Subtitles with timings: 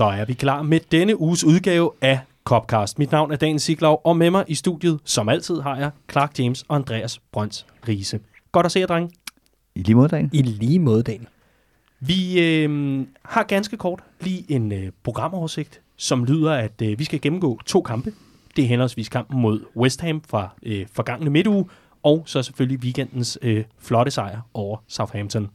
[0.00, 2.98] Så er vi klar med denne uges udgave af Copcast.
[2.98, 6.38] Mit navn er Daniel Siglov, og med mig i studiet, som altid, har jeg Clark
[6.38, 8.20] James og Andreas Brøns Riese.
[8.52, 9.10] Godt at se jer, drenge.
[9.74, 10.30] I lige måde, Daniel.
[10.32, 11.28] I lige måde, Daniel.
[12.00, 17.20] Vi øh, har ganske kort lige en øh, programoversigt, som lyder, at øh, vi skal
[17.20, 18.12] gennemgå to kampe.
[18.56, 21.64] Det er henholdsvis kampen mod West Ham fra øh, forgangne midtuge,
[22.02, 25.48] og så selvfølgelig weekendens øh, flotte sejr over Southampton.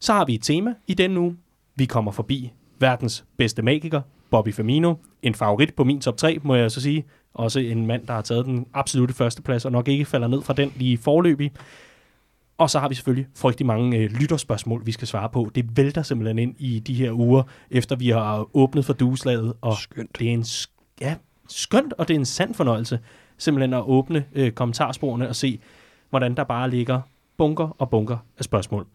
[0.00, 1.36] Så har vi et tema i denne uge.
[1.76, 4.94] Vi kommer forbi verdens bedste magiker, Bobby Firmino.
[5.22, 7.04] En favorit på min top 3, må jeg så sige.
[7.34, 10.54] Også en mand, der har taget den absolute førsteplads, og nok ikke falder ned fra
[10.54, 11.52] den lige forløbig.
[12.58, 15.50] Og så har vi selvfølgelig frygtelig mange øh, lytterspørgsmål, vi skal svare på.
[15.54, 19.52] Det vælter simpelthen ind i de her uger, efter vi har åbnet for dueslaget.
[19.60, 20.18] Og Skønt.
[20.18, 20.44] Det er en
[21.00, 21.14] ja,
[21.48, 22.98] skønt, og det er en sand fornøjelse
[23.38, 25.60] simpelthen at åbne øh, kommentarsporene og se,
[26.10, 27.00] hvordan der bare ligger
[27.36, 28.86] bunker og bunker af spørgsmål.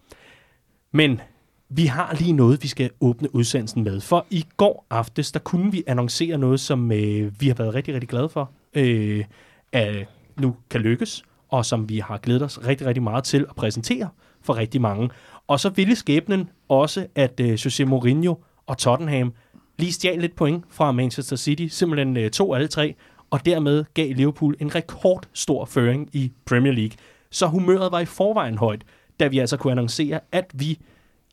[0.92, 1.22] Men
[1.70, 4.02] vi har lige noget, vi skal åbne udsendelsen med.
[4.02, 7.94] For i går aftes, der kunne vi annoncere noget, som øh, vi har været rigtig,
[7.94, 9.26] rigtig glade for, øh,
[9.72, 10.08] at
[10.40, 14.10] nu kan lykkes, og som vi har glædet os rigtig, rigtig meget til at præsentere
[14.42, 15.10] for rigtig mange.
[15.48, 18.36] Og så ville skæbnen også, at øh, Jose Mourinho
[18.68, 19.34] og Tottenham
[19.78, 22.96] lige stjal lidt point fra Manchester City, simpelthen øh, to alle tre,
[23.32, 26.98] og dermed gav Liverpool en rekordstor føring i Premier League.
[27.32, 28.82] Så humøret var i forvejen højt,
[29.20, 30.80] da vi altså kunne annoncere, at vi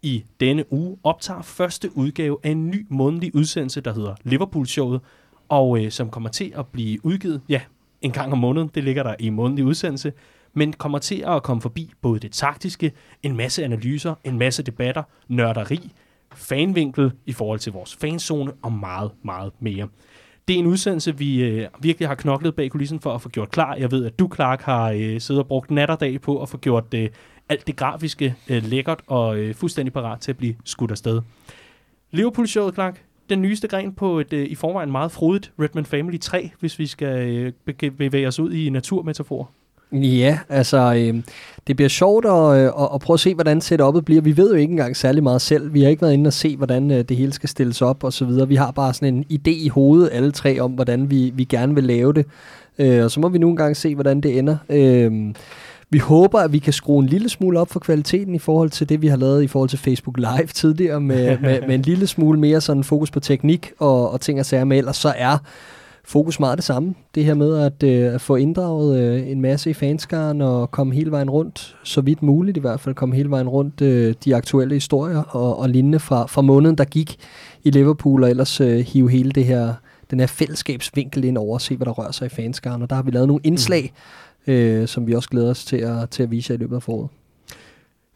[0.03, 5.01] i denne uge optager første udgave af en ny månedlig udsendelse, der hedder Liverpool-showet,
[5.49, 7.61] og øh, som kommer til at blive udgivet, ja,
[8.01, 10.13] en gang om måneden, det ligger der i månedlig udsendelse,
[10.55, 12.93] men kommer til at komme forbi både det taktiske,
[13.23, 15.93] en masse analyser, en masse debatter, nørderi,
[16.35, 19.89] fanvinkel i forhold til vores fanzone og meget, meget mere.
[20.49, 23.51] Det er en udsendelse, vi øh, virkelig har knoklet bag kulissen for at få gjort
[23.51, 23.75] klar.
[23.75, 26.49] Jeg ved, at du, Clark, har øh, siddet og brugt nat og dag på at
[26.49, 27.09] få gjort øh,
[27.49, 31.21] alt det grafiske øh, lækkert og øh, fuldstændig parat til at blive skudt afsted.
[32.11, 36.51] Liverpool-showet, Clark, den nyeste gren på et øh, i forvejen meget frodigt Redman Family 3,
[36.61, 39.51] hvis vi skal øh, bevæge os ud i naturmetafor.
[39.93, 41.23] Ja, altså, øh,
[41.67, 44.23] det bliver sjovt at, øh, at, at prøve at se, hvordan setupet bliver.
[44.23, 45.75] Vi ved jo ikke engang særlig meget selv.
[45.75, 48.13] Vi har ikke været inde og se, hvordan øh, det hele skal stilles op og
[48.13, 48.49] så videre.
[48.49, 51.75] Vi har bare sådan en idé i hovedet, alle tre, om hvordan vi, vi gerne
[51.75, 52.27] vil lave det.
[52.79, 54.57] Øh, og så må vi nu engang se, hvordan det ender.
[54.69, 55.35] Øh,
[55.93, 58.89] vi håber, at vi kan skrue en lille smule op for kvaliteten i forhold til
[58.89, 62.07] det, vi har lavet i forhold til Facebook Live tidligere, med, med, med en lille
[62.07, 64.65] smule mere sådan fokus på teknik og, og ting og sager.
[64.65, 65.39] Men ellers så er
[66.05, 66.95] fokus meget det samme.
[67.15, 70.95] Det her med at, øh, at få inddraget øh, en masse i fanskaren og komme
[70.95, 74.37] hele vejen rundt, så vidt muligt i hvert fald, komme hele vejen rundt øh, de
[74.37, 77.17] aktuelle historier og, og lignende fra, fra måneden, der gik
[77.65, 79.75] i Liverpool, og ellers øh, hive hele det her,
[80.11, 82.83] den her fællesskabsvinkel ind over og se, hvad der rører sig i fanskaren.
[82.83, 84.32] Og der har vi lavet nogle indslag, mm.
[84.47, 86.83] Øh, som vi også glæder os til at, til at vise jer i løbet af
[86.83, 87.09] foråret.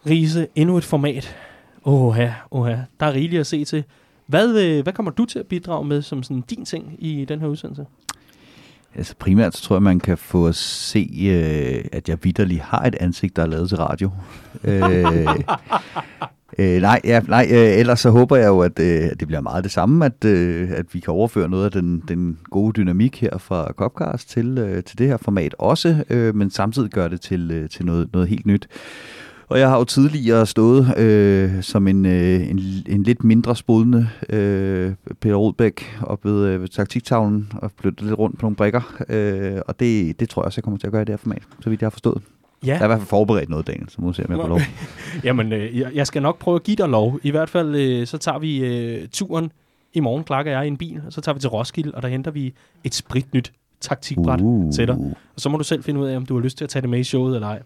[0.07, 1.37] Riese, endnu et format.
[1.85, 2.81] Åh ja, åh ja.
[3.01, 3.85] Der er rigeligt at se til.
[4.27, 7.41] Hvad, øh, hvad kommer du til at bidrage med som sådan din ting i den
[7.41, 7.87] her udsendelse?
[8.95, 12.83] Altså primært så tror jeg, man kan få at se, øh, at jeg vidderlig har
[12.83, 14.11] et ansigt, der er lavet til radio.
[14.65, 15.27] øh,
[16.59, 19.65] øh, nej, ja, nej øh, ellers så håber jeg jo, at øh, det bliver meget
[19.65, 23.39] det samme, at, øh, at vi kan overføre noget af den, den gode dynamik her
[23.39, 27.51] fra Copcast til, øh, til det her format også, øh, men samtidig gøre det til,
[27.51, 28.69] øh, til noget, noget helt nyt.
[29.49, 34.09] Og jeg har jo tidligere stået øh, som en, øh, en, en lidt mindre spodende
[34.29, 38.95] øh, Peter Rodbæk op ved, øh, ved taktiktavlen og flyttet lidt rundt på nogle brikker.
[39.09, 41.17] Øh, og det, det tror jeg også, jeg kommer til at gøre i det her
[41.17, 42.23] format, så vidt jeg har forstået.
[42.65, 42.69] Ja.
[42.71, 44.49] Jeg har i hvert fald forberedt noget, Daniel, så må vi se, om jeg får
[44.49, 44.61] lov.
[45.25, 47.19] Jamen, øh, jeg- skal nok prøve at give dig lov.
[47.23, 49.53] I hvert fald, øh, så tager vi øh, turen
[49.95, 52.09] i morgen, og jeg, i en bil, og så tager vi til Roskilde, og der
[52.09, 52.55] henter vi
[52.85, 54.73] et spritnyt taktikbræt uh.
[54.73, 54.97] til dig.
[55.35, 56.81] Og så må du selv finde ud af, om du har lyst til at tage
[56.81, 57.63] det med i showet eller ej.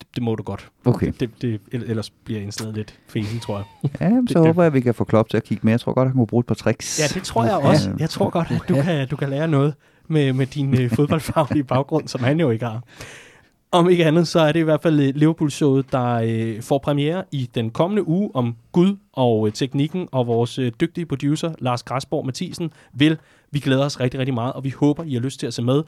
[0.00, 0.68] Det, det må du godt.
[0.84, 1.12] Okay.
[1.20, 3.90] Det, det, ellers bliver indslaget lidt fesen, tror jeg.
[4.00, 5.72] Ja, så det- håber jeg, at vi kan få Klopp til at kigge med.
[5.72, 7.00] Jeg tror godt, at han kunne bruge et par tricks.
[7.00, 7.90] Ja, det tror jeg også.
[7.98, 9.74] Jeg tror godt, at du kan, du kan lære noget
[10.08, 12.82] med, med din øh, fodboldfaglige baggrund, som han jo ikke har.
[13.72, 17.24] Om ikke andet, så er det i hvert fald øh, Liverpool-showet, der øh, får premiere
[17.32, 21.82] i den kommende uge om Gud og øh, teknikken, og vores øh, dygtige producer, Lars
[21.82, 23.18] Græsborg Mathisen, vil.
[23.50, 25.62] Vi glæder os rigtig, rigtig meget, og vi håber, I har lyst til at se
[25.62, 25.82] med.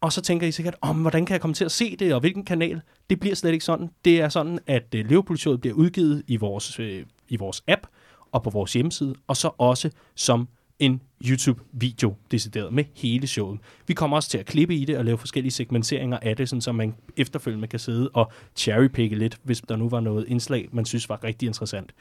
[0.00, 2.20] Og så tænker I sikkert, om hvordan kan jeg komme til at se det, og
[2.20, 2.80] hvilken kanal?
[3.10, 3.90] Det bliver slet ikke sådan.
[4.04, 7.86] Det er sådan, at øh, Liverpool-showet bliver udgivet i vores, øh, i vores app
[8.32, 13.58] og på vores hjemmeside, og så også som en YouTube-video decideret med hele showet.
[13.86, 16.60] Vi kommer også til at klippe i det og lave forskellige segmenteringer af det, sådan
[16.60, 20.84] så man efterfølgende kan sidde og cherrypicke lidt, hvis der nu var noget indslag, man
[20.84, 21.92] synes var rigtig interessant.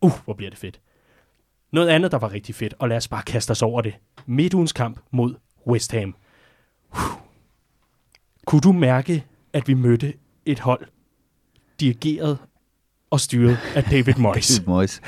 [0.00, 0.80] Uh, hvor bliver det fedt.
[1.72, 3.94] Noget andet, der var rigtig fedt, og lad os bare kaste os over det.
[4.26, 5.34] Midtugens kamp mod
[5.66, 6.16] West Ham.
[6.90, 6.98] Uh.
[8.46, 10.14] Kunne du mærke, at vi mødte
[10.46, 10.86] et hold,
[11.80, 12.38] dirigeret
[13.10, 14.48] og styret af David Moyes?
[14.48, 15.00] David Moyes.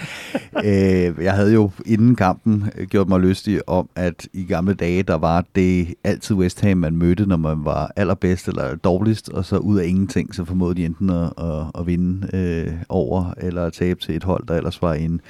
[0.65, 5.15] øh, jeg havde jo inden kampen gjort mig lystig om, at i gamle dage, der
[5.15, 9.57] var det altid West Ham, man mødte, når man var allerbedst eller dårligst, og så
[9.57, 13.73] ud af ingenting, så formåede de enten at, at, at vinde øh, over, eller at
[13.73, 15.21] tabe til et hold, der ellers var i en,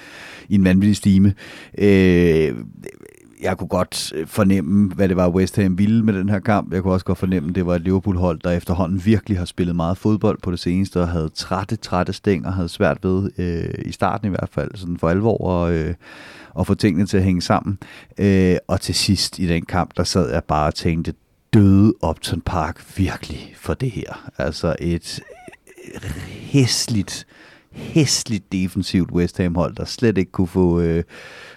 [0.48, 1.34] i en vanvittig stime.
[1.78, 2.54] Øh,
[3.42, 6.72] jeg kunne godt øh, fornemme, hvad det var, West Ham ville med den her kamp.
[6.72, 9.76] Jeg kunne også godt fornemme, at det var et Liverpool-hold, der efterhånden virkelig har spillet
[9.76, 13.92] meget fodbold på det seneste, og havde trætte, trætte stænger, havde svært ved, øh, i
[13.92, 15.94] starten i hvert fald, sådan for alvor, at, øh,
[16.58, 17.78] at få tingene til at hænge sammen.
[18.18, 21.14] Øh, og til sidst i den kamp, der sad jeg bare og tænkte,
[21.52, 24.30] døde Upton Park virkelig for det her?
[24.38, 25.20] Altså et
[25.94, 27.26] øh, hæsligt,
[27.72, 30.80] hæsligt defensivt West Ham-hold, der slet ikke kunne få...
[30.80, 31.04] Øh,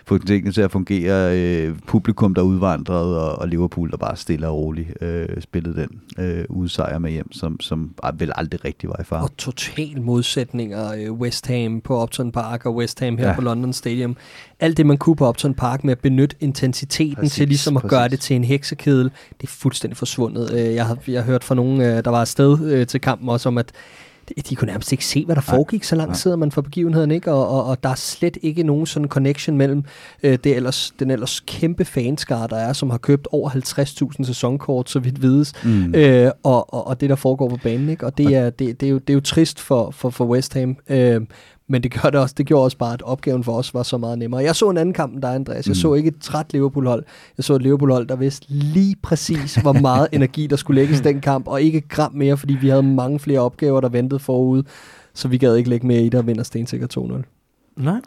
[0.06, 1.38] få tingene til at fungere.
[1.38, 6.02] Øh, publikum, der udvandrede, og, og Liverpool, der bare stille og roligt øh, spillede den
[6.26, 9.22] øh, udsejr med hjem, som, som vel aldrig rigtig var i far.
[9.22, 10.94] Og total modsætninger.
[10.94, 13.36] Øh, West Ham på Upton Park og West Ham her ja.
[13.36, 14.18] på London Stadium.
[14.60, 17.82] Alt det, man kunne på Upton Park med at benytte intensiteten præcis, til ligesom at
[17.82, 17.98] præcis.
[17.98, 19.12] gøre det til en heksekedel,
[19.42, 20.54] det er fuldstændig forsvundet.
[20.54, 23.50] Øh, jeg har, jeg har hørt fra nogen, øh, der var afsted til kampen også
[23.50, 23.72] om, at
[24.50, 27.32] de kunne nærmest ikke se, hvad der foregik, så langt sidder man for begivenheden, ikke?
[27.32, 29.84] Og, og, og der er slet ikke nogen sådan connection mellem
[30.24, 34.90] øh, det ellers, den ellers kæmpe fanskare, der er, som har købt over 50.000 sæsonkort,
[34.90, 35.96] så vidt vides, mm.
[35.96, 38.06] øh, og, og, og det, der foregår på banen, ikke?
[38.06, 40.54] Og det er, det, det er, jo, det er jo trist for, for, for West
[40.54, 40.78] Ham.
[40.90, 41.22] Øh,
[41.68, 43.98] men det, gør det, også, det gjorde også bare, at opgaven for os var så
[43.98, 44.44] meget nemmere.
[44.44, 45.68] Jeg så en anden kamp end dig, Andreas.
[45.68, 45.76] Jeg mm.
[45.76, 47.04] så ikke et træt Liverpool-hold.
[47.38, 51.04] Jeg så et Liverpool-hold, der vidste lige præcis, hvor meget energi, der skulle lægges i
[51.04, 54.64] den kamp, og ikke gram mere, fordi vi havde mange flere opgaver, der ventede forud.
[55.14, 57.84] Så vi gad ikke lægge mere i det og vinder stensikker 2-0.
[57.84, 58.02] Nej.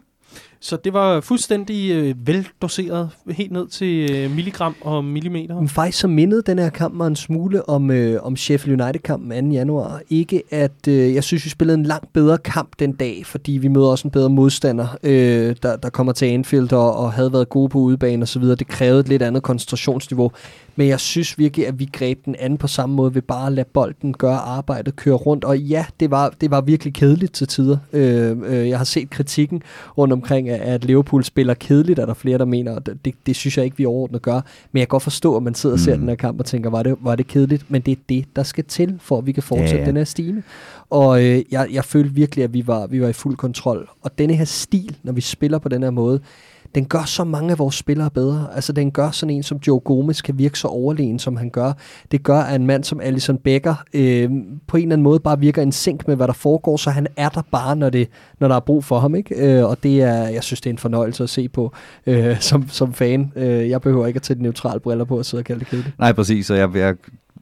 [0.59, 5.55] Så det var fuldstændig øh, veldoseret, helt ned til øh, milligram og millimeter.
[5.55, 9.49] Men faktisk så mindede den her kamp mig en smule om, øh, om Sheffield United-kampen
[9.49, 9.53] 2.
[9.53, 10.01] januar.
[10.09, 13.67] Ikke at, øh, jeg synes, vi spillede en langt bedre kamp den dag, fordi vi
[13.67, 17.49] møder også en bedre modstander, øh, der, der kommer til Anfield og, og havde været
[17.49, 18.43] gode på udebane osv.
[18.43, 20.31] Det krævede et lidt andet koncentrationsniveau.
[20.77, 23.53] Men jeg synes virkelig, at vi greb den anden på samme måde ved bare at
[23.53, 25.43] lade bolden gøre arbejdet, køre rundt.
[25.43, 27.77] Og ja, det var, det var virkelig kedeligt til tider.
[27.93, 29.63] Øh, øh, jeg har set kritikken
[29.97, 33.57] rundt omkring, at Liverpool spiller kedeligt, er der flere, der mener, og det, det synes
[33.57, 34.41] jeg ikke, vi overordnet gør.
[34.71, 35.99] Men jeg kan godt forstå, at man sidder og ser mm.
[35.99, 37.71] den her kamp og tænker, var det, var det kedeligt?
[37.71, 39.85] Men det er det, der skal til, for at vi kan fortsætte ja, ja.
[39.85, 40.43] den her stime.
[40.89, 43.89] Og øh, jeg, jeg følte virkelig, at vi var, vi var i fuld kontrol.
[44.01, 46.21] Og denne her stil, når vi spiller på den her måde,
[46.75, 48.47] den gør så mange af vores spillere bedre.
[48.55, 51.73] Altså, den gør sådan en, som Joe Gomez kan virke så overlegen, som han gør.
[52.11, 54.29] Det gør, at en mand som Allison Becker øh,
[54.67, 57.07] på en eller anden måde bare virker en sink med, hvad der foregår, så han
[57.17, 58.09] er der bare, når, det,
[58.39, 59.15] når der er brug for ham.
[59.15, 59.35] Ikke?
[59.35, 61.73] Øh, og det er, jeg synes, det er en fornøjelse at se på
[62.07, 63.33] øh, som, som fan.
[63.35, 65.67] Øh, jeg behøver ikke at tage de neutrale briller på og sidde og kalde det
[65.67, 65.99] kedeligt.
[65.99, 66.49] Nej, præcis.
[66.49, 66.95] Og jeg, jeg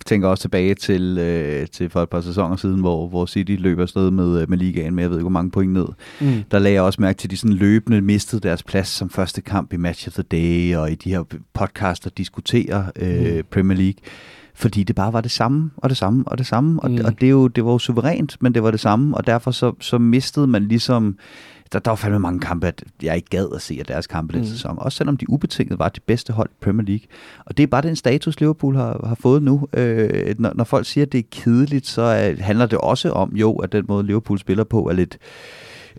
[0.06, 3.80] tænker også tilbage til, øh, til for et par sæsoner siden, hvor, hvor City løb
[3.80, 5.88] afsted med, øh, med ligaen med, jeg ved ikke, hvor mange point ned.
[6.22, 6.44] Mm.
[6.52, 9.42] Der lagde jeg også mærke til, at de sådan løbende mistede deres plads som første
[9.42, 11.24] kamp i Match of the Day, og i de her
[11.54, 13.44] podcaster diskuterer øh, mm.
[13.52, 14.02] Premier League
[14.58, 16.98] fordi det bare var det samme, og det samme, og det samme, og, mm.
[17.06, 19.74] og det, jo, det var jo suverænt, men det var det samme, og derfor så,
[19.80, 21.18] så mistede man ligesom
[21.74, 24.34] der, der var fandme mange kampe, at jeg ikke gad at se af deres kampe
[24.34, 24.40] mm.
[24.40, 24.80] den sæson.
[24.80, 27.08] Også selvom de ubetinget var de bedste hold i Premier League.
[27.46, 29.68] Og det er bare den status, Liverpool har, har fået nu.
[29.74, 33.32] Øh, når, når folk siger, at det er kedeligt, så er, handler det også om,
[33.36, 35.18] jo, at den måde Liverpool spiller på er lidt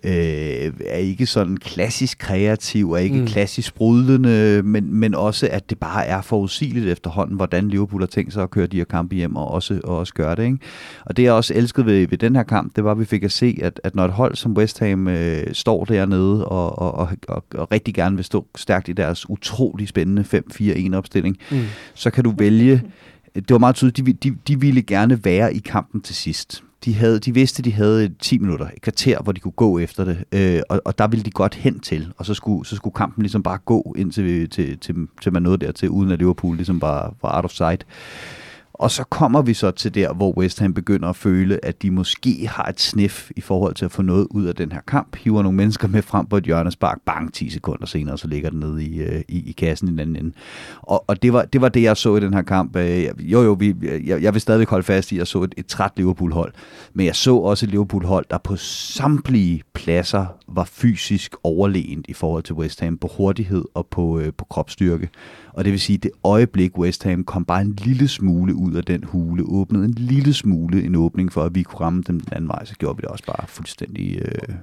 [0.05, 3.27] øh, er ikke sådan klassisk kreativ, er ikke mm.
[3.27, 8.33] klassisk sprudlende, men, men også, at det bare er forudsigeligt efterhånden, hvordan Liverpool har tænkt
[8.33, 10.45] sig at køre de her kampe hjem, og også, og også gøre det.
[10.45, 10.59] Ikke?
[11.05, 13.25] Og det jeg også elsket ved, ved den her kamp, det var, at vi fik
[13.25, 16.95] at se, at, at når et hold som West Ham øh, står dernede, og, og,
[16.95, 20.25] og, og, og rigtig gerne vil stå stærkt i deres utrolig spændende
[20.93, 21.63] 5-4-1 opstilling, mm.
[21.95, 22.83] så kan du vælge
[23.35, 26.95] det var meget tydeligt, de, de, de ville gerne være i kampen til sidst de,
[26.95, 30.25] havde, de vidste, de havde 10 minutter, et kvarter, hvor de kunne gå efter det,
[30.33, 33.23] øh, og, og der ville de godt hen til, og så skulle, så skulle kampen
[33.23, 37.13] ligesom bare gå, indtil til, til, til man nåede dertil, uden at Liverpool ligesom bare
[37.23, 37.87] var out of sight.
[38.79, 41.91] Og så kommer vi så til der, hvor West Ham begynder at føle, at de
[41.91, 45.17] måske har et snif i forhold til at få noget ud af den her kamp.
[45.17, 48.61] Hiver nogle mennesker med frem på et hjørnespark, bang, 10 sekunder senere, så ligger den
[48.61, 50.33] nede i, øh, i, i kassen i den anden ende.
[50.83, 52.77] Og, og det, var, det var det, jeg så i den her kamp.
[52.77, 53.75] Øh, jo, jo, vi,
[54.07, 56.53] jeg, jeg vil stadig holde fast i, at jeg så et, et træt Liverpool-hold.
[56.95, 62.43] Men jeg så også et Liverpool-hold, der på samtlige pladser var fysisk overlegent i forhold
[62.43, 65.09] til West Ham på hurtighed og på, øh, på kropsstyrke.
[65.53, 68.66] Og det vil sige, at det øjeblik West Ham kom bare en lille smule ud
[68.75, 72.21] af den hule, åbnede en lille smule en åbning for, at vi kunne ramme dem
[72.21, 74.55] den anden vej, så gjorde vi det også bare fuldstændig øh,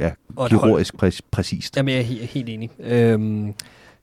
[0.00, 0.10] ja,
[0.48, 1.76] kirurgisk præ- præcist.
[1.76, 2.70] Jamen, jeg er helt, helt enig.
[2.80, 3.54] Øhm,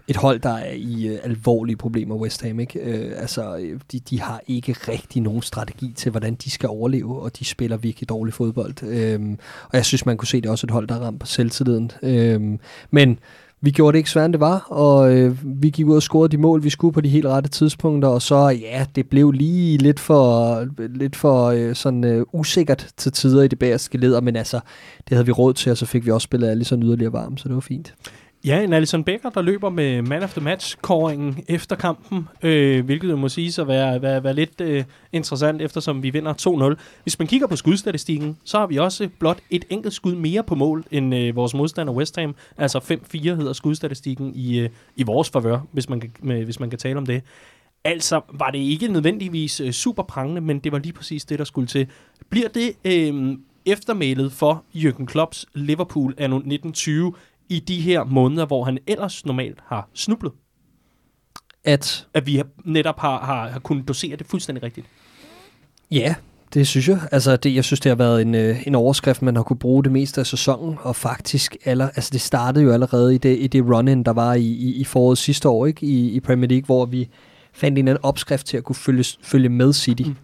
[0.09, 2.59] et hold, der er i øh, alvorlige problemer, West Ham.
[2.59, 2.79] Ikke?
[2.79, 7.21] Øh, altså, øh, de, de har ikke rigtig nogen strategi til, hvordan de skal overleve,
[7.21, 8.83] og de spiller virkelig dårlig fodbold.
[8.83, 11.25] Øhm, og jeg synes, man kunne se, det også et hold, der er ramt på
[11.25, 11.91] selvtilliden.
[12.03, 12.59] Øhm,
[12.91, 13.19] men
[13.61, 16.29] vi gjorde det ikke sværere, end det var, og øh, vi gik ud og scorede
[16.29, 19.77] de mål, vi skulle på de helt rette tidspunkter, og så, ja, det blev lige
[19.77, 24.35] lidt for, lidt for øh, sådan øh, usikkert til tider i det bagerste leder, men
[24.35, 24.59] altså,
[25.09, 27.37] det havde vi råd til, og så fik vi også spillet alle sådan yderligere varme,
[27.37, 27.93] så det var fint.
[28.45, 33.09] Ja, en Alison Becker, der løber med man of the match-kåringen efter kampen, øh, hvilket
[33.09, 37.01] jo må sige at være, være, være lidt øh, interessant, eftersom vi vinder 2-0.
[37.03, 40.55] Hvis man kigger på skudstatistikken, så har vi også blot et enkelt skud mere på
[40.55, 42.35] mål end øh, vores modstander West Ham.
[42.57, 46.69] Altså 5-4 hedder skudstatistikken i, øh, i vores favør, hvis man, kan, med, hvis man
[46.69, 47.23] kan tale om det.
[47.83, 51.45] Altså var det ikke nødvendigvis øh, super prangende, men det var lige præcis det, der
[51.45, 51.87] skulle til.
[52.29, 57.13] Bliver det øh, eftermælet for Jürgen Klopps Liverpool anno 1920
[57.49, 60.31] i de her måneder, hvor han ellers normalt har snublet.
[61.63, 62.07] At?
[62.13, 64.87] At vi netop har, har, har kunnet dosere det fuldstændig rigtigt.
[65.91, 66.15] Ja,
[66.53, 66.99] det synes jeg.
[67.11, 69.83] Altså, det, jeg synes, det har været en, øh, en overskrift, man har kunne bruge
[69.83, 73.47] det meste af sæsonen, og faktisk, aller, altså det startede jo allerede i det, i
[73.47, 75.85] det run-in, der var i, i, i foråret sidste år, ikke?
[75.85, 77.09] I, i Premier League, hvor vi
[77.53, 80.03] fandt en anden opskrift til at kunne følge, følge med City.
[80.03, 80.15] Mm.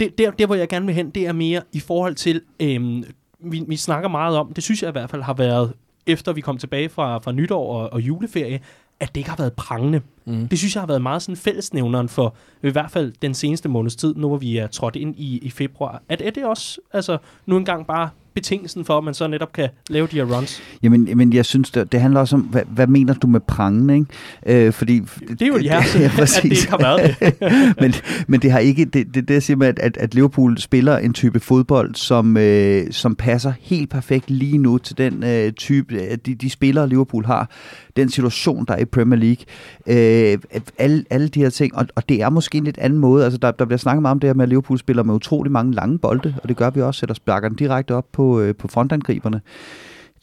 [0.00, 3.04] Det, der, der, hvor jeg gerne vil hen, det er mere i forhold til, øhm,
[3.40, 5.72] vi, vi snakker meget om, det synes jeg i hvert fald har været
[6.06, 8.60] efter vi kom tilbage fra, fra nytår og, og juleferie,
[9.00, 10.00] at det ikke har været prangende.
[10.24, 10.48] Mm.
[10.48, 13.96] Det synes jeg har været meget sådan fællesnævneren for i hvert fald den seneste måneds
[13.96, 16.02] tid, nu hvor vi er trådt ind i, i februar.
[16.08, 19.68] At er det også altså, nu engang bare betingelsen for, at man så netop kan
[19.90, 20.62] lave de her runs?
[20.82, 23.90] Jamen, men jeg synes, det, det handler også om, hvad, hvad mener du med prangen,
[23.90, 24.66] ikke?
[24.66, 27.34] Øh, fordi, det er jo det hjerte, ja, at det ikke har været det.
[27.80, 27.94] men,
[28.26, 31.40] men det har ikke, det, det, det siger med, at, at Liverpool spiller en type
[31.40, 36.50] fodbold, som, øh, som passer helt perfekt lige nu til den øh, type, de, de
[36.50, 37.50] spillere, Liverpool har,
[37.96, 39.44] den situation, der er i Premier League,
[39.86, 40.38] øh,
[40.78, 43.38] alle, alle de her ting, og, og det er måske en lidt anden måde, altså
[43.38, 45.72] der, der bliver snakket meget om det her med, at Liverpool spiller med utrolig mange
[45.72, 49.40] lange bolde, og det gør vi også, sætter sparkerne direkte op på, øh, på frontangriberne.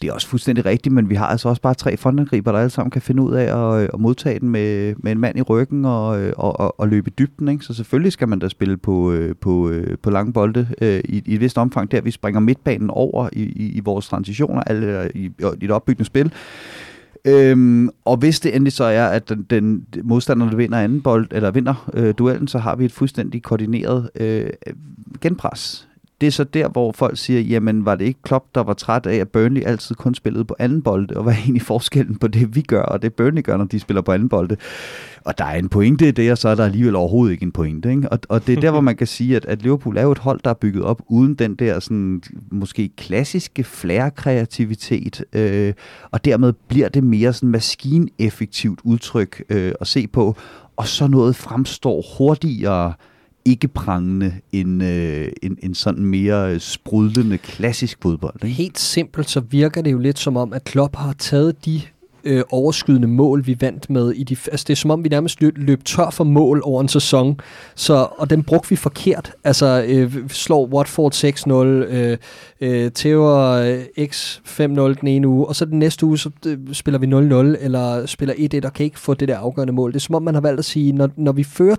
[0.02, 2.70] Det er også fuldstændig rigtigt, men vi har altså også bare tre frontangriber, der alle
[2.70, 5.42] sammen kan finde ud af at, øh, at modtage den med, med en mand i
[5.42, 7.48] ryggen og, øh, og, og, og løbe i dybden.
[7.48, 7.66] Ikke?
[7.66, 11.42] Så selvfølgelig skal man da spille på, øh, på, på lange bolde i, i et
[11.42, 15.66] vist omfang, der vi springer midtbanen over i, i, i vores transitioner, eller i, i
[15.66, 16.32] et opbyggende spil.
[17.26, 21.28] Øhm, og hvis det endelig så er, at den, den modstander, der vinder anden bold,
[21.32, 24.50] eller vinder øh, duellen, så har vi et fuldstændig koordineret øh,
[25.22, 25.88] genpres
[26.22, 29.06] det er så der, hvor folk siger, jamen var det ikke Klopp, der var træt
[29.06, 32.28] af, at Burnley altid kun spillede på anden bolde, og hvad er egentlig forskellen på
[32.28, 34.58] det, vi gør, og det Burnley gør, når de spiller på anden bolde?
[35.26, 37.52] Og der er en pointe i det, og så er der alligevel overhovedet ikke en
[37.52, 37.90] pointe.
[37.90, 38.10] Ikke?
[38.10, 40.18] Og, og det er der, hvor man kan sige, at, at Liverpool er jo et
[40.18, 45.74] hold, der er bygget op uden den der sådan, måske klassiske flair-kreativitet, øh,
[46.12, 50.36] og dermed bliver det mere sådan maskineffektivt udtryk øh, at se på,
[50.78, 52.94] og så noget fremstår hurtigere,
[53.46, 58.36] ikke prangende end, øh, en, en sådan mere sprudlende klassisk fodbold.
[58.44, 58.56] Ikke?
[58.56, 61.82] Helt simpelt så virker det jo lidt som om, at Klopp har taget de
[62.24, 64.12] øh, overskydende mål, vi vandt med.
[64.12, 66.82] I de, altså det er som om, vi nærmest løb, løb tør for mål over
[66.82, 67.40] en sæson,
[67.76, 69.32] så, og den brugte vi forkert.
[69.44, 72.18] Altså øh, slår Watford 6-0, øh,
[72.62, 74.62] øh, øh, X 5-0
[75.00, 78.36] den ene uge, og så den næste uge, så øh, spiller vi 0-0, eller spiller
[78.64, 79.92] 1-1, og kan ikke få det der afgørende mål.
[79.92, 81.76] Det er som om, man har valgt at sige, når, når vi fører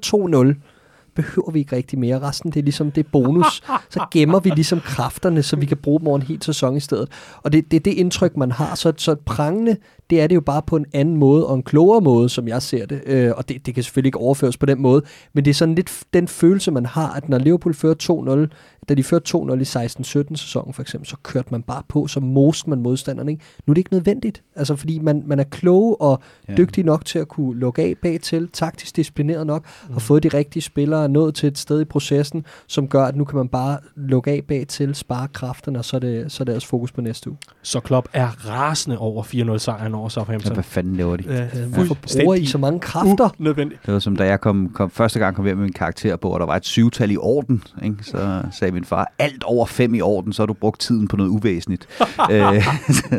[0.54, 0.71] 2-0,
[1.14, 2.20] behøver vi ikke rigtig mere.
[2.20, 3.62] Resten det er ligesom det bonus.
[3.90, 6.80] Så gemmer vi ligesom kræfterne, så vi kan bruge dem over en hel sæson i
[6.80, 7.08] stedet.
[7.42, 8.74] Og det, det er det indtryk, man har.
[8.74, 9.76] Så, så prangende,
[10.10, 12.62] det er det jo bare på en anden måde, og en klogere måde, som jeg
[12.62, 13.02] ser det.
[13.06, 15.74] Øh, og det, det kan selvfølgelig ikke overføres på den måde, men det er sådan
[15.74, 18.54] lidt den følelse, man har, at når Liverpool fører 2-0,
[18.88, 22.20] da de førte 2-0 i 16-17 sæsonen for eksempel, så kørte man bare på, så
[22.20, 23.28] most man modstanderen.
[23.28, 23.44] Ikke?
[23.66, 26.54] Nu er det ikke nødvendigt, altså fordi man, man er klog og ja.
[26.54, 29.94] dygtig nok til at kunne lukke af bag til, taktisk disciplineret nok, mm.
[29.94, 33.24] og fået de rigtige spillere nået til et sted i processen, som gør, at nu
[33.24, 36.44] kan man bare lukke af bag til, spare kræfterne, og så er det, så er
[36.44, 37.38] det også fokus på næste uge.
[37.62, 40.52] Så Klopp er rasende over 4-0-sejren Brighton over Ja, Southampton.
[40.54, 41.24] hvad fanden laver de?
[41.64, 43.28] Øh, Hvorfor bruger I så mange kræfter?
[43.40, 43.86] Unødvendigt.
[43.86, 46.28] Det var som da jeg kom, kom første gang kom hjem med min karakter på,
[46.28, 47.62] og der var et syvtal i orden.
[47.84, 47.96] Ikke?
[48.02, 51.16] Så sagde min far, alt over fem i orden, så har du brugt tiden på
[51.16, 51.88] noget uvæsentligt.
[52.32, 52.66] øh,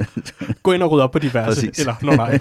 [0.64, 1.62] Gå ind og rydde op på diverse.
[1.68, 1.80] Præcis.
[1.80, 2.38] Eller, no, nej.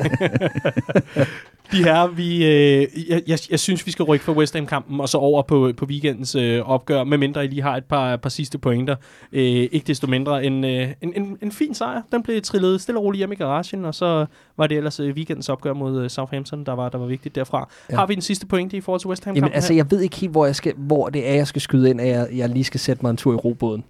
[1.73, 5.09] De her, vi, øh, jeg, jeg, jeg synes, vi skal rykke fra West Ham-kampen og
[5.09, 8.59] så over på, på weekendens øh, opgør, medmindre I lige har et par, par sidste
[8.59, 8.97] pointer.
[9.33, 12.03] Øh, ikke desto mindre en, øh, en, en, en fin sejr.
[12.13, 14.22] Den blev trillet stille og roligt hjem i garagen, og så
[14.57, 17.69] var det ellers øh, weekendens opgør mod øh, Southampton, der var, der var vigtigt derfra.
[17.91, 17.97] Ja.
[17.97, 20.17] Har vi den sidste pointe i forhold til West Ham-kampen Jamen altså, jeg ved ikke
[20.17, 22.65] helt, hvor, jeg skal, hvor det er, jeg skal skyde ind, at jeg, jeg lige
[22.65, 23.85] skal sætte mig en tur i robåden.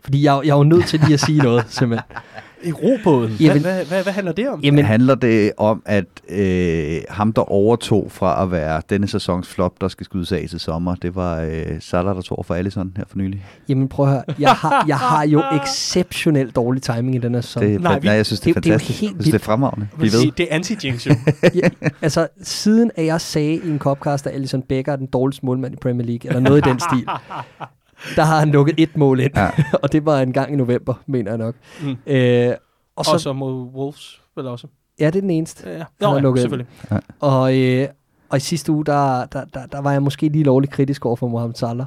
[0.00, 2.16] Fordi jeg, jeg er jo nødt til lige at sige noget, simpelthen.
[2.64, 3.32] I robåden?
[3.40, 4.60] Jamen- hvad, hvad, hvad, hvad handler det om?
[4.60, 9.80] Jamen, handler det om, at øh, ham, der overtog fra at være denne sæsons flop,
[9.80, 13.04] der skal skydes af til sommer, det var øh, Salah, der tog for Allison her
[13.08, 13.44] for nylig.
[13.68, 14.22] jamen prøv at høre.
[14.38, 17.62] Jeg har, jeg har jo exceptionelt dårlig timing i den her sæson.
[17.62, 19.00] Det, Nej, vi- nej, jeg synes, det er det- det er jo fantastisk.
[19.00, 19.88] helt jeg synes, det er fremragende.
[19.98, 20.32] Vil ved.
[20.32, 21.14] det er anti-jinx jo.
[21.62, 21.68] ja,
[22.02, 25.74] altså, siden at jeg sagde i en copcast, at Alison Becker er den dårligste målmand
[25.74, 27.06] i Premier League, eller noget i den stil,
[28.16, 29.32] der har han lukket et mål ind.
[29.36, 29.50] Ja.
[29.82, 31.54] og det var en gang i november, mener jeg nok.
[31.82, 31.96] Mm.
[32.06, 32.54] Øh,
[32.96, 34.66] og så, så mod Wolves, vel også.
[35.00, 35.68] ja, det er den eneste.
[35.68, 35.78] Ja, ja.
[35.78, 36.42] har Nå, ja lukket ind.
[36.42, 36.72] selvfølgelig.
[37.20, 37.88] Og, øh,
[38.28, 41.16] og i sidste uge, der, der, der, der var jeg måske lige lovligt kritisk over
[41.16, 41.86] for Mohamed Salah.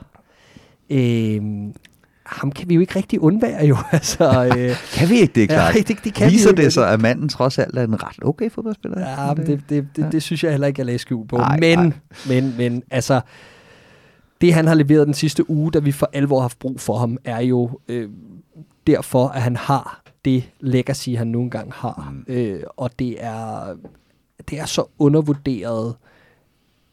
[0.90, 1.42] Øh,
[2.26, 3.78] ham kan vi jo ikke rigtig undvære jo.
[3.92, 5.76] altså, øh, Kan vi ikke det, klart?
[5.76, 6.62] Ja, det, det kan vi Viser ikke.
[6.64, 9.00] det sig, at manden trods alt er en ret okay fodboldspiller?
[9.00, 11.38] Ja, men det, det, det, det synes jeg heller ikke, jeg lagde skjul på.
[11.38, 11.92] Nej, men, nej.
[12.28, 13.22] men, men, altså,
[14.42, 16.98] det han har leveret den sidste uge, da vi for alvor har haft brug for
[16.98, 18.10] ham, er jo øh,
[18.88, 22.14] derfor, at han har det legacy, han nogle gange har.
[22.28, 22.34] Mm.
[22.34, 23.76] Øh, og det er,
[24.50, 25.96] det er så undervurderet,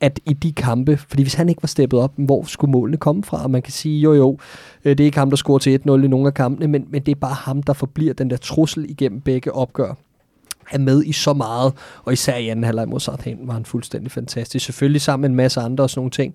[0.01, 3.25] at i de kampe, fordi hvis han ikke var steppet op, hvor skulle målene komme
[3.25, 3.43] fra?
[3.43, 4.39] Og man kan sige, jo jo,
[4.85, 7.03] øh, det er ikke ham, der scorer til 1-0 i nogle af kampene, men, men
[7.03, 9.95] det er bare ham, der forbliver den der trussel igennem begge opgør
[10.71, 11.73] er med i så meget,
[12.05, 14.67] og især i anden halvleg mod Southampton var han fuldstændig fantastisk.
[14.67, 16.35] Selvfølgelig sammen med en masse andre og sådan nogle ting,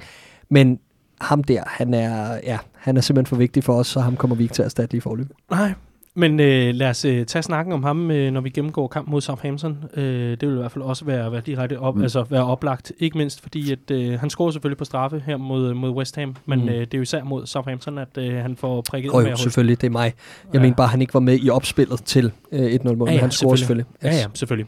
[0.50, 0.80] men
[1.24, 4.36] ham der, han er, ja, han er simpelthen for vigtig for os, så ham kommer
[4.36, 5.28] vi ikke til at erstatte lige i forløb.
[5.52, 5.74] Nej,
[6.16, 9.22] men øh, lad os øh, tage snakken om ham, øh, når vi gennemgår kamp mod
[9.22, 9.78] Southampton.
[9.98, 12.02] Øh, det vil i hvert fald også være, være direkte op, Mm.
[12.02, 12.92] altså være oplagt.
[13.00, 16.36] Ikke mindst fordi, at øh, han scorer selvfølgelig på straffe her mod, mod West Ham,
[16.46, 16.70] men Mm.
[16.70, 19.40] øh, det er jo især mod Southampton, at øh, han får prikket med jo, at
[19.40, 20.04] selvfølgelig, det er mig.
[20.04, 20.14] Jeg
[20.54, 20.58] Ja.
[20.58, 20.62] ja.
[20.62, 23.14] mener bare, at han ikke var med i opspillet til øh, 1-0 mål, Ja, men
[23.14, 23.86] ja, han scorer selvfølgelig.
[24.04, 24.68] Ja, ja, selvfølgelig.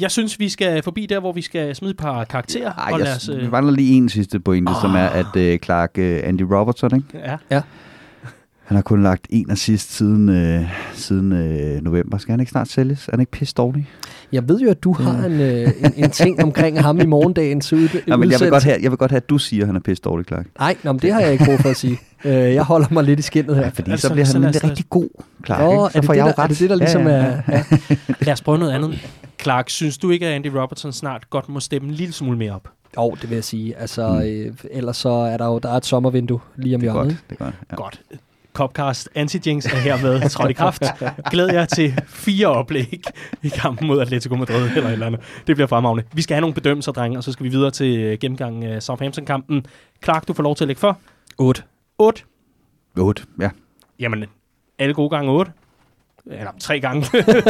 [0.00, 2.72] Jeg synes, vi skal forbi der, hvor vi skal smide et par karakterer.
[2.72, 5.36] Ej, og jeg, lad os, vi øh, mangler lige en sidste pointe, som er, at
[5.36, 7.36] øh, Clark øh, Andy Robertson, ikke?
[7.50, 7.60] ja.
[8.64, 10.62] han har kun lagt en assist siden, øh,
[10.94, 12.18] siden øh, november.
[12.18, 13.06] Skal han ikke snart sælges?
[13.08, 13.88] Er han ikke pisse dårlig?
[14.32, 17.72] Jeg ved jo, at du har en, øh, en, en ting omkring ham i morgendagens
[17.72, 19.66] ud, Ja, men jeg vil, godt have, jeg vil godt have, at du siger, at
[19.66, 20.46] han er pisse dårlig, Clark.
[20.58, 21.98] Nej, nå, men det har jeg ikke brug for at sige.
[22.24, 23.70] Øh, jeg holder mig lidt i skinnet her.
[23.70, 25.08] Fordi Altså, så bliver så han os- nemlig rigtig god,
[25.46, 25.60] Clark.
[25.60, 25.76] Nå, ikke?
[25.84, 27.42] er Så det får det, jeg der, er det det, der ligesom ja, ja, er...
[27.48, 27.62] Ja.
[28.20, 28.98] Lad os prøve noget andet.
[29.42, 32.52] Clark, synes du ikke, at Andy Robertson snart godt må steppe en lille smule mere
[32.54, 32.68] op?
[32.96, 33.76] Jo, det vil jeg sige.
[33.76, 34.20] Altså, Mm.
[34.20, 37.12] øh, ellers så er der jo der er et sommervindue lige om Det er hjørnet.
[37.12, 37.30] godt.
[37.30, 37.54] Det er godt.
[37.70, 37.76] Ja.
[37.76, 38.00] Godt.
[38.52, 40.82] Copcast Anti-Jinx er hermed trådt i kraft.
[41.30, 43.00] Glæd jer til fire oplæg
[43.42, 45.20] i kampen mod Atletico Madrid eller et eller andet.
[45.46, 46.04] Det bliver fremragende.
[46.12, 48.82] Vi skal have nogle bedømmelser, drenge, og så skal vi videre til øh, gennemgangen af
[48.82, 49.66] Southampton-kampen.
[50.04, 50.98] Clark, du får lov til at lægge for.
[51.38, 51.62] 8.
[51.98, 52.22] 8.
[52.98, 53.50] 8, ja.
[54.00, 54.24] Jamen,
[54.78, 55.52] alle gode gange 8.
[56.26, 57.02] Eller tre gange.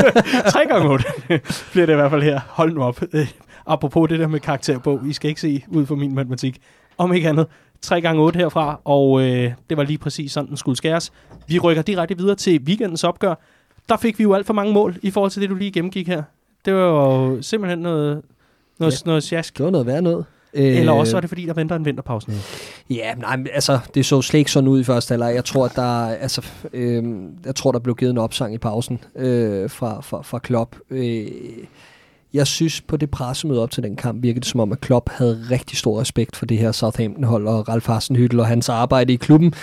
[0.53, 1.05] tre gange 8
[1.73, 2.41] bliver det i hvert fald her.
[2.49, 3.03] Hold nu op.
[3.13, 3.29] Øh,
[3.67, 5.01] apropos det der med karakterbog.
[5.07, 6.59] I skal ikke se ud for min matematik.
[6.99, 7.47] Om ikke andet.
[7.83, 11.13] 3 gange 8 herfra, og øh, det var lige præcis sådan, den skulle skæres.
[11.49, 13.35] Vi rykker direkte videre til weekendens opgør.
[13.89, 16.09] Der fik vi jo alt for mange mål i forhold til det, du lige gennemgik
[16.09, 16.23] her.
[16.65, 18.23] Det var jo simpelthen noget,
[18.79, 18.97] noget, Ja.
[19.07, 19.59] noget sjask.
[19.59, 20.25] Det var noget værd noget.
[20.55, 22.37] Øh, Eller også er det, fordi der venter en vinterpause nu.
[22.91, 25.35] Ja, nej, men altså, det så slet ikke sådan ud i første halvleg.
[25.35, 27.05] Jeg tror, at der, altså, øh,
[27.47, 30.77] jeg tror, der blev givet en opsang i pausen øh, fra, fra, fra Klopp.
[30.91, 31.27] Øh,
[32.33, 35.11] jeg synes, på det pressemøde op til den kamp, virkede det som om, at Klopp
[35.11, 39.17] havde rigtig stor respekt for det her Southampton-hold og Ralf Hasenhüttel og hans arbejde i
[39.17, 39.55] klubben.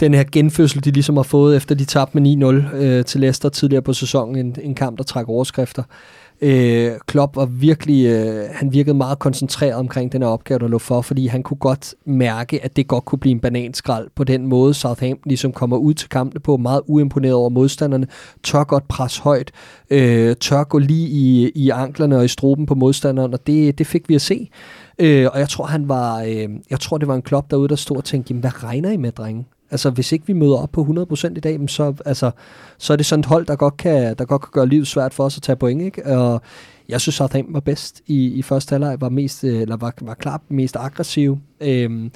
[0.00, 3.48] Den her genfødsel, de ligesom har fået, efter de tabte med 9-0 øh, til Leicester
[3.48, 4.46] tidligere på sæsonen.
[4.46, 5.82] En, en kamp, der trækker overskrifter.
[5.82, 10.68] Øh, Øh, Klopp var virkelig, øh, han virkede meget koncentreret omkring den her opgave, der
[10.68, 14.24] lå for, fordi han kunne godt mærke, at det godt kunne blive en bananskrald på
[14.24, 14.74] den måde.
[14.74, 18.06] Southampton ligesom kommer ud til kampene på, meget uimponeret over modstanderne,
[18.42, 19.52] tør godt presse højt,
[19.90, 23.86] øh, tør gå lige i, i anklerne og i struben på modstanderen, og det, det
[23.86, 24.50] fik vi at se.
[24.98, 27.76] Øh, og jeg tror, han var, øh, jeg tror, det var en Klopp derude, der
[27.76, 29.46] stod og tænkte, jamen, hvad regner I med, drenge?
[29.70, 32.30] Altså, hvis ikke vi møder op på 100% i dag, så, altså,
[32.78, 35.14] så er det sådan et hold, der godt, kan, der godt kan gøre livet svært
[35.14, 36.06] for os at tage point, ikke?
[36.06, 36.42] Og
[36.88, 40.14] jeg synes, Southampton var bedst i, i første halvleg, var, mest, øh, eller var, var
[40.14, 41.38] klart mest aggressiv.
[41.60, 42.10] Øhm,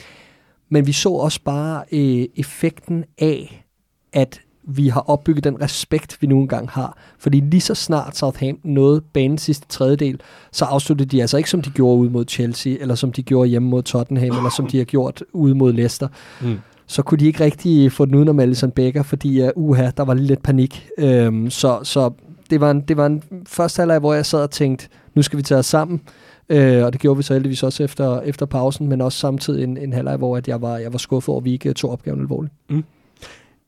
[0.68, 3.64] men vi så også bare øh, effekten af,
[4.12, 6.98] at vi har opbygget den respekt, vi nu engang har.
[7.18, 10.20] Fordi lige så snart Southampton nåede banen sidste tredjedel,
[10.52, 13.48] så afsluttede de altså ikke, som de gjorde ude mod Chelsea, eller som de gjorde
[13.48, 16.08] hjemme mod Tottenham, eller som de har gjort ude mod Leicester.
[16.40, 16.58] Mm.
[16.90, 20.14] Så kunne de ikke rigtig få den udenom Alisson Becker, fordi uh, uha, der var
[20.14, 20.88] lige lidt panik.
[20.98, 22.10] Øhm, så så
[22.50, 25.36] det, var en, det var en første halvleg, hvor jeg sad og tænkte, nu skal
[25.36, 26.00] vi tage os sammen.
[26.48, 29.76] Øh, og det gjorde vi så heldigvis også efter, efter pausen, men også samtidig en,
[29.76, 32.20] en halvleg, hvor at jeg, var, jeg var skuffet over, at vi ikke tog opgaven
[32.20, 32.54] alvorligt.
[32.70, 32.84] Mm.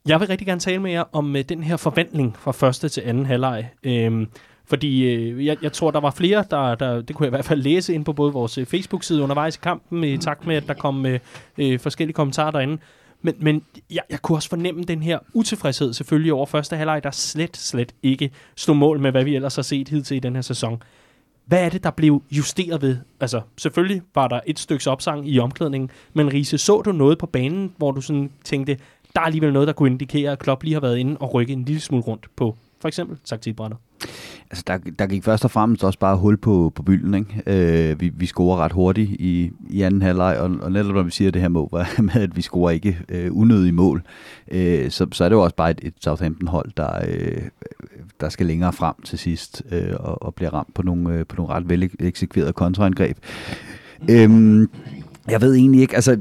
[0.08, 3.02] Jeg vil rigtig gerne tale med jer om øh, den her forventning fra første til
[3.06, 3.68] anden halvleg.
[3.85, 4.26] Øhm,
[4.66, 7.44] fordi øh, jeg, jeg tror, der var flere, der, der, det kunne jeg i hvert
[7.44, 10.64] fald læse ind på både vores øh, Facebook-side undervejs i kampen, i takt med, at
[10.66, 11.18] der kom øh,
[11.58, 12.78] øh, forskellige kommentarer derinde.
[13.22, 17.11] Men, men jeg, jeg kunne også fornemme den her utilfredshed selvfølgelig over første halvleg, der
[17.11, 20.42] slet, slet ikke stod mål med, hvad vi ellers har set hidtil i den her
[20.42, 20.82] sæson.
[21.44, 22.96] Hvad er det, der blev justeret ved?
[23.20, 27.26] Altså, selvfølgelig var der et stykke opsang i omklædningen, men Riese, så du noget på
[27.26, 28.78] banen, hvor du sådan tænkte,
[29.14, 31.52] der er alligevel noget, der kunne indikere, at Klopp lige har været inde og rykke
[31.52, 33.79] en lille smule rundt på for eksempel taktikbrættet?
[34.51, 37.14] Altså, der, der gik først og fremmest også bare hul på, på bylden.
[37.14, 37.42] Ikke?
[37.90, 41.11] Øh, vi, vi scorer ret hurtigt i, i anden halvleg, og, og netop når vi
[41.11, 41.68] siger det her mål,
[41.99, 44.03] med, at vi scorer ikke øh, unødige mål,
[44.51, 47.42] øh, så, så er det jo også bare et, et Southampton-hold, der, øh,
[48.21, 51.37] der skal længere frem til sidst øh, og, og bliver ramt på nogle, øh, på
[51.37, 53.16] nogle ret vel eksekverede kontraangreb.
[54.11, 54.68] Øh,
[55.28, 56.20] jeg ved egentlig ikke, altså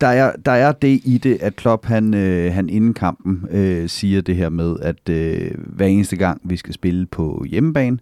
[0.00, 3.88] der er, der er det i det, at Klopp han, øh, han inden kampen øh,
[3.88, 7.98] siger det her med, at øh, hver eneste gang vi skal spille på hjemmebane,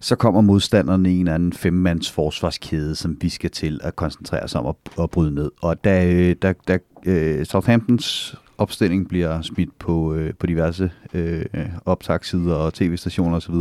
[0.00, 4.42] så kommer modstanderne i en eller anden femmands forsvarskæde, som vi skal til at koncentrere
[4.42, 5.50] os om at, at bryde ned.
[5.62, 11.44] Og da, øh, da, da øh, Southamptons opstilling bliver smidt på, øh, på diverse øh,
[11.84, 13.54] optagssider og tv-stationer osv.,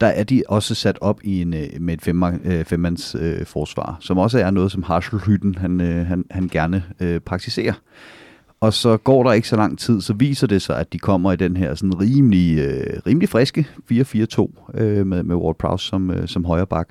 [0.00, 3.46] der er de også sat op i en, øh, med et femmands øh, femmands øh,
[3.46, 7.72] forsvar, som også er noget, som Harselhytten han, øh, han, han gerne øh, praktiserer.
[8.60, 11.32] Og så går der ikke så lang tid, så viser det sig, at de kommer
[11.32, 16.10] i den her sådan rimelig, øh, rimelig friske 4-4-2 øh, med, med Ward Prowse som,
[16.10, 16.88] øh, som højre bak.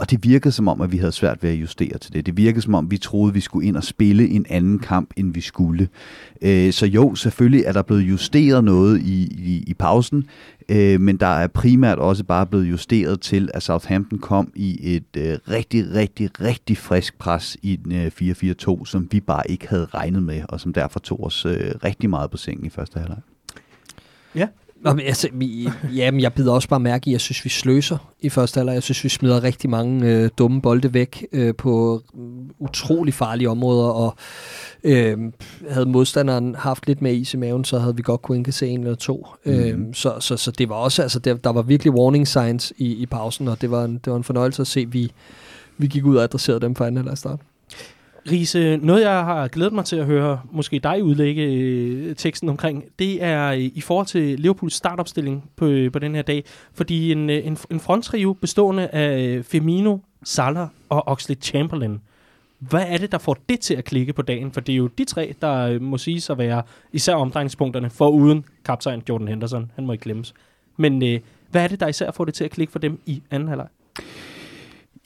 [0.00, 2.26] Og det virkede som om, at vi havde svært ved at justere til det.
[2.26, 5.34] Det virkede som om, vi troede, vi skulle ind og spille en anden kamp, end
[5.34, 5.88] vi skulle.
[6.42, 10.24] Øh, så jo, selvfølgelig er der blevet justeret noget i, i, i pausen,
[10.68, 15.16] øh, men der er primært også bare blevet justeret til, at Southampton kom i et
[15.16, 19.86] øh, rigtig, rigtig, rigtig frisk pres i den øh, 4-4-2, som vi bare ikke havde
[19.94, 23.18] regnet med, og som derfor tog os øh, rigtig meget på sengen i første halvleg.
[24.34, 24.48] Ja,
[24.84, 27.50] Nå, men altså, vi, jamen, jeg bider også bare mærke i, at jeg synes, vi
[27.50, 28.74] sløser i første halvleg.
[28.74, 32.02] Jeg synes, vi smider rigtig mange øh, dumme bolde væk øh, på
[32.58, 34.16] utrolig farlige områder, og
[34.84, 35.18] øh,
[35.70, 38.80] havde modstanderen haft lidt mere is i maven, så havde vi godt kunne indkasse en
[38.80, 39.26] eller to.
[39.44, 39.52] Mm.
[39.52, 42.94] Øh, så, så, så det var også, altså, der, der var virkelig warning signs i,
[42.94, 45.12] i pausen, og det var, en, det var en fornøjelse at se, at vi,
[45.78, 47.40] vi gik ud og adresserede dem for anden halvleg start.
[48.30, 52.84] Riese, noget jeg har glædet mig til at høre, måske dig udlægge øh, teksten omkring,
[52.98, 56.44] det er øh, i forhold til Liverpools startopstilling på, øh, på den her dag.
[56.74, 62.00] Fordi en, øh, en, en fronttrio bestående af øh, Firmino, Salah og Oxley Chamberlain.
[62.58, 64.52] Hvad er det, der får det til at klikke på dagen?
[64.52, 66.62] For det er jo de tre, der øh, må sige sig være
[66.92, 69.70] især omdrejningspunkterne, for uden kaptajn Jordan Henderson.
[69.74, 70.34] Han må ikke glemmes.
[70.76, 73.22] Men øh, hvad er det, der især får det til at klikke for dem i
[73.30, 73.66] anden halvleg?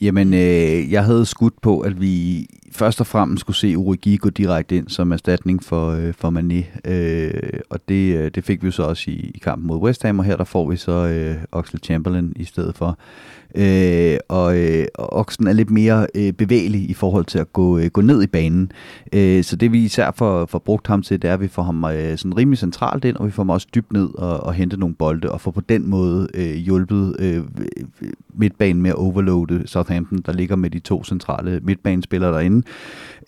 [0.01, 4.31] Jamen, øh, jeg havde skudt på, at vi først og fremmest skulle se Origi gå
[4.31, 6.91] direkte ind som erstatning for, øh, for Mané.
[6.91, 10.19] Øh, og det, øh, det fik vi så også i, i kampen mod West Ham,
[10.19, 12.99] og her der får vi så øh, Oxlade Chamberlain i stedet for.
[13.55, 17.79] Øh, og, øh, og Oxen er lidt mere øh, bevægelig i forhold til at gå,
[17.79, 18.73] øh, gå ned i banen.
[19.13, 21.63] Øh, så det vi især får, får brugt ham til, det er, at vi får
[21.63, 24.55] ham øh, sådan rimelig centralt ind, og vi får ham også dybt ned og, og
[24.55, 27.43] hente nogle bolde, og får på den måde øh, hjulpet øh,
[28.35, 32.63] midtbanen med at overloade Southampton, der ligger med de to centrale midtbanespillere derinde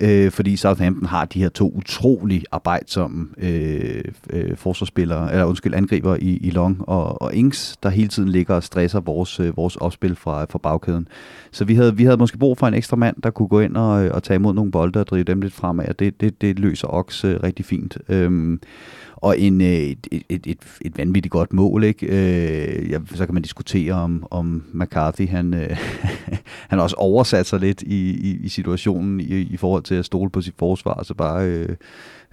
[0.00, 6.16] øh, fordi Southampton har de her to utrolig arbejdsomme øh, øh, forsvarsspillere, eller undskyld, angriber
[6.16, 9.76] i, i Long og, og Ings, der hele tiden ligger og stresser vores, øh, vores
[9.76, 11.08] opspil fra, fra bagkæden.
[11.50, 13.76] Så vi havde, vi havde måske brug for en ekstra mand, der kunne gå ind
[13.76, 16.40] og, øh, og tage imod nogle bolde og drive dem lidt fremad, og det, det,
[16.40, 17.98] det løser Ox øh, rigtig fint.
[18.08, 18.60] Øhm,
[19.16, 21.84] og en, øh, et, et, et, et vanvittigt godt mål.
[21.84, 22.06] Ikke?
[22.06, 25.76] Øh, ja, så kan man diskutere om, om McCarthy, han, øh,
[26.70, 30.30] han også oversat sig lidt i, i, i situationen i, i forhold til at stole
[30.30, 31.68] på sit forsvar, så bare øh,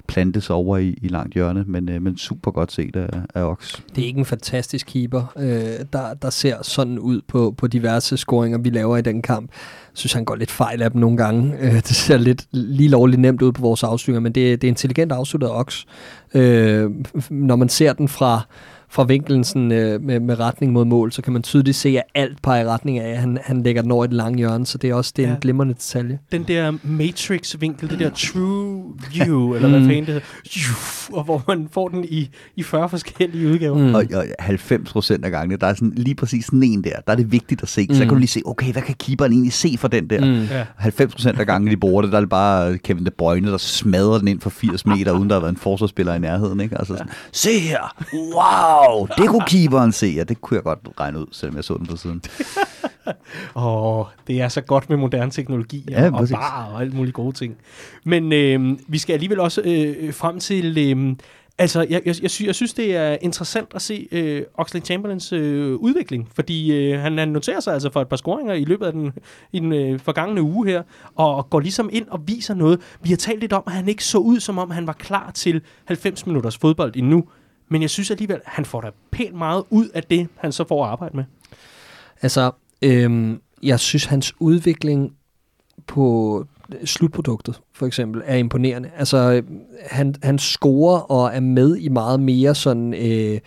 [0.07, 3.43] plante sig over i, i langt hjørne, men, øh, men super godt set af, af
[3.43, 3.81] Ox.
[3.95, 8.17] Det er ikke en fantastisk keeper, øh, der, der ser sådan ud på, på diverse
[8.17, 9.51] scoringer, vi laver i den kamp.
[9.51, 11.53] Jeg synes, han går lidt fejl af dem nogle gange.
[11.59, 14.71] Øh, det ser lidt lige lovligt nemt ud på vores afslutninger, men det, det er
[14.71, 15.83] intelligent afsluttet Ox.
[16.33, 16.91] Øh,
[17.29, 18.47] når man ser den fra
[18.93, 22.03] fra vinkelen sådan, øh, med, med retning mod mål, så kan man tydeligt se, at
[22.15, 24.65] alt peger i retning af, at han, han lægger den over i det lange hjørne,
[24.65, 25.34] så det er også det er Ja.
[25.36, 26.19] en glimrende detalje.
[26.32, 29.86] Den der Matrix-vinkel, det der true view, eller hvad Mm.
[29.88, 33.77] fanden det hedder, og hvor man får den i, i 40 forskellige udgaver.
[33.77, 33.95] Mm.
[33.95, 37.12] Og, og 90 procent af gangene, der er sådan, lige præcis sådan en der, der
[37.12, 37.86] er det vigtigt at se.
[37.89, 37.95] Mm.
[37.95, 40.25] Så kan du lige se, okay, hvad kan keeperen egentlig se for den der?
[40.25, 40.43] Mm.
[40.51, 40.65] Ja.
[40.77, 43.58] 90 procent af gangene, de bruger det, der er det bare Kevin De Bruyne, der
[43.58, 46.60] smadrer den ind for 80 meter, uden der har været en forsvarsspiller i nærheden.
[46.60, 46.77] Ikke?
[46.77, 48.83] Altså sådan, se her, wow,
[49.17, 50.08] det kunne keeperen se.
[50.08, 52.22] Ja, det kunne jeg godt regne ud, selvom jeg så den på siden.
[53.56, 56.36] Åh, det er så godt med moderne teknologi Ja, og, og præcis.
[56.36, 57.56] bar og alt muligt gode ting.
[58.06, 60.78] Men øh, vi skal alligevel også øh, frem til...
[60.98, 61.15] Øh,
[61.58, 65.34] altså, jeg, jeg, jeg, sy- jeg synes, det er interessant at se øh, Oxley Chamberlains
[65.34, 68.86] øh, udvikling, fordi øh, han, han noterer sig altså for et par scoringer i løbet
[68.86, 69.12] af den,
[69.52, 70.84] i den øh, forgangne uge her,
[71.15, 72.80] og går ligesom ind og viser noget.
[73.04, 75.32] Vi har talt lidt om, at han ikke så ud, som om han var klar
[75.32, 77.24] til 90 minutters fodbold endnu.
[77.73, 80.67] Men jeg synes alligevel, at han får da pænt meget ud af det, han så
[80.67, 81.23] får at arbejde med.
[82.21, 85.13] Altså, øhm, jeg synes, hans udvikling
[85.88, 86.45] på
[86.86, 88.89] slutproduktet, for eksempel, er imponerende.
[88.97, 93.39] Altså, øhm, han, han scorer og er med i meget mere sådan øh,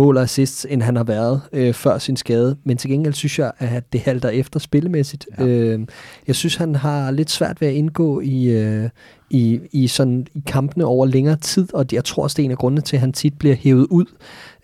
[0.00, 2.56] mål og assists, end han har været øh, før sin skade.
[2.64, 5.26] Men til gengæld synes jeg, at det halter efter spillemæssigt.
[5.38, 5.44] Ja.
[5.44, 5.80] Øh,
[6.26, 8.88] jeg synes, han har lidt svært ved at indgå i, øh,
[9.30, 12.50] i, i, sådan, i kampene over længere tid, og jeg tror også, det er en
[12.50, 14.04] af grundene til, at han tit bliver hævet ud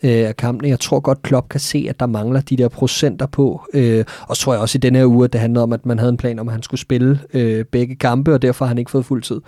[0.03, 0.69] øh, af kampene.
[0.69, 3.63] Jeg tror godt, Klopp kan se, at der mangler de der procenter på.
[3.75, 5.87] Øh, og så tror jeg også i denne her uge, at det handlede om, at
[5.87, 8.69] man havde en plan om, at han skulle spille øh, begge kampe, og derfor har
[8.69, 9.41] han ikke fået fuld tid.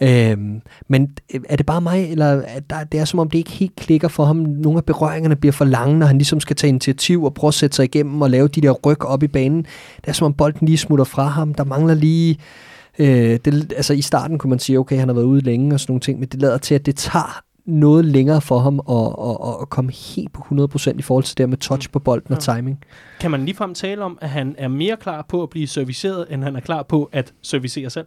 [0.00, 1.08] Øhm, men
[1.48, 4.08] er det bare mig, eller er der, det er som om, det ikke helt klikker
[4.08, 4.36] for ham?
[4.36, 7.54] Nogle af berøringerne bliver for lange, når han ligesom skal tage initiativ og prøve at
[7.54, 9.66] sætte sig igennem og lave de der ryg op i banen.
[9.96, 11.54] Det er som om bolden lige smutter fra ham.
[11.54, 12.38] Der mangler lige...
[12.98, 15.80] Øh, det, altså i starten kunne man sige, okay, han har været ude længe og
[15.80, 19.50] sådan nogle ting, men det lader til, at det tager noget længere for ham at,
[19.50, 20.42] at, at komme helt på
[20.94, 22.80] 100% i forhold til det med touch på bolden og timing.
[23.20, 26.44] Kan man ligefrem tale om, at han er mere klar på at blive serviceret, end
[26.44, 28.06] han er klar på at servicere selv?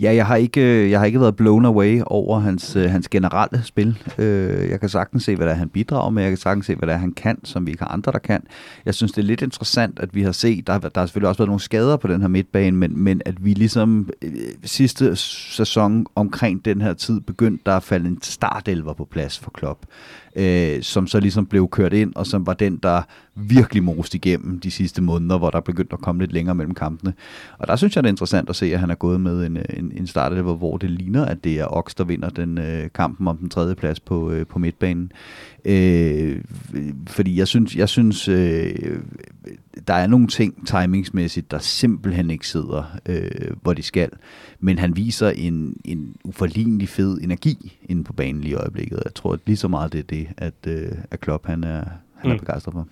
[0.00, 3.62] Ja, jeg har ikke, jeg har ikke været blown away over hans, øh, hans generelle
[3.64, 3.98] spil.
[4.18, 6.22] Øh, jeg kan sagtens se, hvad der er, han bidrager med.
[6.22, 8.18] Jeg kan sagtens se, hvad der er, han kan, som vi ikke har andre, der
[8.18, 8.42] kan.
[8.84, 11.38] Jeg synes, det er lidt interessant, at vi har set, der, der har selvfølgelig også
[11.38, 14.32] været nogle skader på den her midtbane, men, men at vi ligesom øh,
[14.64, 19.50] sidste sæson omkring den her tid begyndte der at falde en startelver på plads for
[19.50, 19.78] Klopp,
[20.36, 23.02] øh, som så ligesom blev kørt ind, og som var den, der
[23.34, 27.14] virkelig most igennem de sidste måneder, hvor der begyndte at komme lidt længere mellem kampene.
[27.58, 29.56] Og der synes jeg, det er interessant at se, at han er gået med en,
[29.56, 32.88] øh, en, en startelver, hvor det ligner, at det er Ox, der vinder den øh,
[32.94, 35.12] kampen om den tredje plads på, øh, på midtbanen.
[35.64, 36.40] Øh,
[37.06, 38.74] fordi jeg synes, jeg synes øh,
[39.88, 43.30] der er nogle ting timingsmæssigt, der simpelthen ikke sidder, øh,
[43.62, 44.10] hvor de skal.
[44.60, 49.02] Men han viser en, en uforlignelig fed energi inde på banen lige i øjeblikket.
[49.04, 51.84] Jeg tror, at lige så meget det er det, at, øh, at Klopp han er,
[52.14, 52.38] han er Mm.
[52.40, 52.86] begejstret for.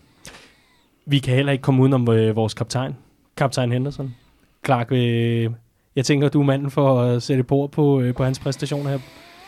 [1.07, 2.93] Vi kan heller ikke komme udenom øh, vores kaptajn,
[3.37, 4.15] kaptajn Henderson.
[4.65, 5.51] Clark, øh,
[5.97, 8.99] jeg tænker, du er manden for at sætte på på, øh, på hans præstationer her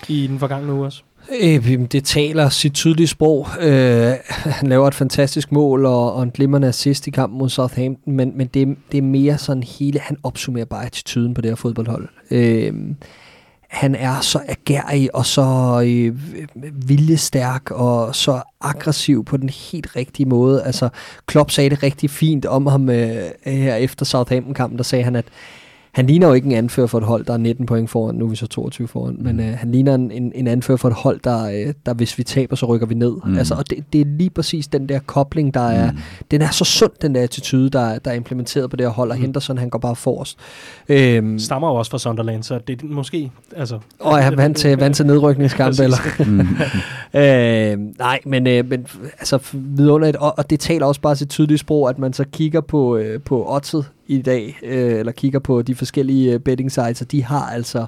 [0.08, 1.02] i den forgangne uge også.
[1.42, 3.46] Øh, det taler sit tydelige sprog.
[3.60, 4.12] Øh,
[4.58, 8.32] han laver et fantastisk mål og, og en glimrende assist i kampen mod Southampton, men,
[8.36, 12.08] men det, det er mere sådan hele, han opsummerer bare attituden på det her fodboldhold.
[12.30, 12.74] Øh,
[13.68, 16.18] han er så agerig og så øh,
[16.88, 20.62] viljestærk og så aggressiv på den helt rigtige måde.
[20.62, 20.88] Altså,
[21.26, 25.24] Klopp sagde det rigtig fint om ham øh, her efter Southampton-kampen, der sagde han, at
[25.92, 28.24] han ligner jo ikke en anfører for et hold, der er 19 point foran, nu
[28.24, 30.94] er vi så 22 foran, men øh, han ligner en, en, en anfører for et
[30.94, 33.12] hold, der, øh, der hvis vi taber, så rykker vi ned.
[33.24, 33.30] Mm.
[33.30, 33.38] Mm.
[33.38, 35.98] Altså, og det, det er lige præcis den der kobling, der er, Mm.
[36.30, 39.10] den er så sund, den der attitude, der, der er implementeret på det her hold,
[39.10, 39.22] og Mm.
[39.22, 40.38] Henderson, han går bare forrest.
[40.88, 43.30] Øhm, Stammer jo også fra Sunderland, så det er måske...
[43.56, 45.96] Altså, og er han vant til, vant til nedrykningskampe, eller?
[46.26, 46.46] Mm.
[47.14, 48.86] Øh, nej, men, øh, men
[49.18, 52.60] altså vidunderligt, og, og det taler også bare sit tydelige sprog, at man så kigger
[52.60, 57.00] på, øh, på oddset i dag, øh, eller kigger på de forskellige øh, betting sites,
[57.00, 57.86] og de har altså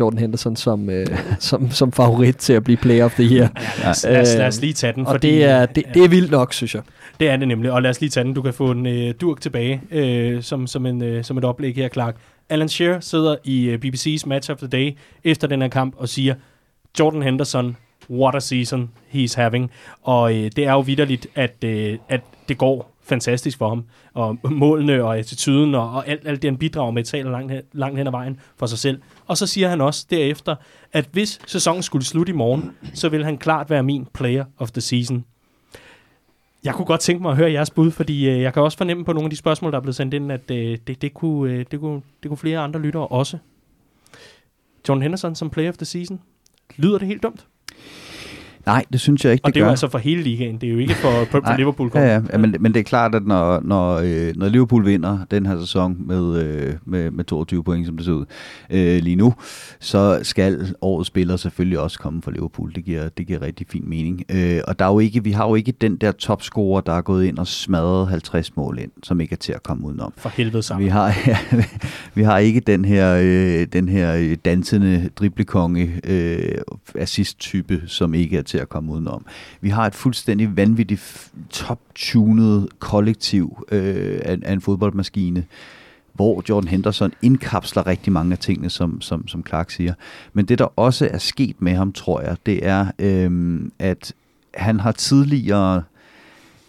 [0.00, 1.06] Jordan Henderson som, øh,
[1.38, 3.48] som, som favorit til at blive player of the year.
[3.82, 5.06] lad, os, lad, os, lad os lige tage den.
[5.06, 6.82] Og det er, det, det er vildt nok, synes jeg.
[7.20, 8.34] Det er det nemlig, og lad os lige tage den.
[8.34, 11.74] Du kan få en øh, durk tilbage øh, som, som, en, øh, som et oplæg
[11.74, 12.16] her, Clark.
[12.48, 16.08] Alan Shearer sidder i øh, BBC's Match of the Day efter den her kamp og
[16.08, 16.34] siger,
[16.98, 17.76] Jordan Henderson,
[18.10, 19.70] what a season he's having.
[20.02, 23.84] Og øh, det er jo vidderligt, at, øh, at det går fantastisk for ham.
[24.14, 27.62] Og målene og attituden og, og alt, alt det, han bidrager med, taler langt hen,
[27.72, 29.02] langt hen ad vejen for sig selv.
[29.26, 30.56] Og så siger han også derefter,
[30.92, 34.70] at hvis sæsonen skulle slutte i morgen, så vil han klart være min player of
[34.70, 35.24] the season.
[36.64, 39.04] Jeg kunne godt tænke mig at høre jeres bud, fordi øh, jeg kan også fornemme
[39.04, 41.52] på nogle af de spørgsmål, der er blevet sendt ind, at øh, det, det, kunne,
[41.52, 43.38] øh, det, kunne, det kunne flere andre lyttere også.
[44.88, 46.20] John Henderson som player of the season.
[46.76, 47.46] Lyder det helt dumt?
[48.66, 49.70] Nej, det synes jeg ikke, Og det, det er jo gør.
[49.70, 50.54] altså for hele ligaen.
[50.54, 51.90] Det er jo ikke for, for, for Liverpool.
[51.94, 55.18] Ja, ja, ja men, men det er klart, at når, når, øh, når Liverpool vinder
[55.30, 58.24] den her sæson med, øh, med, med 22 point, som det ser ud
[58.70, 59.34] øh, lige nu,
[59.80, 62.72] så skal årets spiller selvfølgelig også komme fra Liverpool.
[62.74, 64.24] Det giver, det giver rigtig fin mening.
[64.30, 67.00] Øh, og der er jo ikke, vi har jo ikke den der topscorer, der er
[67.02, 70.12] gået ind og smadret 50 mål ind, som ikke er til at komme udenom.
[70.16, 70.84] For helvede sammen.
[70.84, 71.38] Vi har, ja,
[72.14, 76.58] vi har ikke den her, øh, den her øh, dansende driblekonge øh,
[76.94, 79.26] assist-type, som ikke er til at komme udenom.
[79.60, 85.44] Vi har et fuldstændig vanvittigt top-tunet kollektiv øh, af, af en fodboldmaskine,
[86.12, 89.94] hvor Jordan Henderson indkapsler rigtig mange af tingene, som, som, som Clark siger.
[90.32, 94.12] Men det, der også er sket med ham, tror jeg, det er, øh, at
[94.54, 95.82] han har tidligere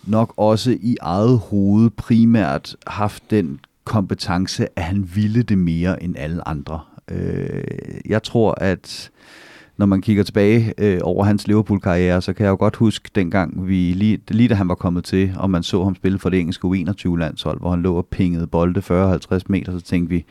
[0.03, 6.15] nok også i eget hoved primært haft den kompetence, at han ville det mere end
[6.17, 6.79] alle andre.
[7.11, 7.63] Øh,
[8.05, 9.11] jeg tror, at
[9.77, 13.67] når man kigger tilbage øh, over hans Liverpool-karriere, så kan jeg jo godt huske dengang,
[13.67, 16.39] vi lige, lige da han var kommet til, og man så ham spille for det
[16.39, 20.25] engelske U21-landshold, hvor han lå og pingede bolde 40-50 meter, så tænkte vi,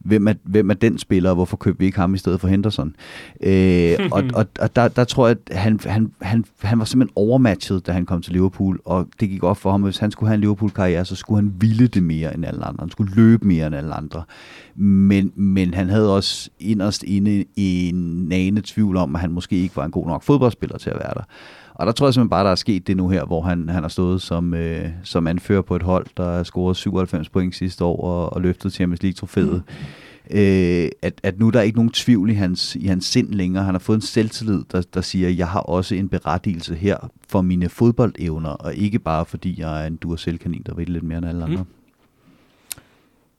[0.00, 2.48] hvem er, hvem er den spiller, og hvorfor købte vi ikke ham i stedet for
[2.48, 2.94] Henderson?
[3.42, 7.12] Øh, og og, og der, der tror jeg, at han, han, han, han var simpelthen
[7.16, 10.10] overmatchet, da han kom til Liverpool, og det gik op for ham, at hvis han
[10.10, 12.82] skulle have en Liverpool-karriere, så skulle han ville det mere end alle andre.
[12.82, 14.22] Han skulle løbe mere end alle andre.
[14.74, 19.76] Men, men han havde også inderst inde en nane tvivl om, at han måske ikke
[19.76, 21.22] var en god nok fodboldspiller til at være der.
[21.80, 23.82] Og der tror jeg simpelthen bare, der er sket det nu her, hvor han, han
[23.82, 27.84] har stået som, øh, som anfører på et hold, der har scoret 97 point sidste
[27.84, 29.62] år og, og løftet Champions League-trofæet.
[30.30, 30.38] Mm.
[30.38, 33.64] Øh, at, at nu er der ikke nogen tvivl i hans, i hans sind længere.
[33.64, 37.40] Han har fået en selvtillid, der, der siger, jeg har også en berettigelse her for
[37.40, 41.26] mine fodboldevner, og ikke bare fordi jeg er en Duracell-kanin, der ved lidt mere end
[41.26, 41.62] alle andre.
[41.62, 41.68] Mm.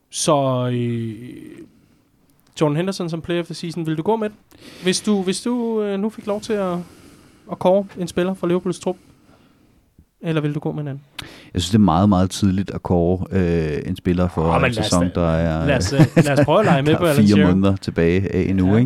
[0.09, 1.13] Så øh,
[2.61, 4.37] Jordan Henderson som player the season, vil du gå med det?
[4.83, 6.77] Hvis du, hvis du øh, nu fik lov til at,
[7.51, 8.95] at kåre en spiller fra Liverpools trup,
[10.23, 11.03] eller vil du gå med en anden?
[11.53, 14.65] Jeg synes, det er meget, meget tidligt at kåre øh, en spiller for oh, en
[14.69, 17.05] os sæson, da- der er, Lad os, øh, lad os prøve at lege med på
[17.05, 17.47] fire Shearer.
[17.53, 18.73] måneder tilbage af endnu.
[18.75, 18.79] Ja.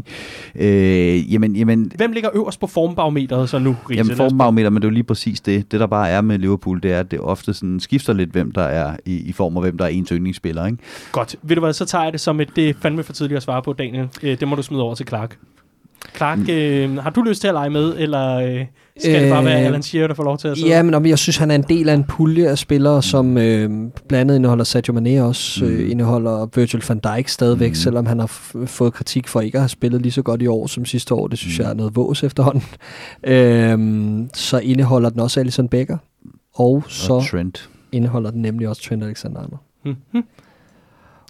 [0.55, 1.15] Ikke?
[1.17, 3.97] Øh, jamen, jamen, Hvem ligger øverst på formbarometeret så nu, Riese?
[3.97, 5.71] Jamen os formbarometer, men det er jo lige præcis det.
[5.71, 8.51] Det der bare er med Liverpool, det er, at det ofte sådan skifter lidt, hvem
[8.51, 10.65] der er i, i form af, hvem der er ens yndlingsspiller.
[10.65, 10.77] Ikke?
[11.11, 11.35] Godt.
[11.41, 13.43] Ved du hvad, så tager jeg det som et, det er fandme for tidligt at
[13.43, 14.07] svare på, Daniel.
[14.23, 15.37] Øh, det må du smide over til Clark.
[16.15, 16.49] Clark, Mm.
[16.49, 18.65] øh, har du lyst til at lege med, eller øh,
[18.99, 20.69] skal øh, det bare være Øh, Alan Shearer, der får lov til at sidde?
[20.69, 23.37] Ja, men om- jeg synes, han er en del af en pulje af spillere, som
[23.37, 25.91] øh, blandt andet indeholder Sadio Mane også, øh, Mm.
[25.91, 27.75] indeholder Virgil van Dijk stadigvæk, Mm.
[27.75, 30.47] selvom han har f- fået kritik for ikke at have spillet lige så godt i
[30.47, 31.27] år som sidste år.
[31.27, 31.63] Det synes Mm.
[31.63, 32.63] jeg er noget vås efterhånden.
[33.23, 33.79] Øh,
[34.33, 35.97] så indeholder den også Alisson Becker,
[36.55, 37.69] og så Og Trent.
[37.91, 39.59] indeholder den nemlig også Trent Alexander-Arnold.
[39.85, 40.23] Mhm.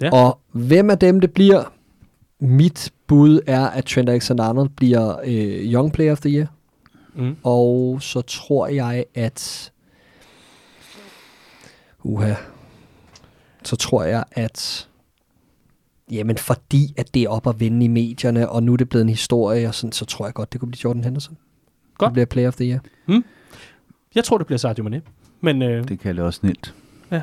[0.02, 0.10] Ja.
[0.12, 1.64] Og hvem af dem det bliver,
[2.46, 6.48] mit bud er, at Trent Alexander-Arnold bliver øh, Young Player of the Year.
[7.16, 7.36] Mm.
[7.44, 9.72] Og så tror jeg, at...
[12.04, 12.34] Uha.
[13.64, 14.88] Så tror jeg, at...
[16.12, 19.04] Jamen, fordi at det er op at vende i medierne, og nu er det blevet
[19.04, 21.38] en historie, og sådan, så tror jeg godt, det kunne blive Jordan Henderson.
[21.98, 22.10] Godt.
[22.10, 22.80] Det bliver Player of the Year.
[24.16, 25.02] Jeg tror, det bliver Sadio Mane.
[25.42, 26.74] Men øh, Det kan jeg også snilt.
[27.12, 27.22] Ja.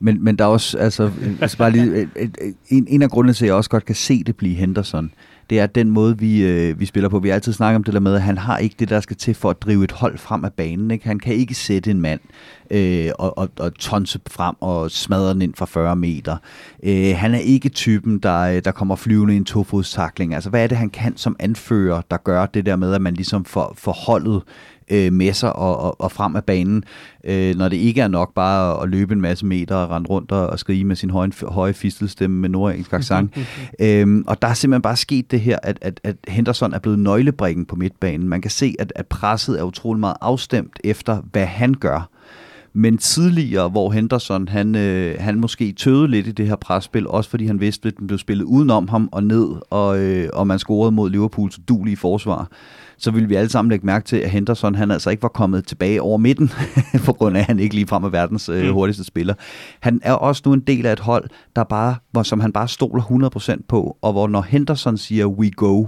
[0.00, 2.08] Men, men der er også, altså, altså bare lige,
[2.68, 5.12] en, en af grundene til, at jeg også godt kan se det blive Henderson,
[5.50, 7.18] det er den måde, vi, øh, vi spiller på.
[7.18, 9.16] Vi har altid snakket om det der med, at han har ikke det, der skal
[9.16, 10.90] til for at drive et hold frem af banen.
[10.90, 11.06] Ikke?
[11.06, 12.20] Han kan ikke sætte en mand
[12.70, 16.36] øh, og, og, og tonse frem og smadre den ind fra 40 meter.
[16.82, 20.34] Øh, han er ikke typen, der, øh, der kommer flyvende i en tofodstakling.
[20.34, 23.14] Altså, hvad er det, han kan som anfører, der gør det der med, at man
[23.14, 24.42] ligesom får, får holdet
[24.90, 26.84] øh, med sig og, og, og frem af banen,
[27.24, 30.32] øh, når det ikke er nok bare at løbe en masse meter og rende rundt
[30.32, 33.36] og, og skrige med sin høje, høje fistelstemme med nordengelsk accent.
[33.80, 36.98] øhm, og der er simpelthen bare sket det her, at, at, at Henderson er blevet
[36.98, 38.28] nøglebrikken på midtbanen.
[38.28, 42.10] Man kan se, at, at presset er utrolig meget afstemt efter, hvad han gør.
[42.78, 47.30] Men tidligere, hvor Henderson, han, øh, han måske tøvede lidt i det her presspil, også
[47.30, 50.58] fordi han vidste, at den blev spillet udenom ham og ned, og, øh, og man
[50.58, 52.48] scorede mod Liverpools duelige forsvar,
[52.98, 55.66] så ville vi alle sammen lægge mærke til, at Henderson han altså ikke var kommet
[55.66, 56.50] tilbage over midten,
[57.06, 58.72] på grund af, at han ikke ligefrem er verdens øh, Mm.
[58.72, 59.34] hurtigste spiller.
[59.80, 61.24] Han er også nu en del af et hold,
[61.56, 63.02] der bare, hvor, som han bare stoler
[63.56, 65.86] 100% på, og hvor når Henderson siger, we go,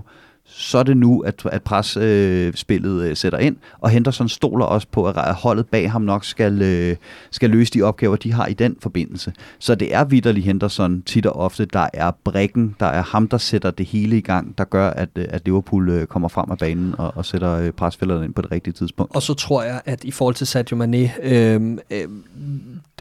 [0.51, 4.65] så er det nu, at, at presspillet øh, spillet, øh, sætter ind, og Henderson stoler
[4.65, 6.97] også på, at holdet bag ham nok skal, øh,
[7.31, 9.33] skal løse de opgaver, de har i den forbindelse.
[9.59, 13.39] Så det er vidderlig Henderson tit og ofte, der er brækken, der er ham, der
[13.39, 16.59] sætter det hele i gang, der gør, at, øh, at Liverpool øh, kommer frem af
[16.59, 19.15] banen og, og sætter øh, presfælderne ind på det rigtige tidspunkt.
[19.15, 22.09] Og så tror jeg, at i forhold til Sadio Mane, øh, øh,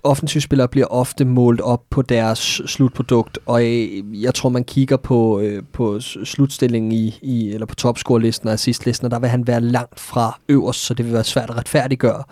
[0.03, 5.39] offensivspillere bliver ofte målt op på deres slutprodukt, og øh, jeg tror, man kigger på,
[5.39, 9.61] øh, på slutstillingen i, i, eller på topscore-listen og assistlisten, og der vil han være
[9.61, 12.23] langt fra øverst, så det vil være svært at retfærdiggøre,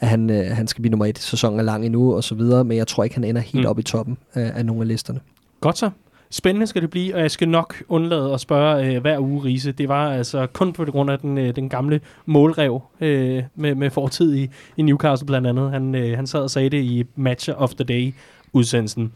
[0.00, 1.18] at han, øh, han skal blive nummer et.
[1.18, 3.70] Sæsonen er lang endnu, og så videre, men jeg tror ikke, han ender helt mm.
[3.70, 5.20] op i toppen af, af nogle af listerne.
[5.60, 5.90] Godt så.
[6.36, 9.72] Spændende skal det blive, og jeg skal nok undlade at spørge øh, hver uge, Riese.
[9.72, 13.90] Det var altså kun på grund af den, øh, den gamle målrev øh, med, med
[13.90, 15.70] fortid i, i Newcastle blandt andet.
[15.70, 18.14] Han, øh, han sad og sagde det i Match of the Day
[18.52, 19.12] udsendelsen.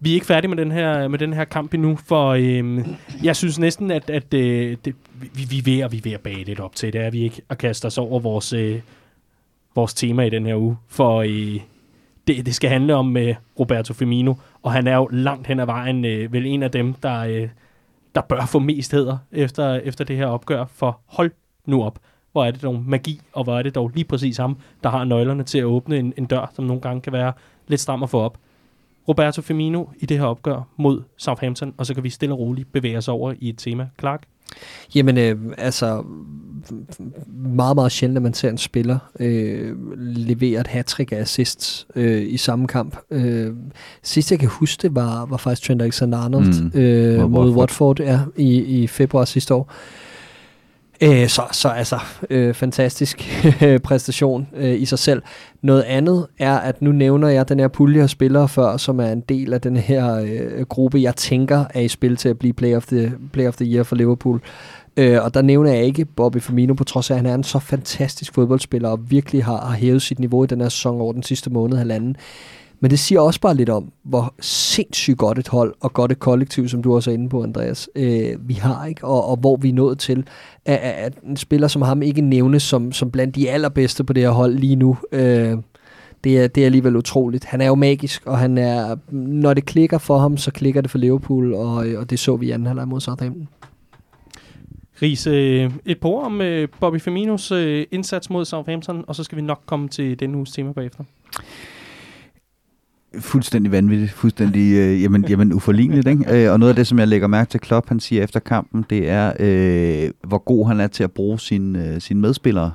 [0.00, 2.86] Vi er ikke færdige med den her, med den her kamp endnu, for øh,
[3.22, 6.12] jeg synes næsten, at, at øh, det, vi, vi, er ved, at, vi er ved
[6.12, 6.92] at bage lidt op til.
[6.92, 8.80] Det er vi ikke at kaste os over vores, øh,
[9.74, 10.76] vores tema i den her uge.
[10.88, 11.60] For øh,
[12.26, 15.66] det, det skal handle om øh, Roberto Firmino, og han er jo langt hen ad
[15.66, 17.48] vejen øh, vel en af dem, der, øh,
[18.14, 21.30] der bør få mest heder efter, efter det her opgør, for hold
[21.66, 21.98] nu op.
[22.32, 25.04] Hvor er det dog magi, og hvor er det dog lige præcis ham, der har
[25.04, 27.32] nøglerne til at åbne en, en dør, som nogle gange kan være
[27.68, 28.38] lidt stram at få op.
[29.08, 32.72] Roberto Firmino i det her opgør mod Southampton, og så kan vi stille og roligt
[32.72, 33.88] bevæge os over i et tema.
[34.00, 34.22] Clark?
[34.94, 36.02] Jamen, øh, altså,
[37.34, 42.32] meget, meget sjældent, at man ser en spiller øh, levere et hat-trick af assists øh,
[42.32, 42.96] i samme kamp.
[43.10, 43.52] Øh,
[44.02, 46.80] sidst jeg kan huske det, var, var faktisk Trent Alexander-Arnold mm.
[46.80, 49.72] øh, mod Watford, Watford ja, i, i februar sidste år.
[49.72, 50.11] Øh,
[51.02, 51.98] Øh, så, så altså,
[52.30, 53.44] øh, fantastisk
[53.84, 55.22] præstation øh, i sig selv.
[55.62, 59.12] Noget andet er, at nu nævner jeg den her pulje af spillere før, som er
[59.12, 62.52] en del af den her øh, gruppe, jeg tænker er i spil til at blive
[62.52, 64.40] Play of the, play of the Year for Liverpool.
[64.96, 67.44] Øh, og der nævner jeg ikke Bobby Firmino, på trods af, at han er en
[67.44, 71.12] så fantastisk fodboldspiller, og virkelig har, har hævet sit niveau i den her sæson over
[71.12, 72.16] den sidste måned, halvanden.
[72.82, 76.18] Men det siger også bare lidt om, hvor sindssygt godt et hold og godt et
[76.18, 79.04] kollektiv, som du også er inde på, Andreas, øh, vi har, ikke?
[79.04, 80.26] Og, og hvor vi er nået til,
[80.64, 84.22] at, at en spiller som ham ikke nævnes som, som blandt de allerbedste på det
[84.22, 84.96] her hold lige nu.
[85.12, 85.56] Øh,
[86.24, 87.44] det er, det er alligevel utroligt.
[87.44, 90.90] Han er jo magisk, og han er, når det klikker for ham, så klikker det
[90.90, 93.48] for Liverpool, og, øh, og det så vi i anden halvleg mod Southampton.
[95.02, 99.24] Ries, øh, et par ord om øh, Bobby Firminos øh, indsats mod Southampton, og så
[99.24, 101.04] skal vi nok komme til denne uges tema bagefter.
[103.18, 106.08] Fuldstændig vanvittigt, fuldstændig øh, jamen, jamen uforligneligt.
[106.08, 106.44] Ikke?
[106.44, 108.84] Øh, og noget af det, som jeg lægger mærke til Klopp, han siger efter kampen,
[108.90, 112.72] det er, øh, hvor god han er til at bruge sine, øh, sine medspillere.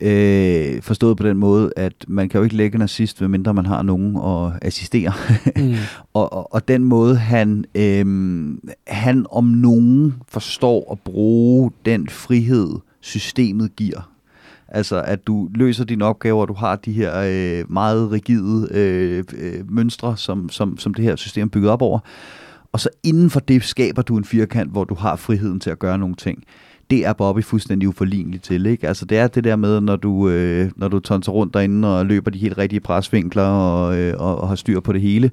[0.00, 3.66] Øh, forstået på den måde, at man kan jo ikke lægge en assist, medmindre man
[3.66, 5.12] har nogen at assistere.
[5.56, 5.74] Mm.
[6.14, 8.06] og, og, og den måde, han, øh,
[8.86, 12.68] han om nogen forstår at bruge den frihed,
[13.00, 14.11] systemet giver
[14.74, 19.24] Altså, at du løser dine opgaver, og du har de her øh, meget rigide øh,
[19.38, 21.98] øh, mønstre, som, som, som det her system er bygget op over.
[22.72, 25.78] Og så inden for det skaber du en firkant, hvor du har friheden til at
[25.78, 26.44] gøre nogle ting.
[26.90, 28.66] Det er Bobby fuldstændig uforlignelig til.
[28.66, 28.88] Ikke?
[28.88, 32.06] Altså, det er det der med, når du, øh, når du tonser rundt derinde og
[32.06, 35.30] løber de helt rigtige presvinkler og, øh, og, og har styr på det hele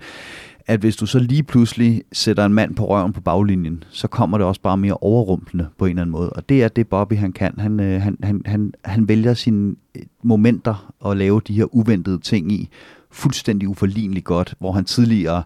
[0.69, 4.37] at hvis du så lige pludselig sætter en mand på røven på baglinjen, så kommer
[4.37, 6.29] det også bare mere overrumplende på en eller anden måde.
[6.29, 7.53] Og det er det, Bobby han kan.
[7.57, 12.19] Han, øh, han, han, han, han vælger sine øh, momenter at lave de her uventede
[12.19, 12.69] ting i
[13.11, 15.43] fuldstændig uforligneligt godt, hvor han tidligere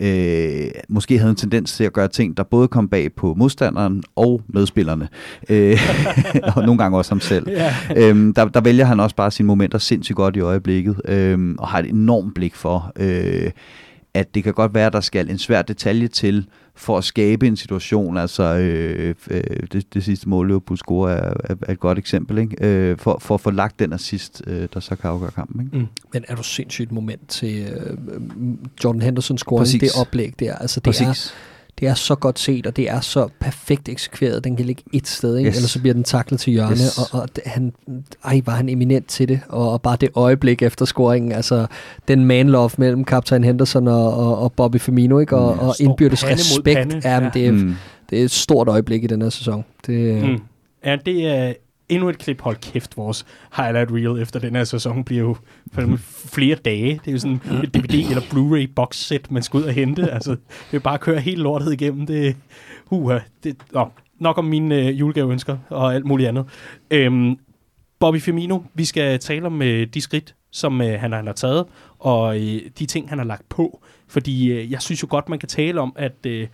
[0.00, 4.02] øh, måske havde en tendens til at gøre ting, der både kom bag på modstanderen
[4.16, 5.08] og medspillerne.
[5.48, 5.78] Øh,
[6.56, 7.48] og nogle gange også ham selv.
[7.48, 7.72] Yeah.
[7.96, 11.68] Øhm, der, der vælger han også bare sine momenter sindssygt godt i øjeblikket, øh, og
[11.68, 12.92] har et enormt blik for...
[12.96, 13.50] Øh,
[14.16, 17.46] at det kan godt være, at der skal en svær detalje til for at skabe
[17.46, 18.16] en situation.
[18.16, 19.42] Altså øh, øh,
[19.72, 22.38] det, det sidste mål, Liverpool score, er, er, er et godt eksempel.
[22.38, 22.56] Ikke?
[22.60, 25.66] Øh, for, for at få lagt den assist, øh, der så kan afgøre kampen.
[25.66, 25.78] Ikke?
[25.78, 25.86] Mm.
[26.12, 27.96] Men er du sindssygt moment til øh,
[28.84, 30.54] Jordan Henderson scoring, det oplæg der?
[30.54, 31.26] Altså, det Præcis.
[31.26, 34.44] er det er så godt set, og det er så perfekt eksekveret.
[34.44, 35.48] Den kan ligge et sted, ikke?
[35.48, 35.56] Yes.
[35.56, 36.98] eller så bliver den taklet til hjørne, yes.
[36.98, 37.72] og, og han,
[38.24, 41.66] ej, var han eminent til det, og, og bare det øjeblik efter scoringen, altså
[42.08, 45.36] den man-love mellem kaptajn Henderson og, og, og Bobby Firmino, ikke?
[45.36, 47.14] og, ja, og indbyrdes respekt, ja.
[47.14, 47.74] Ja, det, er, mm.
[48.10, 49.64] det er et stort øjeblik i den her sæson.
[49.86, 50.38] Det, mm.
[50.84, 51.52] Ja, det er
[51.88, 53.26] endnu et klip, hold kæft, vores
[53.56, 55.36] highlight reel efter den her sæson bliver jo
[56.06, 57.00] flere dage.
[57.04, 60.10] Det er jo sådan et DVD eller Blu-ray box set, man skal ud og hente.
[60.10, 60.30] Altså,
[60.70, 62.06] det er bare at køre helt lortet igennem.
[62.06, 62.36] Det,
[62.90, 63.14] uh,
[63.44, 66.44] det, nå, nok om mine øh, julegaveønsker og alt muligt andet.
[66.90, 67.38] Øhm,
[67.98, 71.66] Bobby Firmino, vi skal tale om øh, de skridt, som øh, han, han har taget,
[71.98, 73.82] og øh, de ting, han har lagt på.
[74.08, 76.48] Fordi øh, jeg synes jo godt, man kan tale om, at øh,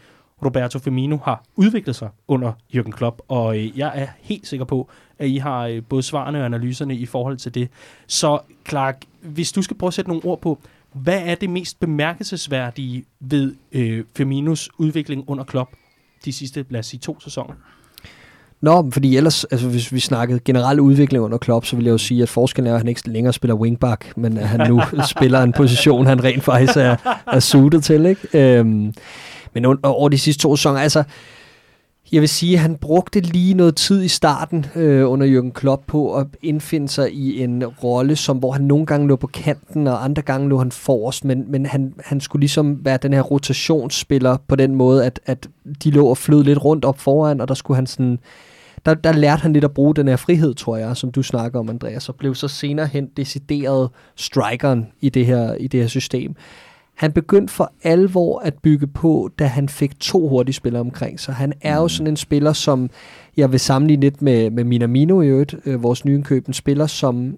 [0.44, 4.90] Roberto Firmino har udviklet sig under Jürgen Klopp, og øh, jeg er helt sikker på,
[5.22, 7.68] at I har øh, både svarene og analyserne i forhold til det.
[8.06, 10.58] Så Clark, hvis du skal prøve at sætte nogle ord på,
[10.92, 15.70] hvad er det mest bemærkelsesværdige ved øh, Firminos udvikling under Klopp
[16.24, 17.54] de sidste, lad os sige, to sæsoner?
[18.60, 21.98] Nå, fordi ellers, altså hvis vi snakkede generel udvikling under Klopp, så vil jeg jo
[21.98, 24.82] sige, at forskellen er, at han ikke længere spiller wingback, men at han nu
[25.16, 26.96] spiller en position, han rent faktisk er,
[27.32, 28.58] er suited til, ikke?
[28.58, 28.94] Øhm,
[29.54, 31.04] men over de sidste to sæsoner, altså,
[32.12, 35.86] jeg vil sige, at han brugte lige noget tid i starten øh, under Jürgen Klopp
[35.86, 39.86] på at indfinde sig i en rolle, som hvor han nogle gange lå på kanten,
[39.86, 43.20] og andre gange lå han forrest, men, men han, han skulle ligesom være den her
[43.20, 45.48] rotationsspiller på den måde, at, at
[45.84, 48.18] de lå og flød lidt rundt op foran, og der skulle han sådan...
[48.86, 51.58] Der, der lærte han lidt at bruge den her frihed, tror jeg, som du snakker
[51.60, 55.88] om, Andreas, og blev så senere hen decideret strikeren i det her, i det her
[55.88, 56.34] system.
[56.94, 61.34] Han begyndte for alvor at bygge på, da han fik to hurtige spillere omkring sig.
[61.34, 61.88] Han er jo mm.
[61.88, 62.90] sådan en spiller, som
[63.36, 66.86] jeg vil sammenligne lidt med, med Minamino i øvrigt, øh, vores nye køb, en spiller,
[66.86, 67.36] som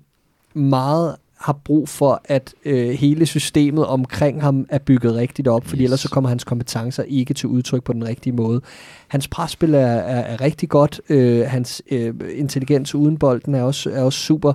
[0.55, 5.82] meget har brug for, at øh, hele systemet omkring ham er bygget rigtigt op, fordi
[5.82, 5.84] yes.
[5.84, 8.61] ellers så kommer hans kompetencer ikke til udtryk på den rigtige måde.
[9.09, 13.90] Hans presspil er, er, er rigtig godt, øh, hans øh, intelligens uden bolden er også,
[13.90, 14.52] er også super,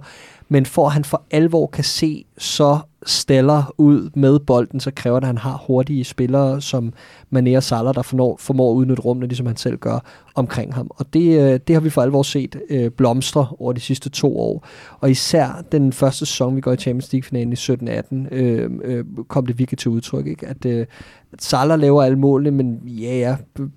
[0.50, 5.20] men for at han for alvor kan se så steller ud med bolden, så kræver
[5.20, 6.94] det, at han har hurtige spillere, som
[7.36, 10.00] Mané og Salah, der formår, formår at udnytte rummene, ligesom han selv gør,
[10.36, 10.88] omkring ham.
[10.90, 14.40] Og det, øh, det har vi for alvor set øh, blomstre over de sidste to
[14.40, 14.68] år.
[15.00, 19.46] Og især den første sæson, vi går i Champions League-finalen i 17-18, øh, øh, kom
[19.46, 20.48] det virkelig til udtryk, ikke?
[20.48, 20.86] At, øh,
[21.34, 23.36] at Salah laver alle målene, men ja, ja,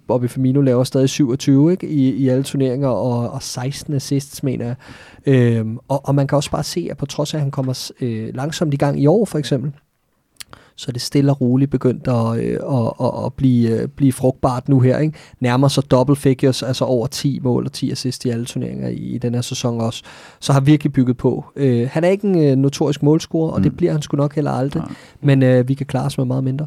[0.08, 1.88] Bobby Firmino laver stadig 27 ikke?
[1.88, 4.74] I, i alle turneringer, og, og 16 assists, mener jeg.
[5.26, 7.90] Øh, og, og man kan også bare se, at på trods af, at han kommer
[8.00, 9.72] øh, langsomt i gang i år, for eksempel,
[10.82, 14.12] så er det stille og roligt begyndt at, øh, at, at, at blive, øh, blive
[14.12, 14.98] frugtbart nu her.
[14.98, 15.18] Ikke?
[15.40, 18.94] Nærmer sig double figures, altså over 10 mål og 10 assist i alle turneringer i,
[18.94, 20.02] i den her sæson også.
[20.40, 21.44] Så har virkelig bygget på.
[21.56, 23.62] Øh, han er ikke en øh, notorisk målscorer, og mm.
[23.62, 24.82] det bliver han sgu nok heller aldrig.
[24.88, 24.94] Ja.
[25.20, 26.66] Men øh, vi kan klare os med meget mindre.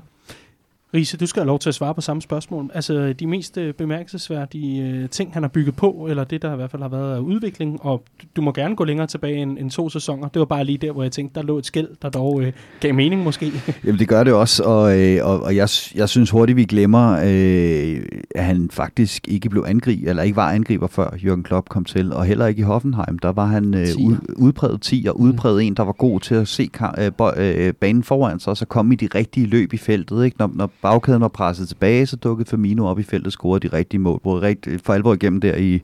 [0.96, 2.72] Riese, du skal have lov til at svare på samme spørgsmål.
[2.74, 6.56] Altså de mest øh, bemærkelsesværdige øh, ting, han har bygget på, eller det, der i
[6.56, 8.04] hvert fald har været af udvikling, og
[8.36, 10.28] du må gerne gå længere tilbage end, end to sæsoner.
[10.28, 12.54] Det var bare lige der, hvor jeg tænkte, der lå et skæld, der dog øh,
[12.80, 13.52] gav mening måske.
[13.86, 17.12] Jamen det gør det også, og, øh, og, og jeg, jeg synes hurtigt, vi glemmer,
[17.26, 21.86] øh, at han faktisk ikke blev angriber, eller ikke var angriber før Jürgen Klopp kom
[21.86, 23.20] til, og heller ikke i Hoffenheim.
[23.20, 25.68] Der var han øh, ud, udpræget 10 og udpræget mm.
[25.68, 28.93] en, der var god til at se øh, øh, banen foran sig, og så komme
[28.93, 30.26] i de rigtige løb i feltet.
[30.26, 30.38] Ikke?
[30.39, 33.78] Når, når bagkæden var presset tilbage, så dukkede Firmino op i feltet og scorede de
[33.78, 34.20] rigtige mål.
[34.22, 35.82] hvor rigtig for alvor igennem der i,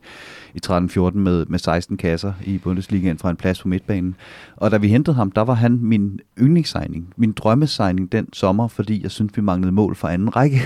[0.55, 4.15] i 13-14 med, med 16 kasser i Bundesligaen fra en plads på midtbanen.
[4.55, 9.03] Og da vi hentede ham, der var han min yndlingssigning, min drømmesigning den sommer, fordi
[9.03, 10.61] jeg syntes, vi manglede mål for anden række.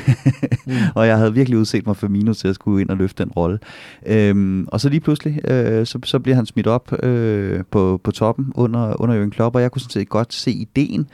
[0.67, 0.73] mm.
[0.95, 3.59] og jeg havde virkelig udset mig Firmino til at skulle ind og løfte den rolle.
[4.05, 8.11] Øhm, og så lige pludselig, øh, så, så bliver han smidt op øh, på, på
[8.11, 11.07] toppen under, under Jürgen Klopp, og jeg kunne sådan set godt se ideen,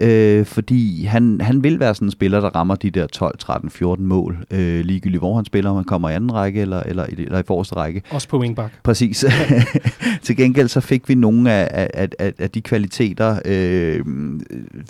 [0.00, 3.70] øh, fordi han, han vil være sådan en spiller, der rammer de der 12, 13,
[3.70, 7.06] 14 mål, øh, ligegyldigt hvor han spiller, om han kommer i anden række eller, eller,
[7.18, 8.02] eller i forreste række.
[8.12, 8.72] Også på wingback.
[8.82, 9.24] Præcis.
[10.22, 14.00] Til gengæld så fik vi nogle af, af, af, af de kvaliteter, øh,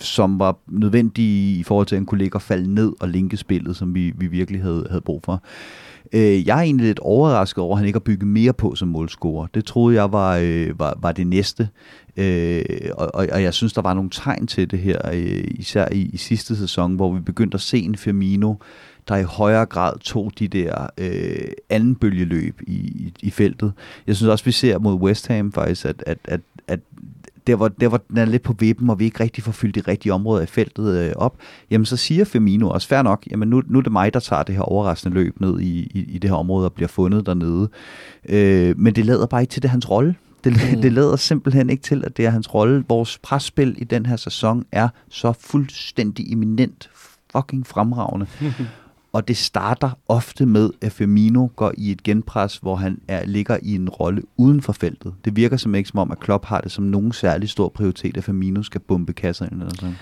[0.01, 3.95] som var nødvendige i forhold til, at ligge og falde ned og linke spillet, som
[3.95, 5.43] vi, vi virkelig havde, havde brug for.
[6.12, 8.89] Øh, jeg er egentlig lidt overrasket over, at han ikke har bygget mere på som
[8.89, 9.47] målscorer.
[9.55, 11.68] Det troede jeg var, øh, var, var det næste.
[12.16, 12.64] Øh,
[12.97, 16.11] og, og, og jeg synes, der var nogle tegn til det her, øh, især i,
[16.12, 18.55] i sidste sæson, hvor vi begyndte at se en Firmino,
[19.09, 23.72] der i højere grad tog de der øh, anden bølgeløb i, i, i feltet.
[24.07, 26.80] Jeg synes også, vi ser mod West Ham faktisk, at, at, at, at
[27.46, 29.74] der hvor, der hvor den er lidt på vippen, og vi ikke rigtig får fyldt
[29.74, 31.36] de rigtige områder i feltet øh, op,
[31.70, 34.42] jamen så siger Firmino også, fair nok, jamen nu, nu er det mig, der tager
[34.42, 37.68] det her overraskende løb ned i, i, i det her område og bliver fundet dernede.
[38.28, 40.14] Øh, men det lader bare ikke til det hans rolle.
[40.44, 40.82] Det, mm.
[40.82, 42.84] det lader simpelthen ikke til, at det er hans rolle.
[42.88, 46.90] Vores presspil i den her sæson er så fuldstændig eminent
[47.32, 48.26] fucking fremragende.
[49.12, 53.58] og det starter ofte med, at Firmino går i et genpres, hvor han er, ligger
[53.62, 55.14] i en rolle uden for feltet.
[55.24, 58.16] Det virker som ikke som om, at Klopp har det som nogen særlig stor prioritet,
[58.16, 59.96] at Firmino skal bombe kasser ind eller sådan.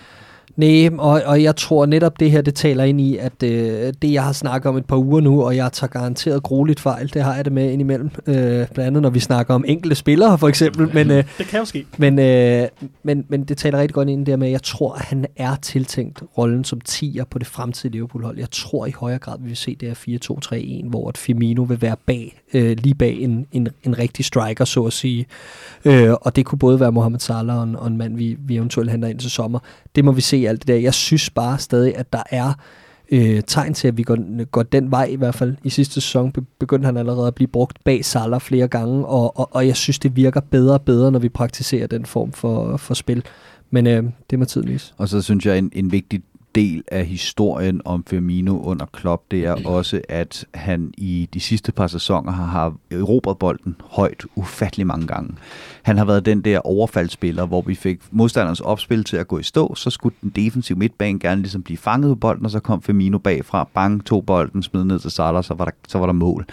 [0.60, 4.12] Nej, og, og jeg tror netop det her, det taler ind i, at øh, det
[4.12, 7.22] jeg har snakket om et par uger nu, og jeg tager garanteret grueligt fejl, det
[7.22, 10.48] har jeg det med indimellem, øh, blandt andet når vi snakker om enkelte spillere for
[10.48, 10.90] eksempel.
[10.94, 11.86] Men, øh, det kan jo ske.
[11.96, 12.68] Men, øh,
[13.02, 15.56] men, men det taler rigtig godt ind der med, at jeg tror, at han er
[15.62, 18.38] tiltænkt rollen som tiger på det fremtidige Liverpool-hold.
[18.38, 21.82] Jeg tror i højere grad, vi vil se det her 4-2-3-1, hvor at Firmino vil
[21.82, 25.26] være bag, øh, lige bag en, en, en rigtig striker, så at sige.
[25.84, 28.56] Øh, og det kunne både være Mohamed Salah og en, og en mand, vi, vi
[28.56, 29.58] eventuelt henter ind til sommer.
[29.94, 30.74] Det må vi se alt det der.
[30.74, 32.52] Jeg synes bare stadig, at der er
[33.10, 35.56] øh, tegn til, at vi går, går den vej i hvert fald.
[35.64, 39.48] I sidste sæson begyndte han allerede at blive brugt bag Salah flere gange, og, og,
[39.54, 42.94] og jeg synes, det virker bedre og bedre, når vi praktiserer den form for, for
[42.94, 43.24] spil.
[43.70, 44.94] Men øh, det må tiden vise.
[44.96, 46.22] Og så synes jeg, en, en vigtig
[46.54, 51.72] del af historien om Firmino under Klopp, det er også, at han i de sidste
[51.72, 55.34] par sæsoner har, har erobret bolden højt ufattelig mange gange.
[55.82, 59.42] Han har været den der overfaldsspiller, hvor vi fik modstanderens opspil til at gå i
[59.42, 62.82] stå, så skulle den defensive midtbane gerne ligesom blive fanget på bolden, og så kom
[62.82, 66.12] Firmino bagfra, bang, tog bolden, smed ned til Salah, så var der, så var der
[66.12, 66.46] mål.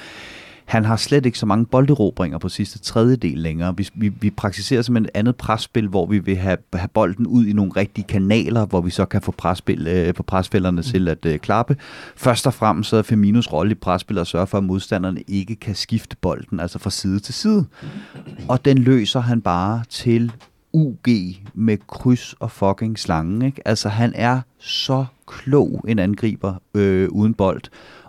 [0.67, 3.77] Han har slet ikke så mange bolderobringer på sidste tredjedel længere.
[3.77, 7.45] Vi, vi, vi praktiserer simpelthen et andet presspil, hvor vi vil have, have bolden ud
[7.45, 11.25] i nogle rigtige kanaler, hvor vi så kan få, presspil, øh, få presspillerne til at
[11.25, 11.77] øh, klappe.
[12.15, 15.55] Først og fremmest så er Firminos rolle i presspil at sørge for, at modstanderne ikke
[15.55, 17.65] kan skifte bolden, altså fra side til side.
[18.47, 20.31] Og den løser han bare til
[20.73, 21.07] UG
[21.53, 23.45] med kryds og fucking slange.
[23.45, 23.67] Ikke?
[23.67, 27.61] Altså han er så klog en angriber øh, uden bold.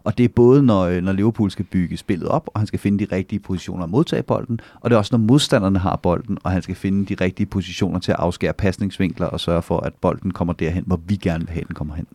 [0.08, 2.78] Og det er både, når, øh, når Liverpool skal bygge spillet op, og han skal
[2.78, 6.38] finde de rigtige positioner at modtage bolden, og det er også, når modstanderne har bolden,
[6.44, 9.94] og han skal finde de rigtige positioner til at afskære pasningsvinkler og sørge for, at
[9.94, 12.06] bolden kommer derhen, hvor vi gerne vil have, den kommer hen.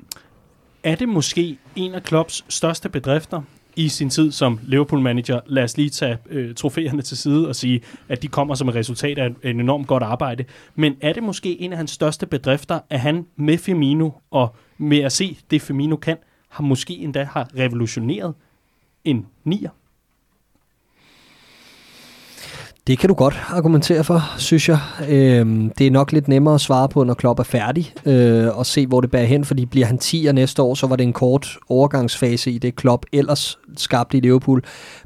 [0.84, 3.41] Er det måske en af Klopps største bedrifter
[3.76, 5.39] i sin tid som Liverpool-manager?
[5.48, 8.76] Lad os lige tage øh, trofæerne til side og sige, at de kommer som et
[8.76, 10.46] resultat af en enormt godt arbejde.
[10.76, 15.00] Men er det måske en af hans største bedrifter, at han med Firmino og med
[15.00, 16.18] at se det Firmino kan,
[16.54, 18.34] har måske endda har revolutioneret
[19.04, 19.70] en nier?
[22.88, 24.80] Det kan du godt argumentere for, synes jeg.
[25.10, 28.66] Øhm, det er nok lidt nemmere at svare på, når Klopp er færdig, øh, og
[28.66, 31.14] se, hvor det bærer hen, fordi bliver han 10'er næste år, så var det en
[31.14, 34.61] kort overgangsfase i det Klopp ellers skabte i Liverpool.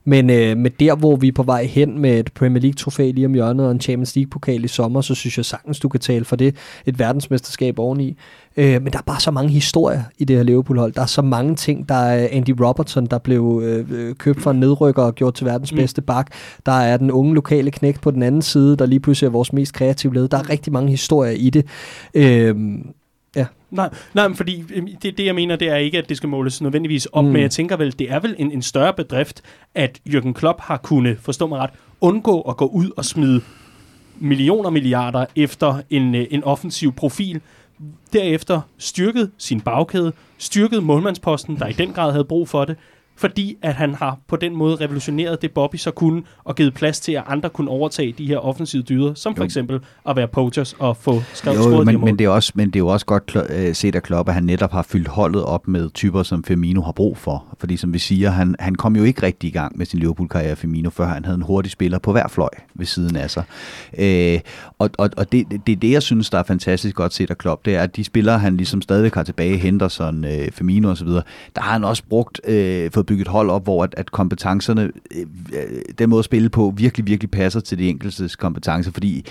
[0.05, 3.25] Men øh, med der, hvor vi er på vej hen med et Premier League-trofæ lige
[3.25, 6.25] om hjørnet og en Champions League-pokal i sommer, så synes jeg sagtens, du kan tale
[6.25, 6.55] for det.
[6.85, 8.17] Et verdensmesterskab oveni.
[8.57, 10.93] Øh, men der er bare så mange historier i det her Liverpool-hold.
[10.93, 11.89] Der er så mange ting.
[11.89, 15.71] Der er Andy Robertson, der blev øh, købt for en nedrykker og gjort til verdens
[15.71, 15.77] mm.
[15.77, 16.27] bedste bak.
[16.65, 19.53] Der er den unge lokale knægt på den anden side, der lige pludselig er vores
[19.53, 20.27] mest kreative led.
[20.27, 21.65] Der er rigtig mange historier i det.
[22.13, 22.55] Øh,
[23.37, 23.45] Ja.
[23.71, 26.61] Nej, nej, fordi øhm, det, det, jeg mener, det er ikke, at det skal måles
[26.61, 27.31] nødvendigvis op, mm.
[27.31, 29.41] men jeg tænker vel, det er vel en, en større bedrift,
[29.75, 31.69] at Jürgen Klopp har kunnet, forstå mig ret,
[32.01, 33.41] undgå at gå ud og smide
[34.19, 37.41] millioner milliarder efter en, øh, en offensiv profil,
[38.13, 42.75] derefter styrket sin bagkæde, styrket målmandsposten, der i den grad havde brug for det,
[43.17, 46.99] fordi at han har på den måde revolutioneret det, Bobby så kunne, og givet plads
[46.99, 49.45] til, at andre kunne overtage de her offensive dyder, som for jo.
[49.45, 52.75] eksempel at være poachers og få skrevet jo, men, men, det er også, men det
[52.75, 55.67] er jo også godt uh, set af Klopp, at han netop har fyldt holdet op
[55.67, 57.45] med typer, som Firmino har brug for.
[57.59, 60.55] Fordi som vi siger, han, han kom jo ikke rigtig i gang med sin Liverpool-karriere
[60.55, 63.43] Firmino, før han havde en hurtig spiller på hver fløj ved siden af sig.
[63.99, 64.39] Uh,
[64.77, 67.37] og og, og det, det, er det, jeg synes, der er fantastisk godt set af
[67.37, 71.07] Klopp, det er, at de spillere, han ligesom stadig har tilbage, Henderson, uh, Firmino osv.,
[71.07, 72.53] der har han også brugt, uh,
[72.93, 75.25] fået bygge et hold op, hvor at, at kompetencerne, øh,
[75.99, 79.25] den måde at spille på, virkelig, virkelig passer til de enkeltes kompetencer, fordi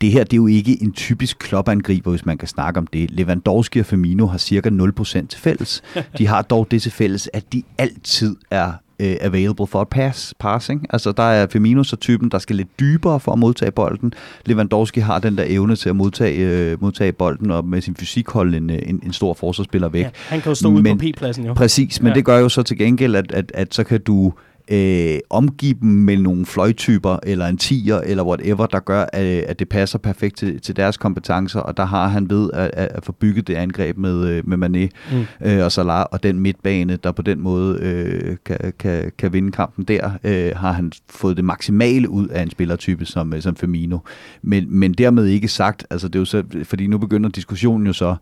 [0.00, 3.10] det her det er jo ikke en typisk klopangriber, hvis man kan snakke om det.
[3.10, 5.82] Lewandowski og Firmino har cirka 0% til fælles.
[6.18, 8.72] De har dog det til fælles, at de altid er
[9.02, 10.86] uh, available for at pass, passing.
[10.90, 14.12] Altså der er Firmino så typen, der skal lidt dybere for at modtage bolden.
[14.46, 18.28] Lewandowski har den der evne til at modtage, uh, modtage bolden og med sin fysik
[18.28, 20.04] holde en, en, en stor forsvarsspiller væk.
[20.04, 21.54] Ja, han kan jo stå ude på P-pladsen jo.
[21.54, 22.14] Præcis, men ja.
[22.14, 24.32] det gør jo så til gengæld, at, at, at så kan du
[24.70, 29.58] øh, omgive dem med nogle fløjtyper, eller en tiger, eller whatever, der gør, at, at
[29.58, 33.12] det passer perfekt til, til deres kompetencer, og der har han ved at, at få
[33.12, 35.46] bygget det angreb med, øh, med Mané mm.
[35.46, 39.52] øh, og Salah, og den midtbane, der på den måde øh, kan, kan, kan vinde
[39.52, 43.56] kampen der, øh, har han fået det maksimale ud af en spillertype som, øh, som
[43.56, 43.98] Firmino.
[44.42, 47.92] Men, men dermed ikke sagt, altså det er jo så, fordi nu begynder diskussionen jo
[47.92, 48.16] så,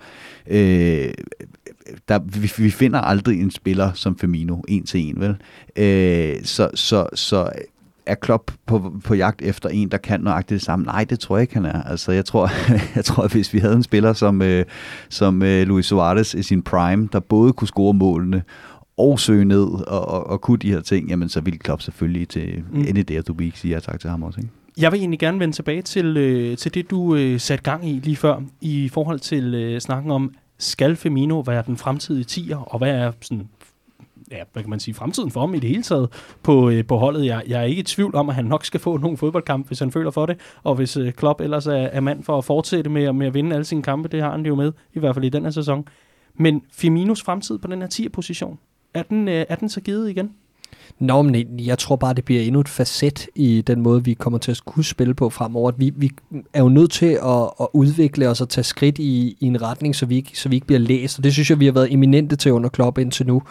[0.47, 1.11] øh,
[2.09, 5.37] der, vi, vi finder aldrig en spiller som Firmino, en til en, vel?
[5.77, 7.51] Øh, så, så, så
[8.07, 10.85] er Klopp på, på jagt efter en, der kan nøjagtigt det samme?
[10.85, 11.83] Nej, det tror jeg ikke, han er.
[11.83, 12.51] Altså, jeg tror,
[12.97, 14.65] jeg tror at hvis vi havde en spiller som, øh,
[15.09, 18.43] som øh, Luis Suarez i sin prime, der både kunne score målene
[18.97, 22.29] og søge ned og, og, og kunne de her ting, jamen så ville Klopp selvfølgelig
[22.29, 23.05] til mm.
[23.05, 24.53] day of the week sige ja tak til ham også, ikke?
[24.79, 28.01] Jeg vil egentlig gerne vende tilbage til, øh, til det, du øh, satte gang i
[28.05, 32.79] lige før, i forhold til øh, snakken om, skal Femino være den fremtidige tiger, og
[32.79, 33.49] hvad er sådan
[34.31, 36.09] ja, hvad kan man sige, fremtiden for ham i det hele taget
[36.43, 37.27] på, øh, på holdet.
[37.27, 39.79] Jeg, jeg er ikke i tvivl om, at han nok skal få nogle fodboldkampe, hvis
[39.79, 42.91] han føler for det, og hvis øh, Klopp ellers er, er mand for at fortsætte
[42.91, 45.25] med, med at vinde alle sine kampe, det har han jo med, i hvert fald
[45.25, 45.89] i den her sæson.
[46.35, 48.59] Men Firminos fremtid på den her 10'er-position,
[48.95, 50.35] er den, øh, er den så givet igen?
[50.99, 54.39] Nå, men jeg tror bare, det bliver endnu et facet i den måde, vi kommer
[54.39, 55.73] til at kunne spille på fremover.
[55.77, 56.11] Vi, vi
[56.53, 59.97] er jo nødt til at, at udvikle os og tage skridt i, i en retning,
[59.97, 61.19] så vi, ikke, så vi ikke bliver læst.
[61.19, 63.43] Og det synes jeg, vi har været eminente til under Klopp indtil nu.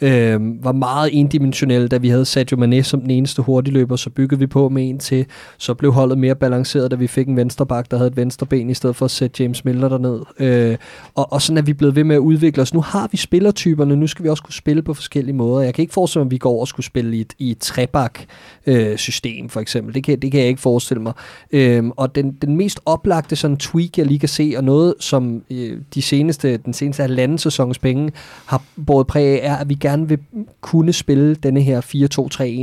[0.00, 4.38] Øh, var meget endimensionelle, da vi havde Sadio Mane som den eneste hurtigløber, så byggede
[4.38, 5.26] vi på med en til.
[5.58, 8.74] Så blev holdet mere balanceret, da vi fik en venstreback, der havde et venstreben, i
[8.74, 10.20] stedet for at sætte James Miller derned.
[10.38, 10.76] Øh,
[11.14, 12.74] og, og sådan er vi blevet ved med at udvikle os.
[12.74, 15.64] Nu har vi spillertyperne, nu skal vi også kunne spille på forskellige måder.
[15.64, 17.50] Jeg kan ikke forestille mig, at vi går over og skulle spille i et, i
[17.50, 19.94] et trebak-system, øh, for eksempel.
[19.94, 21.12] Det kan, det kan jeg ikke forestille mig.
[21.52, 25.42] Øh, og den, den mest oplagte sådan tweak, jeg lige kan se, og noget, som
[25.50, 28.12] øh, de seneste, den seneste halvanden sæsons penge
[28.46, 30.18] har båret præg af, er, at vi gerne vil
[30.60, 31.80] kunne spille denne her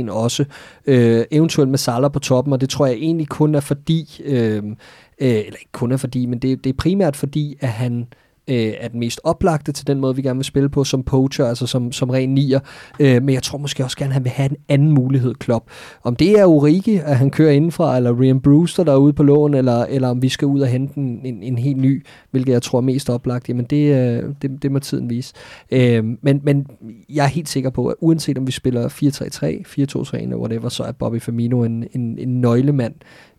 [0.08, 0.44] 4-2-3-1 også.
[0.86, 4.62] Øh, eventuelt med Salah på toppen, og det tror jeg egentlig kun er fordi, øh,
[4.64, 4.74] øh,
[5.18, 8.06] eller ikke kun er fordi, men det, det er primært fordi, at han
[8.48, 11.46] øh, er den mest oplagte til den måde, vi gerne vil spille på som poacher,
[11.46, 12.60] altså som, som ren nier.
[13.00, 15.70] Øh, men jeg tror måske også gerne, at han vil have en anden mulighed, Klopp.
[16.02, 19.22] Om det er Origi, at han kører indenfra, eller Rian Brewster, der er ude på
[19.22, 22.52] lån, eller, eller om vi skal ud og hente en, en, en helt ny, hvilket
[22.52, 25.34] jeg tror er mest oplagt, jamen det, øh, det, det må tiden vise.
[25.70, 26.66] Øh, men, men
[27.08, 30.82] jeg er helt sikker på, at uanset om vi spiller 4-3-3, 4-2-3 eller whatever, så
[30.82, 32.94] er Bobby Firmino en, en, en nøglemand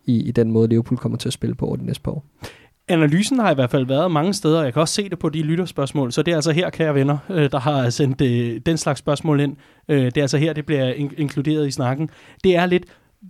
[0.06, 2.24] i, i den måde, Liverpool kommer til at spille på over de næste par år
[2.88, 5.42] analysen har i hvert fald været mange steder, jeg kan også se det på de
[5.42, 8.98] lytterspørgsmål, så det er altså her, kære venner, øh, der har sendt øh, den slags
[8.98, 9.56] spørgsmål ind.
[9.88, 12.10] Øh, det er altså her, det bliver inkluderet i snakken.
[12.44, 12.84] Det er lidt,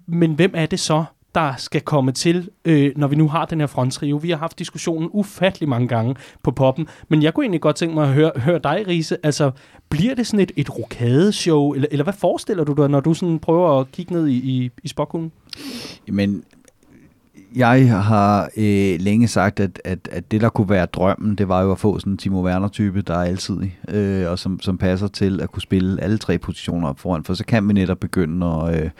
[0.07, 1.05] men hvem er det så,
[1.35, 2.49] der skal komme til,
[2.97, 4.17] når vi nu har den her fronttrio?
[4.17, 7.95] Vi har haft diskussionen ufattelig mange gange på poppen, men jeg kunne egentlig godt tænke
[7.95, 9.17] mig at høre, høre dig, Riese.
[9.23, 9.51] Altså,
[9.89, 13.39] bliver det sådan et, et rokadeshow, eller, eller hvad forestiller du dig, når du sådan
[13.39, 15.33] prøver at kigge ned i, i, i spokhunden?
[16.09, 16.45] Jamen,
[17.57, 21.63] jeg har øh, længe sagt, at, at, at det, der kunne være drømmen, det var
[21.63, 25.09] jo at få sådan en Timo Werner-type, der er altid, øh, og som, som passer
[25.09, 28.47] til at kunne spille alle tre positioner op foran, for så kan vi netop begynde
[28.47, 28.91] at, øh,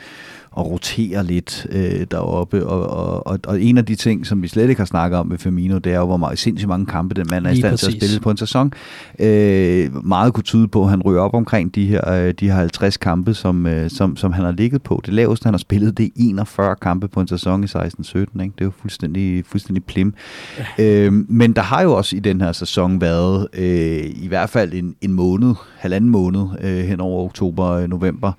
[0.57, 2.65] at rotere lidt øh, deroppe.
[2.65, 5.27] Og, og, og, og en af de ting, som vi slet ikke har snakket om
[5.27, 7.71] med Firmino, det er jo, hvor meget, sindssygt mange kampe den mand er i stand
[7.71, 7.87] præcis.
[7.87, 8.73] til at spille på en sæson.
[9.19, 12.55] Øh, meget kunne tyde på, at han ryger op omkring de her, øh, de her
[12.55, 15.01] 50 kampe, som, øh, som, som han har ligget på.
[15.05, 17.77] Det laveste, han har spillet, det er 41 kampe på en sæson i 16-17.
[18.17, 18.31] Ikke?
[18.35, 20.13] Det er jo fuldstændig, fuldstændig plim.
[20.77, 21.05] Ja.
[21.05, 24.73] Øh, men der har jo også i den her sæson været øh, i hvert fald
[24.73, 28.31] en, en måned, halvanden måned øh, hen over oktober-november,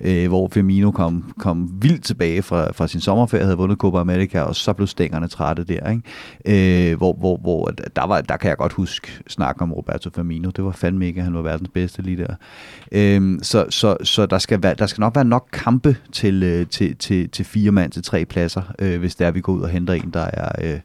[0.00, 3.98] øh, øh, hvor Firmino kom, kom vildt tilbage fra, fra sin sommerferie, havde vundet Copa
[3.98, 5.90] America, og så blev stængerne trætte der.
[5.90, 6.90] Ikke?
[6.90, 10.50] Øh, hvor, hvor, hvor der, var, der kan jeg godt huske snak om Roberto Firmino.
[10.50, 12.34] Det var fandme ikke, han var verdens bedste lige der.
[12.92, 16.66] Øh, så så, så der, skal være, der skal nok være nok kampe til, øh,
[16.66, 19.60] til, til, til fire mand til tre pladser, øh, hvis det er, vi går ud
[19.60, 20.48] og henter en, der er...
[20.62, 20.80] Øh,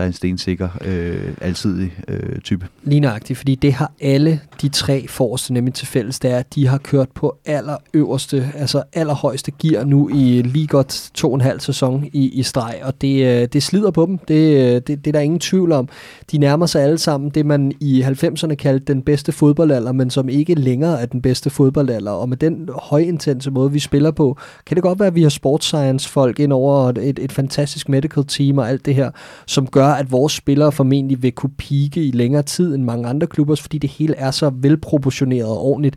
[0.00, 2.66] der er en stensikker, øh, alsidig øh, type.
[2.82, 6.66] Lignagtigt, fordi det har alle de tre forreste nemlig til fælles, det er, at de
[6.66, 11.60] har kørt på allerøverste, altså allerhøjeste gear nu i lige godt to og en halv
[11.60, 15.06] sæson i, i streg, og det, øh, det slider på dem, det, øh, det, det
[15.06, 15.88] er der ingen tvivl om.
[16.32, 20.28] De nærmer sig alle sammen det, man i 90'erne kaldte den bedste fodboldalder, men som
[20.28, 24.36] ikke længere er den bedste fodboldalder, og med den højintense måde, vi spiller på,
[24.66, 27.88] kan det godt være, at vi har sports science folk ind over et, et fantastisk
[27.88, 29.10] medical team og alt det her,
[29.46, 33.26] som gør, at vores spillere formentlig vil kunne pike i længere tid end mange andre
[33.26, 35.96] klubber, fordi det hele er så velproportioneret og ordentligt.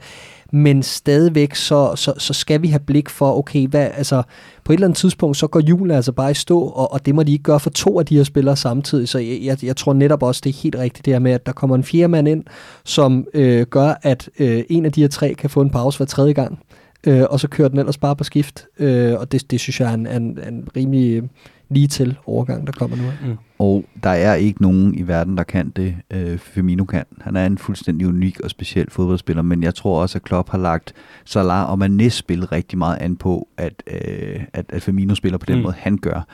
[0.51, 4.23] Men stadigvæk, så, så, så skal vi have blik for, okay, hvad, altså,
[4.63, 7.15] på et eller andet tidspunkt, så går julen altså bare i stå, og, og det
[7.15, 9.09] må de ikke gøre for to af de her spillere samtidig.
[9.09, 11.45] Så jeg, jeg, jeg tror netop også, det er helt rigtigt det her med, at
[11.45, 12.43] der kommer en fjerde mand ind,
[12.85, 16.05] som øh, gør, at øh, en af de her tre kan få en pause hver
[16.05, 16.59] tredje gang.
[17.07, 18.65] Øh, og så kører den ellers bare på skift.
[18.79, 21.23] Øh, og det, det synes jeg er en, en, en rimelig øh,
[21.69, 23.03] lige til overgang, der kommer nu.
[23.25, 23.37] Mm.
[23.59, 27.05] Og der er ikke nogen i verden, der kan det, øh, Firmino kan.
[27.21, 30.57] Han er en fuldstændig unik og speciel fodboldspiller, men jeg tror også, at Klopp har
[30.57, 30.93] lagt
[31.25, 35.45] Salah og Mané spil rigtig meget an på, at, øh, at, at Firmino spiller på
[35.45, 35.61] den mm.
[35.61, 36.25] måde, han gør.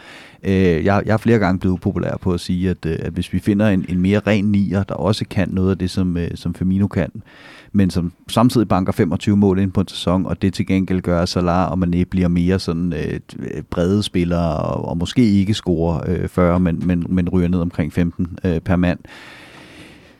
[0.44, 3.34] Øh, jeg, jeg er flere gange blevet populær på at sige, at, øh, at hvis
[3.34, 6.32] vi finder en, en mere ren nier, der også kan noget af det, som, øh,
[6.36, 7.12] som Firmino kan,
[7.72, 11.22] men som samtidig banker 25 mål ind på en sæson, og det til gengæld gør,
[11.22, 13.20] at Salah og Mané bliver mere sådan øh,
[13.70, 17.94] brede spillere, og, og måske ikke scorer øh, 40, men, men, men ryger ned omkring
[17.94, 19.00] 15 øh, per mand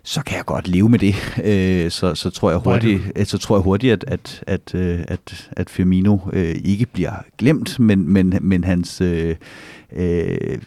[0.10, 1.16] så kan jeg godt leve med det.
[1.44, 5.50] Øh, så, så tror jeg hurtigt, så tror jeg hurtigt at, at, at, øh, at,
[5.52, 9.36] at Firmino øh, ikke bliver glemt, men, men, men hans, øh,
[9.96, 10.58] øh,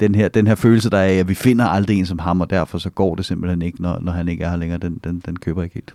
[0.00, 2.40] den, her, den her følelse, der er af, at vi finder aldrig en som ham,
[2.40, 5.00] og derfor så går det simpelthen ikke, når, når han ikke er her længere, den,
[5.04, 5.94] den, den køber ikke helt.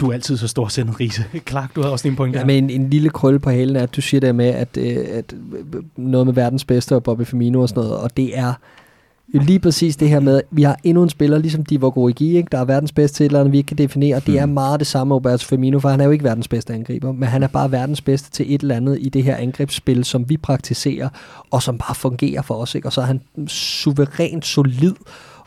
[0.00, 1.24] Du er altid så stor sendet, Riese.
[1.48, 2.40] Clark, du har også en point der.
[2.40, 4.76] Ja, men en, en lille krølle på halen er, at du siger der med, at,
[4.76, 5.34] øh, at
[5.96, 8.52] noget med verdens bedste og Bobby Firmino og sådan noget, og det er
[9.38, 12.48] lige præcis det her med, at vi har endnu en spiller, ligesom Divock Origi, ikke?
[12.52, 14.20] der er verdens bedste til et eller andet, vi ikke kan definere.
[14.26, 14.54] Det er hmm.
[14.54, 17.42] meget det samme Roberto Firmino, for han er jo ikke verdens bedste angriber, men han
[17.42, 21.08] er bare verdens bedste til et eller andet i det her angrebsspil, som vi praktiserer,
[21.50, 22.74] og som bare fungerer for os.
[22.74, 22.88] Ikke?
[22.88, 24.94] Og så er han suverænt solid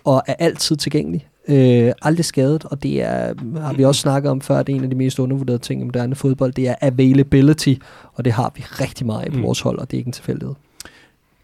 [0.03, 1.27] og er altid tilgængelig.
[1.47, 4.83] Øh, aldrig skadet, og det er, har vi også snakket om før, det er en
[4.83, 7.73] af de mest undervurderede ting i moderne fodbold, det er availability,
[8.13, 9.43] og det har vi rigtig meget på Mm.
[9.43, 10.55] vores hold, og det er ikke en tilfældighed.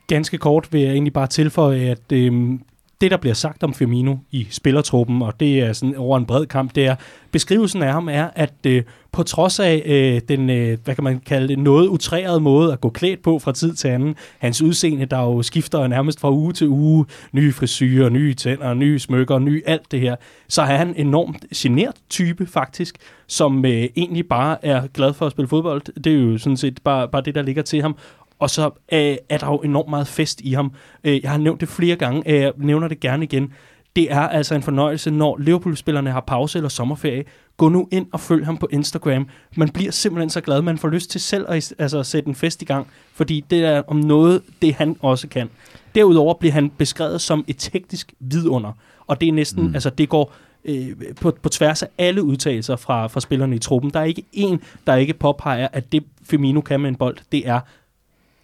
[0.07, 2.59] Ganske kort vil jeg egentlig bare tilføje, at øh,
[3.01, 6.45] det, der bliver sagt om Firmino i spillertruppen, og det er sådan over en bred
[6.45, 6.95] kamp, det er,
[7.31, 11.19] beskrivelsen af ham er, at øh, på trods af øh, den, øh, hvad kan man
[11.19, 15.05] kalde det, noget utrærede måde at gå klædt på fra tid til anden, hans udseende,
[15.05, 19.61] der jo skifter nærmest fra uge til uge, nye frisyrer, nye tænder, nye smykker, nye
[19.65, 20.15] alt det her,
[20.47, 22.97] så er han en enormt genert type faktisk,
[23.27, 26.01] som øh, egentlig bare er glad for at spille fodbold.
[26.01, 27.97] Det er jo sådan set bare, bare det, der ligger til ham.
[28.45, 30.71] Og så øh, er der jo enormt meget fest i ham.
[31.03, 33.53] Øh, jeg har nævnt det flere gange, øh, jeg nævner det gerne igen.
[33.95, 37.23] Det er altså en fornøjelse, når Liverpool-spillerne har pause eller sommerferie.
[37.57, 39.27] Gå nu ind og følg ham på Instagram.
[39.57, 42.61] Man bliver simpelthen så glad, man får lyst til selv at altså, sætte en fest
[42.61, 45.49] i gang, fordi det er om noget, det han også kan.
[45.95, 48.71] Derudover bliver han beskrevet som et teknisk vidunder,
[49.07, 49.73] og det er næsten, mm.
[49.73, 50.33] altså det går
[50.65, 50.87] øh,
[51.21, 53.91] på, på tværs af alle udtalelser fra, fra spillerne i truppen.
[53.91, 57.47] Der er ikke en, der ikke påpeger, at det Firmino kan med en bold, det
[57.47, 57.59] er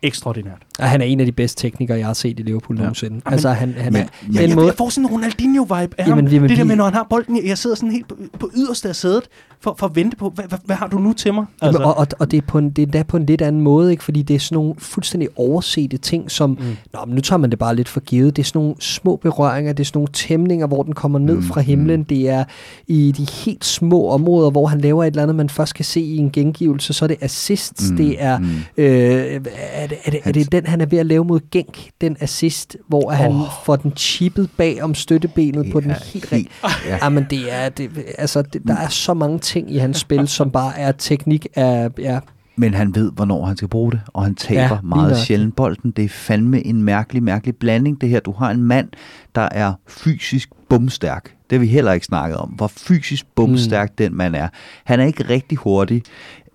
[0.04, 0.62] ekstraordinært.
[0.80, 2.82] Og han er en af de bedste teknikere, jeg har set i Liverpool ja.
[2.84, 3.22] nogensinde.
[3.26, 5.74] Altså, han, han Men- er, men- Ja, den jeg, måde, jeg får sådan en Ronaldinho-vibe
[5.74, 6.34] af Jamen, ham.
[6.34, 8.90] jamen, det der med, når han har bolden, jeg sidder sådan helt på, på yderste
[8.90, 9.24] af sædet,
[9.64, 11.46] for, for at vente på, hvad, hvad, hvad har du nu til mig?
[11.62, 11.82] Altså.
[11.84, 13.92] Og, og, og det, er på en, det er da på en lidt anden måde,
[13.92, 14.04] ikke?
[14.04, 16.58] fordi det er sådan nogle fuldstændig oversete ting, som, mm.
[16.94, 18.36] nå, men nu tager man det bare lidt for givet.
[18.36, 21.36] Det er sådan nogle små berøringer, det er sådan nogle tæmninger, hvor den kommer ned
[21.36, 22.00] Mm, fra himlen.
[22.00, 22.06] mm.
[22.06, 22.44] Det er
[22.88, 26.02] i de helt små områder, hvor han laver et eller andet, man først kan se
[26.02, 28.46] i en gengivelse, så er det assists, Mm, det er, mm.
[28.78, 31.90] øh, er, det, er, det, er det den, han er ved at lave mod Genk,
[32.02, 33.42] den assist, hvor han Åh.
[33.66, 36.48] får den chippet bag om støttebenet på den helt helt-
[36.88, 36.98] ja.
[37.04, 40.52] Jamen, det er, det, altså, det, der er så mange ting i hans spil, som
[40.52, 42.20] bare er teknik af, ja,
[42.56, 45.92] Men han ved, hvornår han skal bruge det, og han taber Ja, meget sjældent bolden.
[45.92, 48.20] Det er fandme en mærkelig, mærkelig blanding, det her.
[48.20, 48.88] Du har en mand,
[49.36, 51.24] der er fysisk bumstærk.
[51.50, 53.96] Det har vi heller ikke snakket om, hvor fysisk bumstærk mm.
[53.98, 54.48] den mand er.
[54.84, 56.04] Han er ikke rigtig hurtig,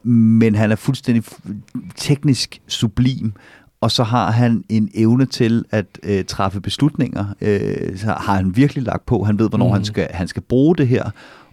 [0.02, 1.24] men han er fuldstændig
[1.96, 3.32] teknisk sublim,
[3.80, 7.24] og så har han en evne til at øh, træffe beslutninger.
[7.40, 9.24] Øh, så har han virkelig lagt på.
[9.24, 9.72] Han ved, hvornår mm.
[9.72, 11.10] han, skal, han skal bruge det her.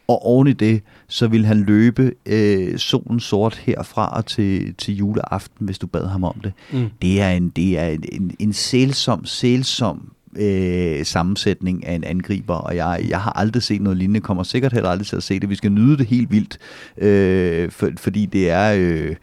[0.07, 4.95] Og oven i det, så vil han løbe øh, solen sort herfra og til, til
[4.95, 6.53] juleaften, hvis du bad ham om det.
[6.71, 6.89] Mm.
[7.01, 12.55] Det er en, det er en, en, en sælsom, sælsom øh, sammensætning af en angriber,
[12.55, 15.39] og jeg, jeg har aldrig set noget lignende, kommer sikkert heller aldrig til at se
[15.39, 15.49] det.
[15.49, 16.57] Vi skal nyde det helt vildt,
[16.97, 19.15] øh, for, fordi det er, øh,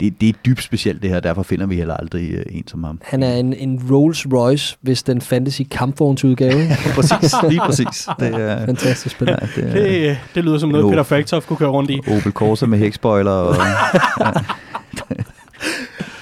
[0.00, 2.84] det, det er dybt specielt det her, derfor finder vi heller aldrig øh, en som
[2.84, 3.00] ham.
[3.02, 6.62] Han er en, en Rolls Royce, hvis den fandtes i kampvognsudgave.
[6.62, 6.74] ikke?
[6.94, 8.08] præcis, lige præcis.
[8.20, 9.28] Det er, Fantastisk spil.
[9.28, 10.90] ja, det er Det, øh, det lyder som noget.
[10.90, 12.00] Peter Falktoft kunne køre rundt i.
[12.08, 13.30] Opel Corsa med hækspoiler.
[13.30, 13.54] Og,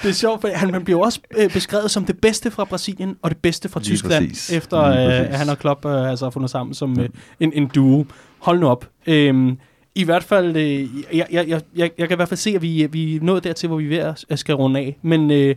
[0.03, 3.15] Det er sjovt, for han, han bliver også øh, beskrevet som det bedste fra Brasilien
[3.21, 4.51] og det bedste fra Lige Tyskland, præcis.
[4.57, 7.09] efter øh, at han og Klopp øh, altså har fundet sammen som øh,
[7.39, 8.05] en, en duo.
[8.39, 8.85] Hold nu op.
[9.07, 9.57] Øhm,
[9.97, 10.87] I hvert fald, øh,
[11.17, 13.43] jeg, jeg, jeg, jeg, jeg kan i hvert fald se, at vi, vi er nået
[13.43, 14.97] dertil, hvor vi er ved at, at skal runde af.
[15.01, 15.55] Men øh,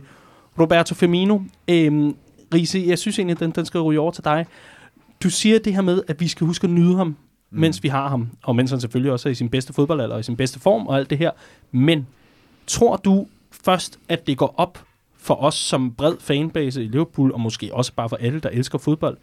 [0.59, 2.13] Roberto Firmino, øh,
[2.53, 4.45] Riese, jeg synes egentlig, at den, den skal ryge over til dig.
[5.23, 7.15] Du siger det her med, at vi skal huske at nyde ham, mm.
[7.59, 10.19] mens vi har ham, og mens han selvfølgelig også er i sin bedste fodboldalder og
[10.19, 11.31] i sin bedste form og alt det her.
[11.71, 12.07] Men
[12.67, 13.27] tror du
[13.65, 14.85] først, at det går op
[15.17, 18.77] for os som bred fanbase i Liverpool, og måske også bare for alle, der elsker
[18.77, 19.17] fodbold,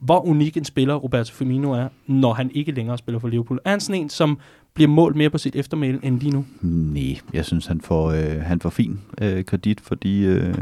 [0.00, 3.60] hvor unik en spiller Roberto Firmino er, når han ikke længere spiller for Liverpool?
[3.64, 4.38] Er han sådan en, som
[4.74, 6.44] bliver målt mere på sit eftermæle end lige nu?
[6.62, 10.54] Nej, jeg synes, han får, øh, han får fin øh, kredit for de, øh,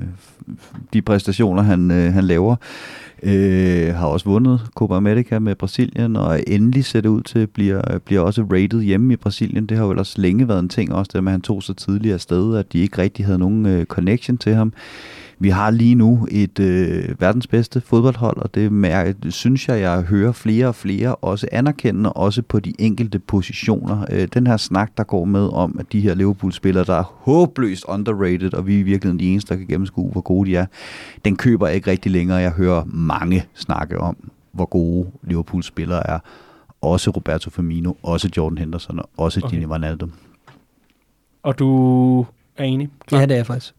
[0.93, 2.57] de præstationer, han, øh, han laver.
[3.23, 7.99] Øh, har også vundet Copa America med Brasilien, og endelig ser det ud til, bliver,
[7.99, 9.67] bliver også rated hjemme i Brasilien.
[9.67, 11.75] Det har jo ellers længe været en ting også, det med, at han tog så
[11.75, 14.73] tidligt afsted, at de ikke rigtig havde nogen øh, connection til ham.
[15.39, 20.03] Vi har lige nu et øh, verdens bedste fodboldhold, og det mær- synes jeg, jeg
[20.03, 24.05] hører flere og flere også anerkendende, også på de enkelte positioner.
[24.13, 27.85] Øh, den her snak, der går med om, at de her Liverpool-spillere, der er håbløst
[27.89, 30.67] underrated, og vi er i virkeligheden de eneste, der kan gennemskue, hvor gode de er,
[31.25, 32.37] den køber jeg ikke rigtig længere.
[32.39, 34.17] Jeg hører mange snakke om,
[34.53, 36.19] hvor gode Liverpool-spillere er.
[36.81, 39.51] Også Roberto Firmino, også Jordan Henderson, og også Okay.
[39.55, 40.13] Gini Wijnaldum.
[41.43, 42.21] Og du
[42.57, 42.89] er enig?
[43.07, 43.19] Klar?
[43.21, 43.75] Ja, det er jeg faktisk.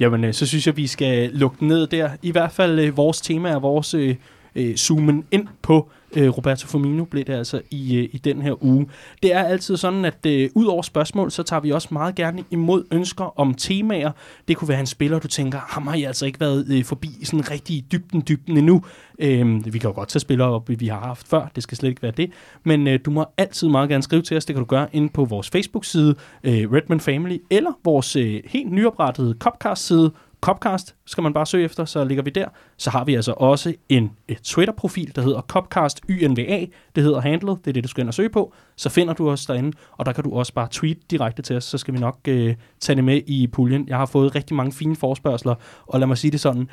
[0.00, 2.10] Jamen, øh, så synes jeg, vi skal lukke ned der.
[2.22, 4.16] I hvert fald øh, vores tema er vores øh,
[4.54, 8.64] øh, zoomen ind på øh, Roberto Firmino, blev det altså i, øh, i den her
[8.64, 8.86] uge.
[9.22, 12.44] Det er altid sådan, at øh, ud over spørgsmål, så tager vi også meget gerne
[12.50, 14.10] imod ønsker om temaer.
[14.48, 17.08] Det kunne være en spiller, du tænker, ham har jeg altså ikke været øh, forbi
[17.24, 18.82] sådan rigtig i dybden, dybden endnu.
[19.18, 21.88] Øh, vi kan jo godt tage spillere op, vi har haft før, det skal slet
[21.88, 22.30] ikke være det.
[22.64, 25.08] Men øh, du må altid meget gerne skrive til os, det kan du gøre inde
[25.08, 30.10] på vores Facebook-side, øh, Redman Family, eller vores øh, helt nyoprettede Copcast-side,
[30.40, 32.48] Copcast skal man bare søge efter, så ligger vi der.
[32.76, 34.10] Så har vi altså også en
[34.44, 36.66] Twitter-profil, der hedder Copcast YNVA.
[36.94, 38.52] Det hedder handlet, det er det, du skal ind og søge på.
[38.76, 41.64] Så finder du os derinde, og der kan du også bare tweet direkte til os,
[41.64, 43.88] så skal vi nok øh, tage det med i puljen.
[43.88, 45.54] Jeg har fået rigtig mange fine forspørgseler,
[45.86, 46.68] og lad mig sige det sådan,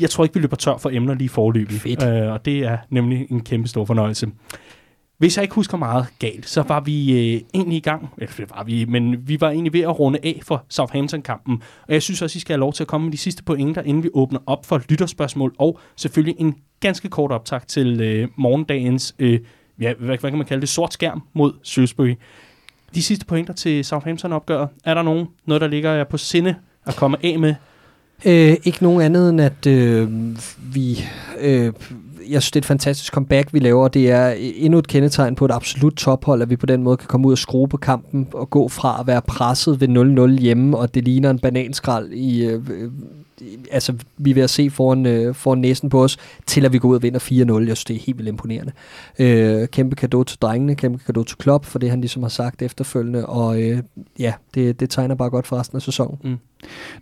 [0.00, 1.80] jeg tror ikke, vi løber tør for emner lige forløbig.
[1.80, 2.02] Fedt.
[2.02, 4.28] Øh, og det er nemlig en kæmpe stor fornøjelse.
[5.18, 8.50] Hvis jeg ikke husker meget galt, så var vi øh, egentlig i gang, eller det
[8.50, 11.62] var vi, men vi var egentlig ved at runde af for Southampton-kampen.
[11.88, 13.82] Og jeg synes også, I skal have lov til at komme med de sidste pointer,
[13.82, 19.14] inden vi åbner op for lytterspørgsmål, og selvfølgelig en ganske kort optag til øh, morgendagens,
[19.18, 19.40] øh,
[19.80, 22.14] ja, hvad, hvad kan man kalde det, sort skærm mod Shrewsbury.
[22.94, 26.54] De sidste pointer til Southampton-opgøret, er der nogen, noget der ligger jer på sinde
[26.86, 27.54] at komme af med?
[28.26, 30.08] Øh, ikke nogen andet end, at øh,
[30.74, 30.98] vi...
[31.40, 31.72] Øh,
[32.30, 33.88] jeg synes, det er et fantastisk comeback, vi laver.
[33.88, 36.96] Det er øh, endnu et kendetegn på et absolut tophold, at vi på den måde
[36.96, 39.88] kan komme ud og skrue på kampen og gå fra at være presset ved
[40.36, 42.44] 0-0 hjemme, og det ligner en bananskrald i...
[42.44, 42.90] Øh, øh,
[43.70, 46.16] altså, vi er ved at se foran, øh, foran næsen på os,
[46.46, 47.32] til at vi går ud og vinder 4-0.
[47.32, 48.72] Jeg synes, det er helt vildt imponerende.
[49.18, 52.62] Øh, kæmpe kado til drengene, kæmpe kado til Klopp, for det han ligesom har sagt
[52.62, 53.78] efterfølgende, og øh,
[54.18, 56.18] ja, det, det tegner bare godt for resten af sæsonen.
[56.24, 56.38] Mm.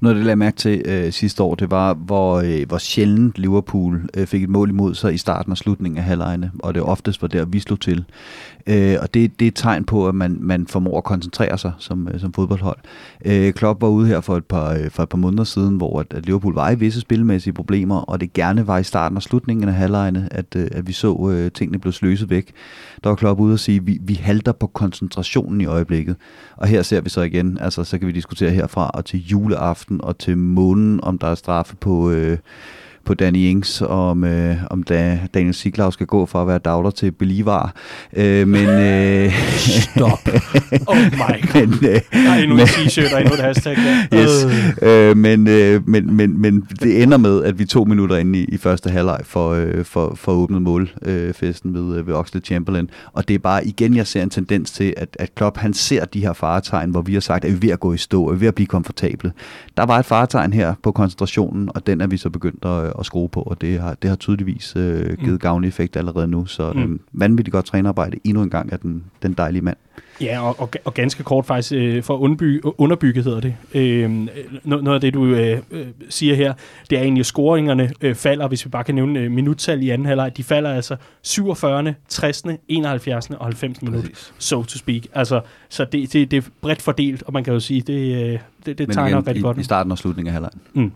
[0.01, 2.79] Noget af det, jeg lagde mærke til øh, sidste år, det var, hvor, øh, hvor
[2.79, 6.75] sjældent Liverpool øh, fik et mål imod sig i starten og slutningen af halvlejene, og
[6.75, 8.05] det oftest var der, vi slog til.
[8.67, 11.73] Øh, og det, det er et tegn på, at man, man formår at koncentrere sig
[11.79, 12.79] som, øh, som fodboldhold.
[13.25, 16.01] Øh, Klopp var ude her for et, par, øh, for et par måneder siden, hvor
[16.01, 19.23] at, at Liverpool var i visse spilmæssige problemer, og det gerne var i starten og
[19.23, 22.53] slutningen af halvlejene, at, øh, at vi så øh, tingene blev sløset væk.
[23.05, 26.17] Der var Klopp ude og sige, at vi, vi halter på koncentrationen i øjeblikket.
[26.57, 30.01] Og her ser vi så igen, altså så kan vi diskutere herfra og til juleaften
[30.01, 32.11] og til månen, om der er straffe på...
[32.11, 32.39] Øh,
[33.07, 36.91] på Danny Ings, om, øh, om da Daniel Siglau skal gå fra at være dagler
[36.91, 37.75] til believar.
[38.17, 38.69] Øh, men...
[38.69, 40.29] Øh, Stop.
[40.87, 41.67] Oh my god.
[41.67, 43.97] men, øh, Der er endnu en t-shirt og endnu et hashtag der.
[44.21, 44.47] Yes.
[44.83, 48.45] Øh, men, øh, men, men, men det ender med, at vi to minutter inde i,
[48.45, 52.91] i første halvleg for, øh, for, for åbnet målfesten øh, ved, øh, ved Oxlade Chamberlain.
[53.13, 56.05] Og det er bare igen, jeg ser en tendens til, at, at Klopp han ser
[56.05, 58.27] de her faretegn, hvor vi har sagt, at vi er ved at gå i stå,
[58.27, 59.33] at vi er ved at blive komfortable.
[59.77, 63.07] Der var et faretegn her på koncentrationen, og den er vi så begyndt at, at
[63.07, 65.39] skrue på, og det har, det har tydeligvis øh, givet Mm.
[65.39, 66.47] gavnlig effekt allerede nu.
[66.47, 66.83] Så Mm.
[66.93, 69.77] øh, vanvittigt godt trænerarbejde endnu en gang af den, den dejlige mand.
[70.21, 73.55] Ja, og, og, og ganske kort faktisk, øh, for at undby, underbygge hedder det.
[73.75, 74.11] Øh,
[74.65, 76.55] noget, af det, du øh, øh, siger her,
[76.91, 79.91] det er egentlig, at scoringerne øh, falder, hvis vi bare kan nævne øh, minuttal i
[79.91, 80.37] anden halvleg.
[80.37, 83.31] De falder altså 47., 60., 71.
[83.31, 83.83] og 90.
[83.83, 85.03] minut, so to speak.
[85.15, 88.39] Altså, så det, det, det er bredt fordelt, og man kan jo sige, det, øh,
[88.67, 89.59] det, det Men tegner igen, rigtig i, godt.
[89.59, 90.61] i starten og slutningen af halvlejen.
[90.75, 90.93] Mm.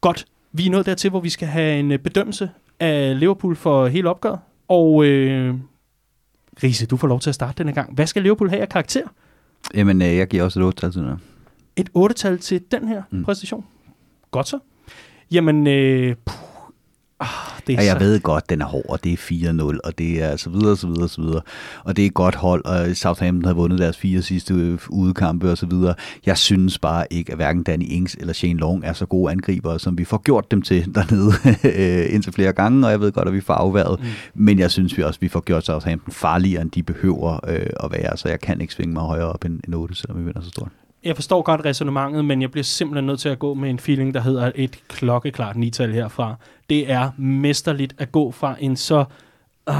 [0.00, 0.24] Godt.
[0.58, 2.50] Vi er nået dertil, hvor vi skal have en øh, bedømmelse
[2.80, 4.38] af Liverpool for hele opgøret.
[4.68, 5.54] Og øh,
[6.62, 7.94] Riese, du får lov til at starte denne gang.
[7.94, 9.02] Hvad skal Liverpool have af karakter?
[9.74, 11.16] Jamen, øh, jeg giver også et 8 til her.
[11.76, 13.02] Et 8-tal til den her.
[13.10, 13.24] Mm.
[13.24, 13.64] præstation.
[14.30, 14.58] Godt så.
[15.30, 16.47] Jamen, øh, puh,
[17.20, 17.98] ah, det er Ja, jeg så...
[17.98, 20.86] ved godt, den er hård, og det er 4-0, og det er så videre, så
[20.86, 21.40] videre, så videre.
[21.84, 25.50] Og det er et godt hold, og Southampton har vundet deres fire sidste øh, udekampe
[25.50, 25.94] og så videre.
[26.26, 29.78] Jeg synes bare ikke, at hverken Danny Ings eller Shane Long er så gode angribere,
[29.78, 31.32] som vi får gjort dem til dernede
[31.64, 34.00] øh, indtil flere gange, og jeg ved godt, at vi får afværet.
[34.00, 34.06] Mm.
[34.34, 37.66] Men jeg synes vi også, at vi får gjort Southampton farligere, end de behøver øh,
[37.84, 40.24] at være, så jeg kan ikke svinge mig højere op end, end 8, selvom vi
[40.24, 40.68] vinder så stort.
[41.04, 44.14] Jeg forstår godt resonemanget, men jeg bliver simpelthen nødt til at gå med en feeling,
[44.14, 46.34] der hedder et klokkeklart nital herfra.
[46.70, 49.04] Det er mesterligt at gå fra en så
[49.68, 49.74] øh,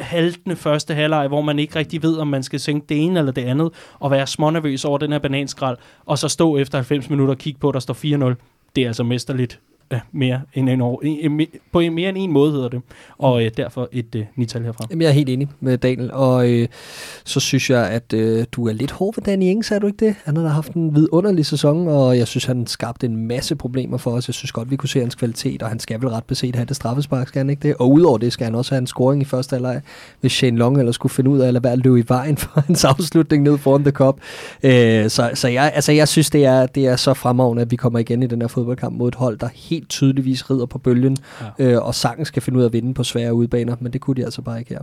[0.00, 3.32] haltende første halvleg, hvor man ikke rigtig ved, om man skal sænke det ene eller
[3.32, 5.76] det andet, og være smånervøs over den her bananskrald,
[6.06, 8.34] og så stå efter 90 minutter og kigge på, at der står 4-0.
[8.76, 9.60] Det er altså mesterligt
[9.92, 11.00] uh, mere end en år.
[11.04, 11.40] En,
[11.72, 12.80] på en, mere end en måde hedder det.
[13.18, 14.86] Og øh, derfor et øh, nital herfra.
[14.90, 16.68] Jamen, jeg er helt enig med Daniel, og øh,
[17.24, 20.06] så synes jeg, at øh, du er lidt hård ved Danny Ings, er du ikke
[20.06, 20.14] det?
[20.24, 24.10] Han har haft en vidunderlig sæson, og jeg synes, han skabte en masse problemer for
[24.10, 24.28] os.
[24.28, 26.66] Jeg synes godt, vi kunne se hans kvalitet, og han skal vel ret beset have
[26.66, 27.76] det straffespark, skal han ikke det?
[27.76, 29.80] Og udover det skal han også have en scoring i første halvleg,
[30.20, 32.36] hvis Shane Long eller skulle finde ud af at lade være at løbe i vejen
[32.36, 34.16] for hans afslutning ned foran The Cup.
[34.62, 37.76] Øh, så så jeg, altså, jeg synes, det er, det er så fremragende, at vi
[37.76, 41.16] kommer igen i den her fodboldkamp mod et hold, der helt tydeligvis rider på bølgen,
[41.58, 41.64] Ja.
[41.74, 44.16] øh, og sagtens skal finde ud af at vinde på svære udbaner, men det kunne
[44.16, 44.80] de altså bare ikke her.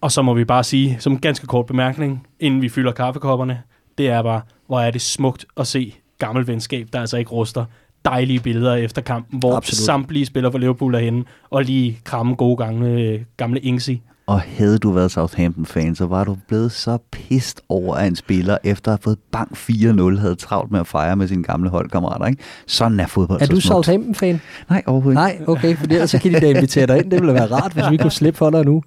[0.00, 3.62] Og så må vi bare sige, som en ganske kort bemærkning, inden vi fylder kaffekopperne,
[3.98, 7.64] det er bare, hvor er det smukt at se gammel venskab, der altså ikke ruster.
[8.04, 9.76] Dejlige billeder efter kampen, hvor Absolut.
[9.86, 14.02] samtlige spillere for Liverpool er henne, og lige kramme gode gamle, gamle Ingsi.
[14.28, 18.58] Og havde du været Southampton-fan, så var du blevet så pist over, at en spiller,
[18.64, 22.26] efter at have fået bang 4-0, havde travlt med at fejre med sine gamle holdkammerater.
[22.26, 22.42] Ikke?
[22.66, 23.60] Sådan er fodbold Er så du.
[23.60, 24.40] Southampton-fan?
[24.70, 25.44] Nej, overhovedet ikke.
[25.46, 27.10] Nej, okay, for ellers så kan de da invitere dig ind.
[27.10, 28.82] Det ville være rart, hvis vi kunne slippe for dig nu.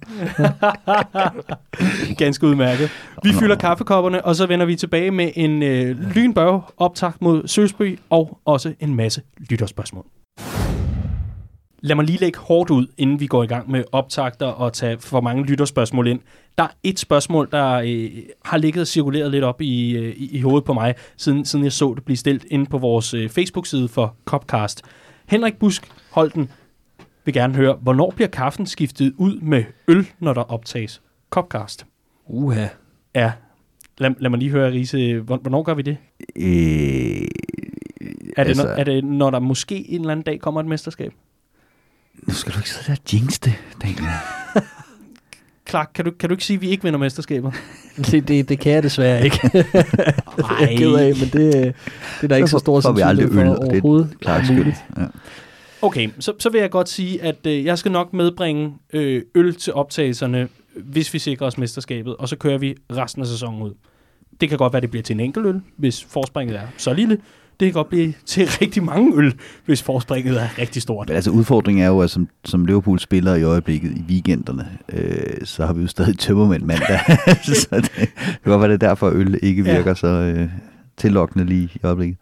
[2.18, 2.90] Ganske udmærket.
[3.22, 7.98] Vi fylder kaffekopperne, og så vender vi tilbage med en øh, lynbørge optakt mod Søsby,
[8.10, 10.04] og også en masse lytterspørgsmål.
[11.84, 14.98] Lad mig lige lægge hårdt ud, inden vi går i gang med optagter og tage
[14.98, 16.20] for mange lytterspørgsmål ind.
[16.58, 18.10] Der er et spørgsmål, der øh,
[18.44, 21.72] har ligget og cirkuleret lidt op i, øh, i, hovedet på mig, siden, siden jeg
[21.72, 24.82] så det blive stillet inde på vores øh, Facebook-side for Copcast.
[25.26, 26.50] Henrik Busk Holten
[27.24, 31.86] vil gerne høre, hvornår bliver kaffen skiftet ud med øl, når der optages Copcast?
[32.26, 32.66] Uha.
[33.14, 33.32] Ja.
[33.98, 35.96] Lad, lad mig lige høre, Riese, hvor- hvornår gør vi det?
[36.36, 37.28] Øh,
[38.36, 40.66] Er, Altså- det, når, er det, når der måske en eller anden dag kommer et
[40.66, 41.12] mesterskab?
[42.14, 44.08] Nu skal du ikke sidde der og jinx det, Daniel.
[45.68, 47.52] Clark, kan du, kan du ikke sige, at vi ikke vinder mesterskabet?
[47.96, 49.38] Det, det, det kan jeg desværre ikke.
[49.52, 49.64] det
[50.38, 51.74] er jeg ked af, men det, det
[52.22, 54.16] er der ikke så stor vi aldrig sandsynlighed for øl, og det er overhovedet.
[54.20, 54.72] Klart skyld.
[54.96, 55.06] Ja.
[55.82, 59.54] Okay, så, så vil jeg godt sige, at øh, jeg skal nok medbringe øh, øl
[59.54, 63.74] til optagelserne, hvis vi sikrer os mesterskabet, og så kører vi resten af sæsonen ud.
[64.40, 67.18] Det kan godt være, det bliver til en enkelt øl, hvis forspringet er så lille.
[67.62, 69.34] Det kan godt blive til rigtig mange øl,
[69.66, 71.08] hvis forspringet er rigtig stort.
[71.08, 75.44] Men altså udfordringen er jo, at som, som Liverpool spiller i øjeblikket i weekenderne, øh,
[75.44, 76.98] så har vi jo stadig tømmermænd mandag.
[77.44, 79.74] så det, det kan godt være, det er derfor, at øl ikke Ja.
[79.76, 79.94] virker ja.
[79.94, 80.48] så øh,
[80.96, 82.18] tillokkende lige i øjeblikket.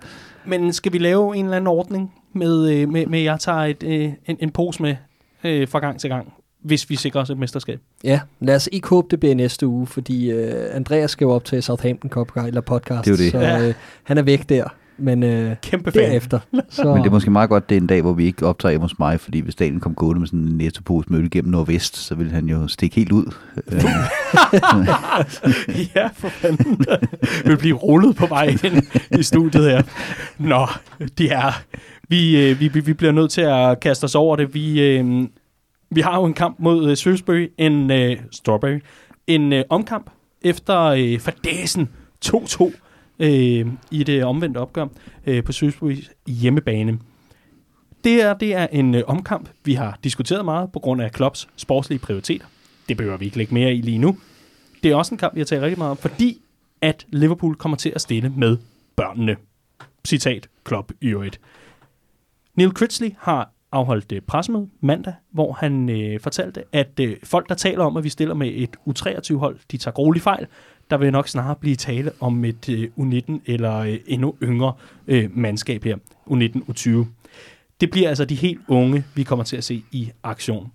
[0.46, 3.58] Men skal vi lave en eller anden ordning med, øh, med, med at jeg tager
[3.58, 4.96] et, øh, en, en pose med
[5.44, 6.32] øh, fra gang til gang,
[6.62, 7.80] hvis vi sikrer os et mesterskab?
[8.04, 11.44] Ja, lad os ikke håbe, det bliver næste uge, fordi øh, Andreas skal jo op
[11.44, 13.30] til Southampton Cup eller podcast, Det er det.
[13.32, 13.68] så Ja.
[13.68, 14.64] øh, han er væk der.
[15.00, 16.02] Men øh, Kæmpe fan.
[16.02, 16.38] derefter,
[16.68, 16.84] så...
[16.84, 18.84] Men det er måske meget godt, det er en dag, hvor vi ikke optager hjemme
[18.84, 22.14] hos mig, fordi hvis Daniel kom gående med sådan en nettopose øl gennem Nordvest, så
[22.14, 23.24] ville han jo stikke helt ud.
[25.94, 26.86] Ja, for fanden.
[27.44, 28.82] vil blive rullet på vej ind
[29.18, 29.82] i studiet her.
[30.38, 30.66] Nå,
[31.18, 31.62] det er...
[32.08, 34.54] Vi, øh, vi, vi vi bliver nødt til at kaste os over det.
[34.54, 35.28] Vi, øh,
[35.90, 38.80] vi har jo en kamp mod øh, Shrewsbury, en øh, Strawberry,
[39.26, 40.10] en øh, omkamp
[40.42, 41.88] efter øh, fadæsen
[42.26, 42.72] 2-2
[43.20, 44.86] øh, i det omvendte opgør
[45.26, 46.98] øh, på Shrewsburys hjemmebane.
[48.04, 51.48] Det er, det er en øh, omkamp, vi har diskuteret meget på grund af Klopps
[51.56, 52.46] sportslige prioriteter.
[52.88, 54.18] Det behøver vi ikke lægge mere i lige nu.
[54.82, 56.40] Det er også en kamp, vi har talt rigtig meget om, fordi
[56.80, 58.56] at Liverpool kommer til at stille med
[58.96, 59.36] børnene.
[60.04, 61.40] Citat Klopp i øvrigt.
[62.54, 67.54] Neil Critchley har afholdt øh, pressemøde mandag, hvor han øh, fortalte, at øh, folk, der
[67.54, 70.46] taler om, at vi stiller med et U23-hold, de tager grueligt fejl.
[70.90, 74.72] Der vil nok snarere blive tale om et øh, U19 eller øh, endnu yngre
[75.06, 75.96] øh, mandskab her.
[76.30, 77.06] U19, U20.
[77.80, 80.72] Det bliver altså de helt unge, vi kommer til at se i aktion.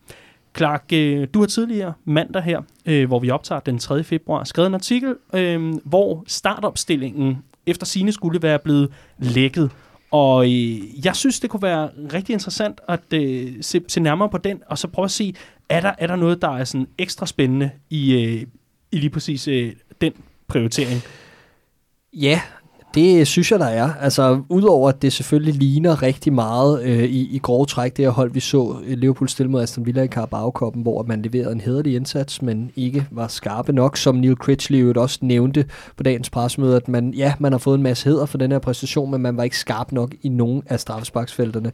[0.58, 4.04] Clark, øh, du har tidligere mandag her, øh, hvor vi optager den 3.
[4.04, 9.72] februar, skrevet en artikel, øh, hvor startopstillingen efter sine skulle være blevet lækket.
[10.12, 14.38] Og øh, jeg synes, det kunne være rigtig interessant at øh, se, se nærmere på
[14.38, 15.34] den, og så prøve at se,
[15.70, 18.46] er der, er der noget, der er sådan ekstra spændende i, øh,
[18.92, 20.14] i lige præcis øh, den
[20.48, 21.02] prioritering?
[22.14, 22.42] Ja,
[22.96, 23.94] det synes jeg, der er.
[23.94, 28.10] Altså, udover at det selvfølgelig ligner rigtig meget øh, i, i grove træk, det her
[28.10, 31.62] hold, vi så øh, Liverpool stille mod Aston Villa i Carabao-koppen, hvor man leverede en
[31.62, 35.66] hederlig indsats, men ikke var skarpe nok, som Neil Critchley jo også nævnte
[35.98, 38.60] på dagens pressemøde, at man, ja, man har fået en masse heder for den her
[38.60, 41.72] præstation, men man var ikke skarp nok i nogen af straffesparksfelterne.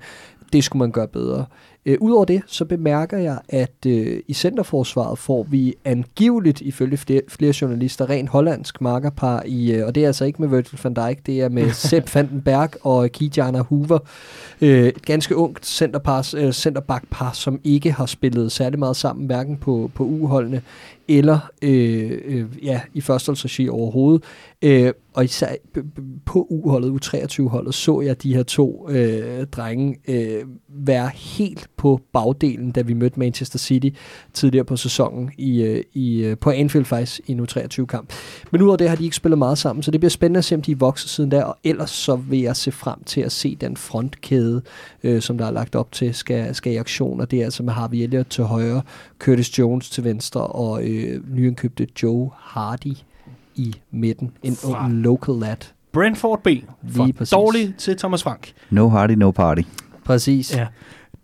[0.53, 1.45] Det skulle man gøre bedre.
[1.85, 7.21] Øh, Udover det, så bemærker jeg, at øh, i centerforsvaret får vi angiveligt, ifølge flere,
[7.27, 10.93] flere journalister, rent hollandsk markerpar, i, øh, og det er altså ikke med Virgil van
[10.93, 13.99] Dijk, det er med Sepp van den Berg og Kijana Hoover.
[14.61, 19.57] Øh, et ganske ungt centerpar, øh, centerbackpar, som ikke har spillet særlig meget sammen, hverken
[19.57, 20.61] på, på U-holdene
[21.07, 24.23] eller øh, øh, ja, i førsteholdsregi overhovedet.
[24.61, 25.47] Øh, og især
[26.25, 32.71] på U-holdet, U23-holdet, så jeg de her to øh, drenge øh, være helt på bagdelen,
[32.71, 33.89] da vi mødte Manchester City
[34.33, 38.13] tidligere på sæsonen i, øh, i, øh, på Anfield faktisk i en U23-kamp.
[38.51, 40.55] Men udover det har de ikke spillet meget sammen, så det bliver spændende at se,
[40.55, 43.31] om de er vokset siden der, og ellers så vil jeg se frem til at
[43.31, 44.61] se den frontkæde,
[45.03, 47.63] øh, som der er lagt op til, skal, skal i aktion, og det er altså
[47.63, 48.81] med Harvey Elliott til højre,
[49.19, 52.93] Curtis Jones til venstre, og øh, nyindkøbte Joe Hardy
[53.55, 54.31] i midten.
[54.43, 55.55] En Fra- ung local lad.
[55.91, 56.47] Brentford B.
[56.91, 57.31] For Lige præcis.
[57.31, 58.53] dårlig til Thomas Frank.
[58.69, 59.61] no hardy, no party.
[60.05, 60.55] Præcis.
[60.55, 60.67] Ja.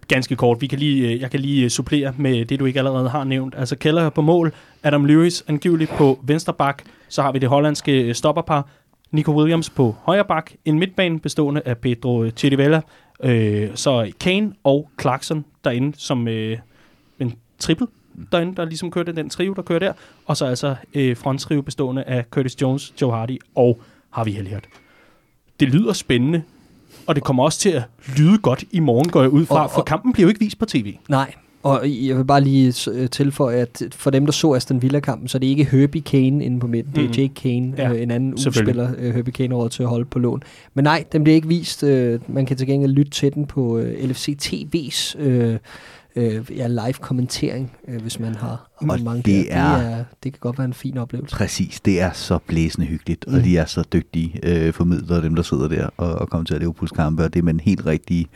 [0.08, 0.62] Ganske kort.
[0.62, 3.24] Vi kan lige, øh, jeg kan lige øh, supplere med det, du ikke allerede har
[3.24, 3.56] nævnt.
[3.58, 4.54] Altså Keller på mål,
[4.84, 6.84] Adam Lewis angiveligt på venstre bak.
[7.10, 8.70] Så har vi det hollandske øh, stopperpar,
[9.12, 10.52] Nico Williams på højre bak.
[10.66, 12.82] En midtbane bestående af Pedro Chirivella.
[13.24, 16.58] Øh, så Kane og Clarkson derinde som øh,
[17.20, 17.88] en triple
[18.32, 19.94] derinde, der ligesom kørte den trio, der kører der.
[20.26, 24.66] Og så altså øh, fronttrio bestående af Curtis Jones, Joe Hardy og Harvey Elliott.
[25.60, 26.44] Det lyder spændende,
[27.08, 27.84] og det kommer også til at
[28.18, 30.40] lyde godt i morgen, går jeg ud fra, Og- for og- kampen bliver jo ikke
[30.40, 30.94] vist på tv.
[31.10, 35.28] Nej, og jeg vil bare lige øh, tilføje, at for dem, der så Aston Villa-kampen,
[35.28, 36.94] så er det ikke Herbie Kane inde på midten.
[36.96, 37.14] Det er Mhm.
[37.18, 38.34] Jake Kane, Ja, øh, en anden.
[38.34, 40.44] U-spiller, øh, Herbie Kane råd til at holde på lån.
[40.74, 41.84] Men nej, den bliver ikke vist.
[41.84, 45.58] Øh, man kan til gengæld lytte til den på øh, LFC TV's øh,
[46.18, 49.56] øh, ja, live-kommentering, øh, hvis man har abonnement det der.
[49.56, 51.36] er- det, er, det kan godt være en fin oplevelse.
[51.36, 53.34] Præcis, det er så blæsende hyggeligt, mm.
[53.34, 53.40] Mm.
[53.40, 56.54] og de er så dygtige øh, formidlere, dem der sidder der og, og kommer til
[56.54, 58.28] at Liverpools kampe, og det er med en helt rigtig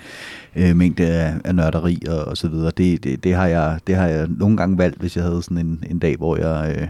[0.56, 2.72] øh, mængde af, af nørderi og, og så videre.
[2.78, 5.58] Det, det, det, har jeg, det har jeg nogle gange valgt, hvis jeg havde sådan
[5.58, 6.88] en, en dag, hvor jeg øh,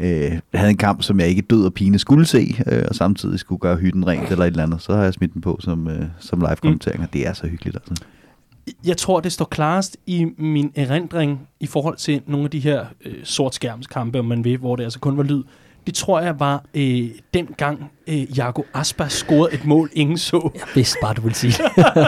[0.00, 3.38] øh, havde en kamp, som jeg ikke død og pine skulle se, øh, og samtidig
[3.38, 5.88] skulle gøre hytten rent eller et eller andet, så har jeg smidt den på som,
[5.88, 7.76] øh, som live-kommentering, og det er så hyggeligt.
[7.76, 8.04] Altså.
[8.86, 12.86] Jeg tror, det står klarest i min erindring i forhold til nogle af de her
[13.04, 15.42] øh, sortskærmskampe, om man ved, hvor det altså kun var lyd.
[15.88, 20.50] Det tror jeg var øh, dengang øh, Jago Aspas scorede et mål, ingen så.
[20.54, 21.52] Jeg vidste bare, du ville sige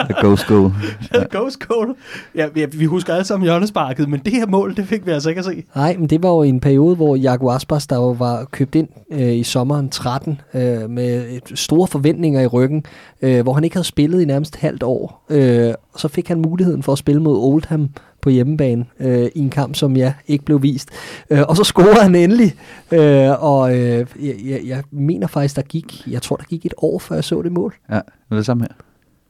[0.07, 0.15] det.
[0.21, 0.71] Ghost goal.
[1.13, 1.23] Ja.
[1.31, 1.95] Ghost goal.
[2.35, 5.29] Ja, vi, vi husker alle sammen hjørnesparket, men det her mål, det fik vi altså
[5.29, 5.63] ikke at se.
[5.75, 8.75] Nej, men det var jo i en periode, hvor Jago Aspas, der jo var købt
[8.75, 12.83] ind øh, i sommeren 13, øh, med store forventninger i ryggen,
[13.21, 15.25] øh, hvor han ikke havde spillet i nærmest et halvt år.
[15.29, 17.89] Øh, og så fik han muligheden for at spille mod Oldham
[18.21, 20.89] på hjemmebane øh, i en kamp, som ja, ikke blev vist.
[21.29, 22.55] Øh, og så scorede han endelig,
[22.91, 26.73] øh, og øh, jeg, jeg, jeg mener faktisk, der gik, jeg tror, der gik et
[26.77, 27.75] år, før jeg så det mål.
[27.89, 28.73] Ja, det var det samme her.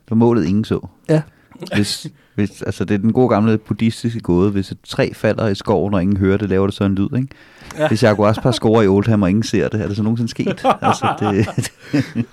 [0.05, 0.87] Det var målet, ingen så.
[1.09, 1.21] Ja.
[1.75, 4.51] Hvis, hvis, altså det er den gode gamle buddhistiske gåde.
[4.51, 7.17] Hvis et træ falder i skoven, og ingen hører det, laver det så en lyd,
[7.17, 7.27] ikke?
[7.79, 7.87] Ja.
[7.87, 10.47] Hvis Jaguar Aspas scorer i Oldham, og ingen ser det, er det så nogensinde sket?
[10.81, 11.47] altså det,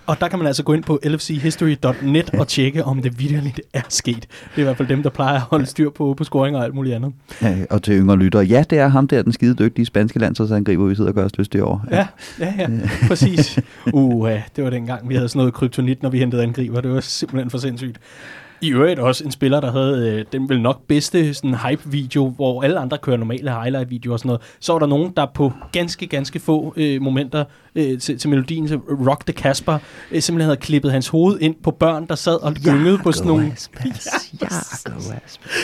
[0.06, 3.80] Og der kan man altså gå ind på lfchistory.net og tjekke, om det virkelig er
[3.88, 4.20] sket.
[4.20, 6.64] Det er i hvert fald dem, der plejer at holde styr på, på scoring og
[6.64, 7.12] alt muligt andet.
[7.42, 10.84] ja, og til yngre lyttere, ja, det er ham der, den skide dygtige spanske landsholdsangriber,
[10.84, 11.84] vi sidder og gør os lyst i år.
[11.90, 12.06] Ja,
[12.40, 12.68] ja, ja,
[13.08, 13.58] præcis.
[13.92, 16.80] Uh, det var dengang, vi havde sådan noget kryptonit, når vi hentede angriber.
[16.80, 17.98] Det var simpelthen for sindssygt.
[18.60, 22.62] I øvrigt også en spiller, der havde øh, den vel nok bedste sådan hype-video, hvor
[22.62, 24.42] alle andre kører normale highlight-videoer og sådan noget.
[24.60, 27.44] Så var der nogen, der på ganske, ganske få øh, momenter
[27.74, 29.78] øh, til, til melodien til Rock the Casper,
[30.10, 33.28] øh, simpelthen havde klippet hans hoved ind på børn, der sad og gyngede på sådan
[33.28, 33.52] nogle...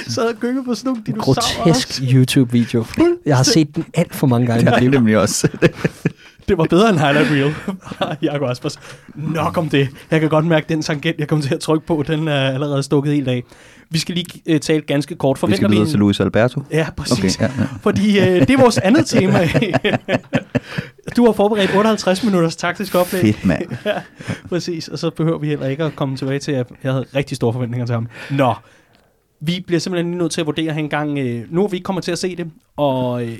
[0.07, 1.65] sad og gyngede på sådan nogle dinosaurer.
[1.65, 2.85] Grotesk YouTube-video.
[3.27, 4.67] Jeg har set den alt for mange gange.
[4.67, 4.91] Det er liv.
[4.91, 5.49] nemlig også.
[6.49, 7.55] Det var bedre end Highlight Reel.
[8.33, 8.79] Jakob Aspers.
[9.15, 9.89] Nok om det.
[10.11, 12.51] Jeg kan godt mærke, at den tangent, jeg kommer til at trykke på, den er
[12.51, 13.43] allerede stukket helt af.
[13.91, 15.37] Vi skal lige uh, tale ganske kort.
[15.37, 16.63] Vi Forventer skal videre til Luis Alberto.
[16.71, 17.37] Ja, præcis.
[17.37, 17.67] Okay, ja, ja.
[17.81, 19.49] Fordi uh, det er vores andet tema.
[21.17, 23.21] du har forberedt 58 minutters taktisk oplæg.
[23.21, 23.63] Fedt, mand.
[23.87, 23.95] ja,
[24.49, 24.89] præcis.
[24.89, 27.53] Og så behøver vi heller ikke at komme tilbage til, at jeg havde rigtig store
[27.53, 28.09] forventninger til ham.
[28.31, 28.55] Nå,
[29.41, 31.19] vi bliver simpelthen nødt til at vurdere her en gang.
[31.19, 33.39] Øh, nu hvor vi ikke kommer til at se det, og øh,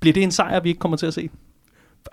[0.00, 1.30] bliver det en sejr, vi ikke kommer til at se?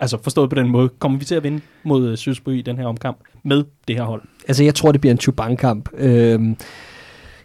[0.00, 2.78] Altså forstået på den måde, kommer vi til at vinde mod øh, Sydsby i den
[2.78, 4.22] her omkamp med det her hold?
[4.48, 5.88] Altså, jeg tror, det bliver en Chubank-kamp.
[5.94, 6.56] Øhm,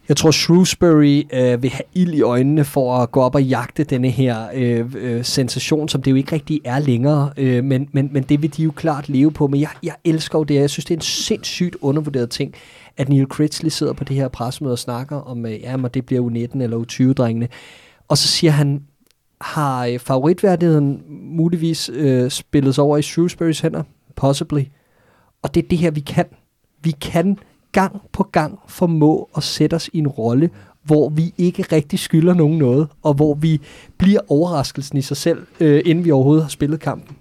[0.09, 3.83] jeg tror, Shrewsbury øh, vil have ild i øjnene for at gå op og jagte
[3.83, 7.31] denne her øh, øh, sensation, som det jo ikke rigtig er længere.
[7.37, 9.47] Øh, men, men, men det vil de jo klart leve på.
[9.47, 10.55] Men jeg, jeg elsker jo det.
[10.55, 12.53] Jeg synes, det er en sindssygt undervurderet ting,
[12.97, 16.05] at Neil Critchley sidder på det her pressemøde og snakker om, øh, ja, men det
[16.05, 17.47] bliver U19 eller U20-drengene.
[18.07, 18.81] Og så siger han,
[19.41, 23.83] har øh, favoritværdigheden muligvis øh, spillet sig over i Shrewsburys hænder?
[24.15, 24.63] Possibly.
[25.41, 26.25] Og det er det her, vi kan.
[26.83, 27.37] Vi kan
[27.71, 30.49] gang på gang formå at sætte os i en rolle,
[30.83, 33.61] hvor vi ikke rigtig skylder nogen noget, og hvor vi
[33.97, 37.15] bliver overraskelsen i sig selv, øh, inden vi overhovedet har spillet kampen.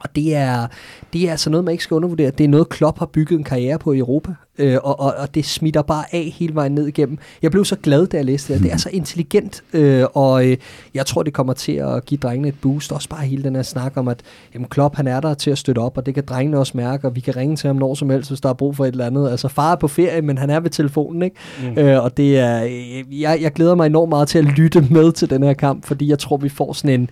[0.00, 0.66] Og det er,
[1.12, 2.30] det er altså noget, man ikke skal undervurdere.
[2.30, 5.34] Det er noget, Klopp har bygget en karriere på i Europa, øh, og, og, og
[5.34, 7.18] det smitter bare af hele vejen ned igennem.
[7.42, 8.62] Jeg blev så glad, da jeg læste det.
[8.62, 10.56] Det er så intelligent, øh, og øh,
[10.94, 12.92] jeg tror, det kommer til at give drengene et boost.
[12.92, 14.20] Også bare hele den her snak om, at
[14.54, 17.06] jamen, Klopp han er der til at støtte op, og det kan drengene også mærke,
[17.06, 18.92] og vi kan ringe til ham når som helst, hvis der er brug for et
[18.92, 19.30] eller andet.
[19.30, 21.36] Altså far er på ferie, men han er ved telefonen, ikke?
[21.62, 21.78] Mm.
[21.78, 25.12] Øh, og det er, øh, jeg, jeg glæder mig enormt meget til at lytte med
[25.12, 27.10] til den her kamp, fordi jeg tror, vi får sådan en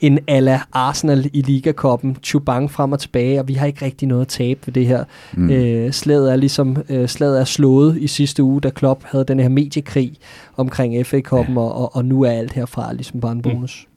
[0.00, 4.20] en ala Arsenal i Ligakoppen, Chubang frem og tilbage, og vi har ikke rigtig noget
[4.20, 5.04] at tabe ved det her.
[5.32, 5.50] Mm.
[5.50, 9.40] Øh, slaget er ligesom øh, slaget er slået i sidste uge, da Klopp havde den
[9.40, 10.12] her mediekrig
[10.56, 11.60] omkring FA-koppen, ja.
[11.60, 13.86] og, og, og nu er alt herfra ligesom bare en bonus.
[13.86, 13.90] Mm.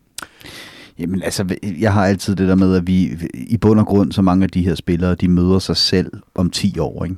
[0.99, 4.21] Jamen altså, jeg har altid det der med, at vi i bund og grund, så
[4.21, 7.15] mange af de her spillere, de møder sig selv om 10 år, ikke?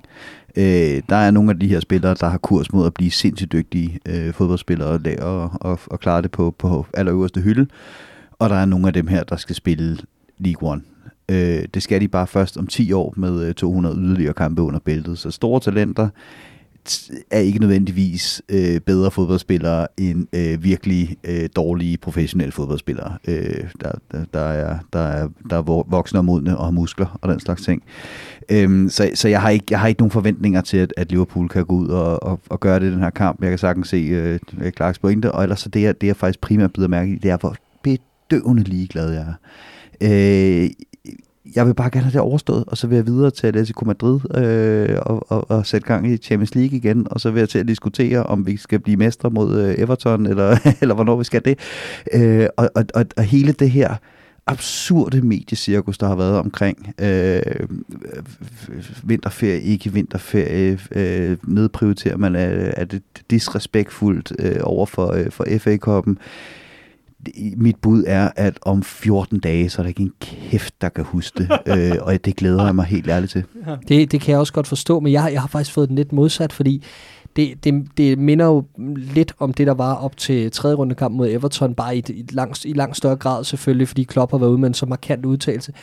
[0.58, 3.52] Øh, der er nogle af de her spillere, der har kurs mod at blive sindssygt
[3.52, 7.68] dygtige øh, fodboldspillere og, og, og, og klare det på, på allerøverste hylde.
[8.40, 9.98] Og der er nogle af dem her, der skal spille
[10.38, 10.82] League One.
[11.32, 14.80] Øh, det skal de bare først om 10 år med øh, 200 yderligere kampe under
[14.80, 15.18] bæltet.
[15.18, 16.10] Så store talenter,
[17.32, 23.92] er ikke nødvendigvis øh, bedre fodboldspillere end øh, virkelig øh, dårlige professionelle fodboldspillere, øh, der,
[24.12, 27.40] der, der, er, der, er, der er voksne og modne og har muskler og den
[27.40, 27.84] slags ting.
[28.52, 31.50] Øhm, så så jeg, har ikke, jeg har ikke nogen forventninger til, at, at Liverpool
[31.50, 33.42] kan gå ud og, og, og gøre det i den her kamp.
[33.42, 34.40] Jeg kan sagtens se øh,
[34.72, 37.32] Clarks pointe, og ellers så det, jeg, det jeg faktisk primært blevet mærke i, det
[37.32, 37.56] er, hvor
[38.30, 39.34] bedøvende ligeglad jeg er.
[40.02, 40.70] Øh,
[41.56, 44.20] jeg vil bare gerne have det overstået, og så vil jeg videre til Atletico Madrid
[44.36, 47.60] øh, og, og, og sætte gang i Champions League igen, og så vil jeg til
[47.60, 51.46] at diskutere, om vi skal blive mestre mod øh, Everton, eller, eller hvornår vi skal
[51.46, 51.60] det.
[52.14, 53.96] Øh, og, og, og, og hele det her
[54.48, 57.42] absurde mediecirkus, der har været omkring øh,
[59.04, 65.46] vinterferie, ikke vinterferie, øh, nedprioriterer man, er, er det disrespektfuldt øh, over for, øh, for
[65.60, 66.18] FA-koppen,
[67.58, 71.04] mit bud er, at om 14 dage, så er der ikke en kæft, der kan
[71.04, 71.60] huske det.
[71.94, 73.44] øh, og det glæder jeg mig helt ærligt til.
[73.88, 76.14] Det, det kan jeg også godt forstå, men jeg, jeg har faktisk fået den lidt
[76.14, 76.84] modsat, fordi
[77.36, 78.64] det, det, det minder jo
[78.96, 82.66] lidt om det, der var op til tredje rundekamp mod Everton, bare i, i, langt,
[82.66, 85.74] i langt større grad selvfølgelig, fordi Klopp har været ude med en så markant udtalelse.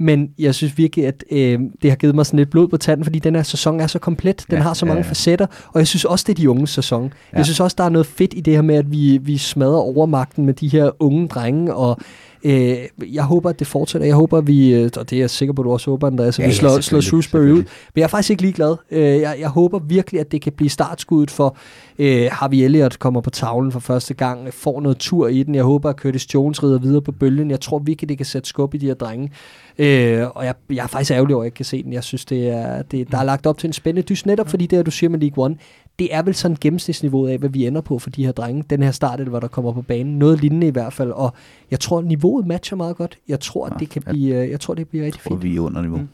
[0.00, 3.04] Men jeg synes virkelig, at øh, det har givet mig sådan lidt blod på tanden,
[3.04, 4.44] fordi den her sæson er så komplet.
[4.50, 5.10] Den ja, har så mange ja, ja.
[5.10, 7.12] facetter, og jeg synes også, det er de unge sæson.
[7.32, 7.36] Ja.
[7.36, 9.78] Jeg synes også, der er noget fedt i det her med, at vi, vi smadrer
[9.78, 11.98] overmagten med de her unge drenge, og
[12.44, 12.76] øh,
[13.14, 14.06] jeg håber, at det fortsætter.
[14.06, 16.06] Jeg håber, at vi, øh, og det er jeg sikker på, at du også håber,
[16.06, 17.56] Andreas, at ja, vi slår, ja, slår Shrewsbury ud.
[17.56, 17.64] Men
[17.96, 18.76] jeg er faktisk ikke ligeglad.
[18.90, 21.56] Øh, jeg, jeg håber virkelig, at det kan blive startskuddet for
[21.98, 25.54] øh, Harvey Elliott kommer på tavlen for første gang, får noget tur i den.
[25.54, 27.50] Jeg håber, at Curtis Jones rider videre på bølgen.
[27.50, 29.30] Jeg tror virkelig, det kan sætte skub i de her drenge.
[29.78, 31.92] Øh, og jeg, jeg er faktisk ærgerlig over, at jeg ikke kan se den.
[31.92, 34.66] Jeg synes, det er, det, der er lagt op til en spændende dys, netop fordi
[34.66, 35.56] det, du siger med League One,
[35.98, 38.64] det er vel sådan gennemsnitsniveauet af, hvad vi ender på for de her drenge.
[38.70, 40.18] Den her start, hvor der kommer på banen.
[40.18, 41.10] Noget lignende i hvert fald.
[41.10, 41.34] Og
[41.70, 43.18] jeg tror, niveauet matcher meget godt.
[43.28, 45.42] Jeg tror, at det kan blive, øh, jeg tror, det bliver rigtig fint.
[45.42, 45.98] vi er under niveau.
[45.98, 46.08] Mm.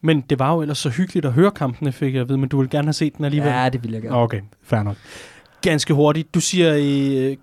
[0.00, 2.48] Men det var jo ellers så hyggeligt at høre kampene, fik jeg at vide, men
[2.48, 3.50] du vil gerne have set den alligevel?
[3.52, 4.16] Ja, det vil jeg gerne.
[4.16, 4.96] Okay, fair nok.
[5.62, 6.34] Ganske hurtigt.
[6.34, 7.36] Du siger øh,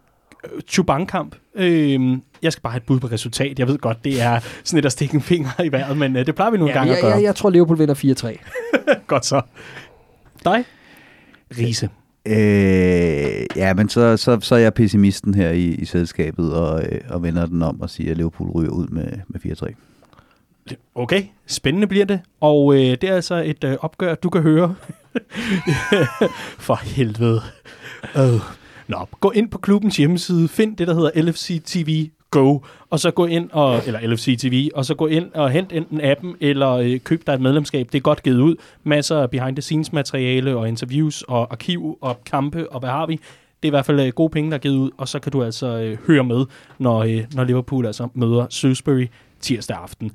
[0.67, 1.35] Chubank-kamp.
[1.55, 3.59] Øh, jeg skal bare have et bud på resultat.
[3.59, 6.25] Jeg ved godt, det er sådan et at stikke en finger i vejret, men øh,
[6.25, 7.13] det plejer vi nogle ja, gange jeg, at gøre.
[7.13, 8.37] Jeg, jeg tror, Liverpool vinder 4-3.
[9.07, 9.41] godt så.
[10.45, 10.65] Dig?
[11.57, 11.89] Riese.
[12.25, 17.01] Øh, ja, men så, så, så er jeg pessimisten her i, i selskabet og, øh,
[17.09, 19.39] og vender den om og siger, at Liverpool ryger ud med, med
[19.69, 19.73] 4-3.
[20.95, 22.19] Okay, spændende bliver det.
[22.39, 24.75] Og øh, det er altså et øh, opgør, du kan høre.
[26.65, 27.41] For helvede.
[28.17, 28.41] Øh.
[28.87, 33.11] Nå, gå ind på klubbens hjemmeside, find det, der hedder LFC TV Go, og så
[33.11, 36.71] gå ind og, eller LFC TV, og så gå ind og hent enten appen, eller
[36.71, 37.87] øh, køb dig et medlemskab.
[37.91, 38.55] Det er godt givet ud.
[38.83, 43.05] Masser af behind the scenes materiale, og interviews, og arkiv, og kampe, og hvad har
[43.05, 43.13] vi?
[43.13, 43.21] Det
[43.63, 45.43] er i hvert fald øh, gode penge, der er givet ud, og så kan du
[45.43, 46.45] altså øh, høre med,
[46.79, 49.07] når, øh, når Liverpool altså møder Shrewsbury
[49.39, 50.11] tirsdag aften.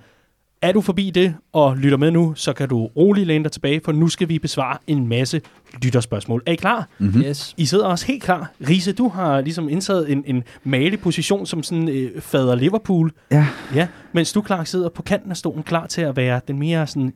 [0.63, 3.81] Er du forbi det og lytter med nu, så kan du roligt læne dig tilbage,
[3.85, 5.41] for nu skal vi besvare en masse
[5.83, 6.43] lytterspørgsmål.
[6.47, 6.89] Er I klar?
[6.99, 7.23] Mm-hmm.
[7.23, 7.55] Yes.
[7.57, 8.53] I sidder også helt klar.
[8.69, 13.13] Riese, du har ligesom indtaget en, en malig position som sådan øh, fader Liverpool.
[13.31, 13.47] Ja.
[13.75, 13.89] ja.
[14.13, 17.13] Mens du, klar sidder på kanten af stolen, klar til at være den mere sådan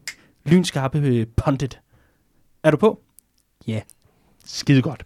[0.46, 1.80] lynskarpe øh, pundit.
[2.62, 3.00] Er du på?
[3.66, 3.72] Ja.
[3.72, 3.82] Yeah.
[4.44, 5.04] Skide godt.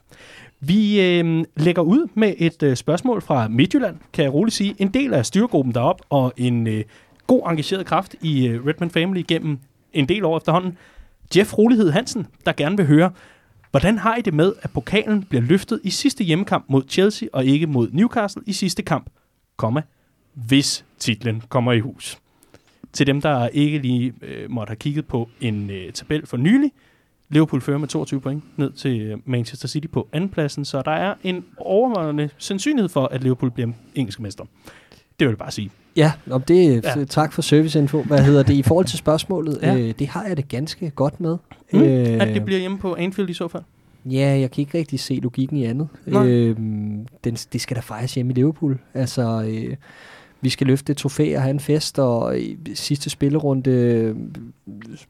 [0.61, 4.75] Vi øh, lægger ud med et øh, spørgsmål fra Midtjylland, kan jeg roligt sige.
[4.79, 6.85] En del af styregruppen derop og en øh,
[7.27, 9.59] god engageret kraft i uh, Redman Family gennem
[9.93, 10.79] en del år efterhånden.
[11.37, 13.11] Jeff Rolighed Hansen, der gerne vil høre,
[13.71, 17.45] hvordan har I det med, at pokalen bliver løftet i sidste hjemmekamp mod Chelsea og
[17.45, 19.07] ikke mod Newcastle i sidste kamp,
[19.57, 19.83] komma,
[20.35, 22.19] hvis titlen kommer i hus?
[22.93, 26.73] Til dem, der ikke lige øh, måtte have kigget på en øh, tabel for nylig,
[27.29, 31.15] Liverpool fører med 22 point ned til øh, Manchester City på andenpladsen, så der er
[31.23, 34.45] en overvejende sandsynlighed for, at Liverpool bliver engelsk mester.
[35.19, 35.71] Det vil jeg bare sige.
[35.97, 37.05] Ja, om det, ja.
[37.05, 38.03] tak for serviceinfo.
[38.03, 39.59] Hvad hedder det i forhold til spørgsmålet?
[39.63, 39.77] ja.
[39.77, 41.37] øh, det har jeg det ganske godt med.
[41.73, 43.63] Mm, øh, at det bliver hjemme på Anfield i så fald?
[44.05, 45.89] Ja, jeg kan ikke rigtig se logikken i andet.
[46.07, 46.57] Øh,
[47.25, 48.79] den, det skal da fejres hjemme i Liverpool.
[48.95, 49.77] Altså, øh,
[50.41, 54.15] vi skal løfte et trofæ og have en fest, og i sidste spillerunde,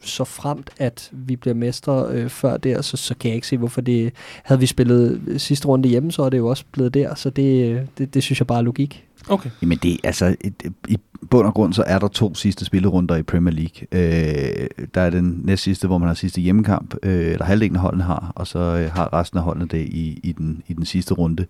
[0.01, 3.57] så fremt at vi bliver mestre øh, før der, så, så kan jeg ikke se,
[3.57, 4.13] hvorfor det...
[4.43, 7.89] Havde vi spillet sidste runde hjemme, så er det jo også blevet der, så det,
[7.99, 9.07] det, det synes jeg bare er logik.
[9.29, 9.51] Okay.
[9.63, 10.55] Jamen det, altså, et,
[10.89, 10.99] i
[11.31, 13.87] bund og grund, så er der to sidste spillerunder i Premier League.
[13.93, 17.83] Øh, der er den næst sidste, hvor man har sidste hjemmekamp, øh, eller halvdelen af
[17.83, 20.85] holdene har, og så øh, har resten af holdene det i, i, den, i den
[20.85, 21.47] sidste runde.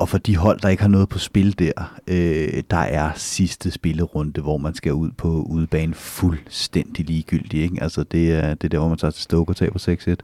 [0.00, 3.70] Og for de hold, der ikke har noget på spil der, øh, der er sidste
[3.70, 7.62] spillerunde, hvor man skal ud på udebane fuldstændig ligegyldig.
[7.62, 7.82] Ikke?
[7.82, 10.16] Altså det er, det er der, hvor man tager til Stoke og taber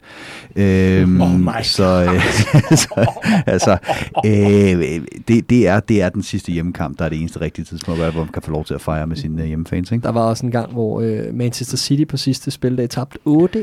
[0.56, 0.62] 6-1.
[0.62, 2.20] Øhm, Oh my så, øh,
[2.84, 3.06] så
[3.46, 3.78] altså,
[4.26, 8.00] øh, det, det, er, det er den sidste hjemmekamp, der er det eneste rigtige tidspunkt,
[8.00, 9.92] hvor man kan få lov til at fejre med sine hjemmefans.
[9.92, 10.02] Ikke?
[10.02, 13.60] Der var også en gang, hvor øh, Manchester City på sidste spildag tabte 8-1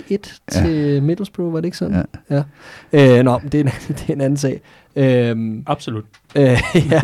[0.52, 1.02] til ja.
[1.02, 2.06] Middlesbrough, var det ikke sådan?
[2.30, 2.44] Ja.
[2.94, 3.18] ja.
[3.18, 4.62] Øh, nå, det er, en, det er en anden sag.
[4.96, 6.06] Øhm, Absolut
[6.36, 6.44] øh,
[6.92, 7.02] ja,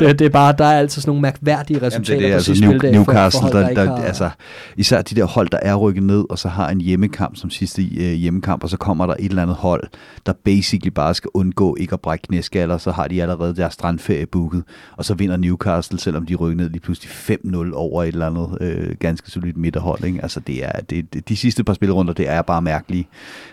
[0.00, 2.46] det, det er bare, der er altid sådan nogle mærkværdige resultater Jamen, det er, det
[2.46, 2.92] på altså New.
[2.92, 4.30] Newcastle, for, for hold, der, ikke der, har, altså,
[4.76, 7.82] især de der hold, der er rykket ned, og så har en hjemmekamp som sidste
[7.82, 9.84] øh, hjemmekamp, og så kommer der et eller andet hold,
[10.26, 14.26] der basically bare skal undgå ikke at brække knæskaller, så har de allerede deres strandferie
[14.26, 14.62] booket,
[14.96, 18.58] og så vinder Newcastle, selvom de rykker ned lige pludselig 5-0 over et eller andet
[18.60, 20.04] øh, ganske solidt midterhold.
[20.04, 20.18] Ikke?
[20.22, 23.08] Altså, det er, det, de sidste par spilrunder, det er bare mærkelige,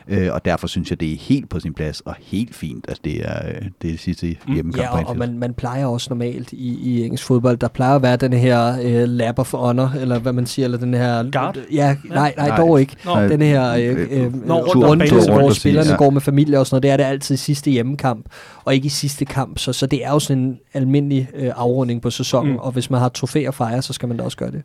[0.08, 3.00] øh, og derfor synes jeg, det er helt på sin plads, og helt fint, at
[3.04, 4.98] det er, øh, det er det sidste hjemmekamp.
[4.98, 5.13] Ja, på og.
[5.14, 8.34] Og man, man plejer også normalt i, i engelsk fodbold, der plejer at være den
[8.34, 11.32] her øh, lap of honor, eller hvad man siger, eller den her...
[11.32, 11.58] Guard?
[11.72, 12.58] Ja, nej, nej, Nej.
[12.58, 12.96] dog ikke.
[13.06, 13.22] Nå.
[13.22, 15.96] Den her øh, øh, Nå, rundt hvor spillerne ja.
[15.96, 18.26] går med familie og sådan noget, det er det altid i sidste hjemmekamp,
[18.66, 22.02] og ikke i sidste kamp, så, så det er jo sådan en almindelig øh, afrunding
[22.02, 22.58] på sæsonen, Mm.
[22.60, 24.62] og hvis man har trofæer at fejre, så skal man da også gøre det.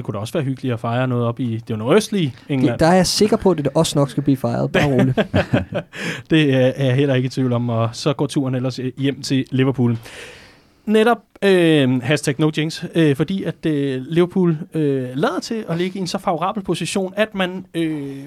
[0.00, 2.72] Det kunne da også være hyggeligt at fejre noget op i det nordøstlige England.
[2.72, 5.16] det der er jeg sikker på, at det også nok skal blive fejret, bare roligt.
[6.30, 9.22] Det er jeg heller ikke i tvivl om, og så går turen ellers øh, hjem
[9.22, 9.98] til Liverpool.
[10.86, 15.98] Netop øh, hashtag no jinx, øh, fordi at øh, Liverpool øh, lader til at ligge
[15.98, 18.24] i en så favorabel position, at man øh,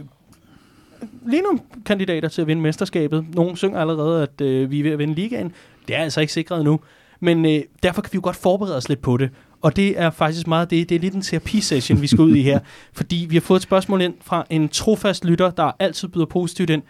[1.26, 3.26] lige nu kandidater til at vinde mesterskabet.
[3.36, 5.52] Nogle synger allerede, at øh, vi er ved at vinde ligaen.
[5.88, 6.80] Det er altså ikke sikret nu.
[7.20, 9.30] Men øh, derfor kan vi jo godt forberede os lidt på det.
[9.64, 10.90] Og det er faktisk meget det.
[10.90, 12.60] Det er lidt en terapisession, vi skal ud i her.
[12.94, 16.69] Fordi vi har fået et spørgsmål ind fra en trofast lytter, der altid byder positivt
[16.69, 16.84] ind.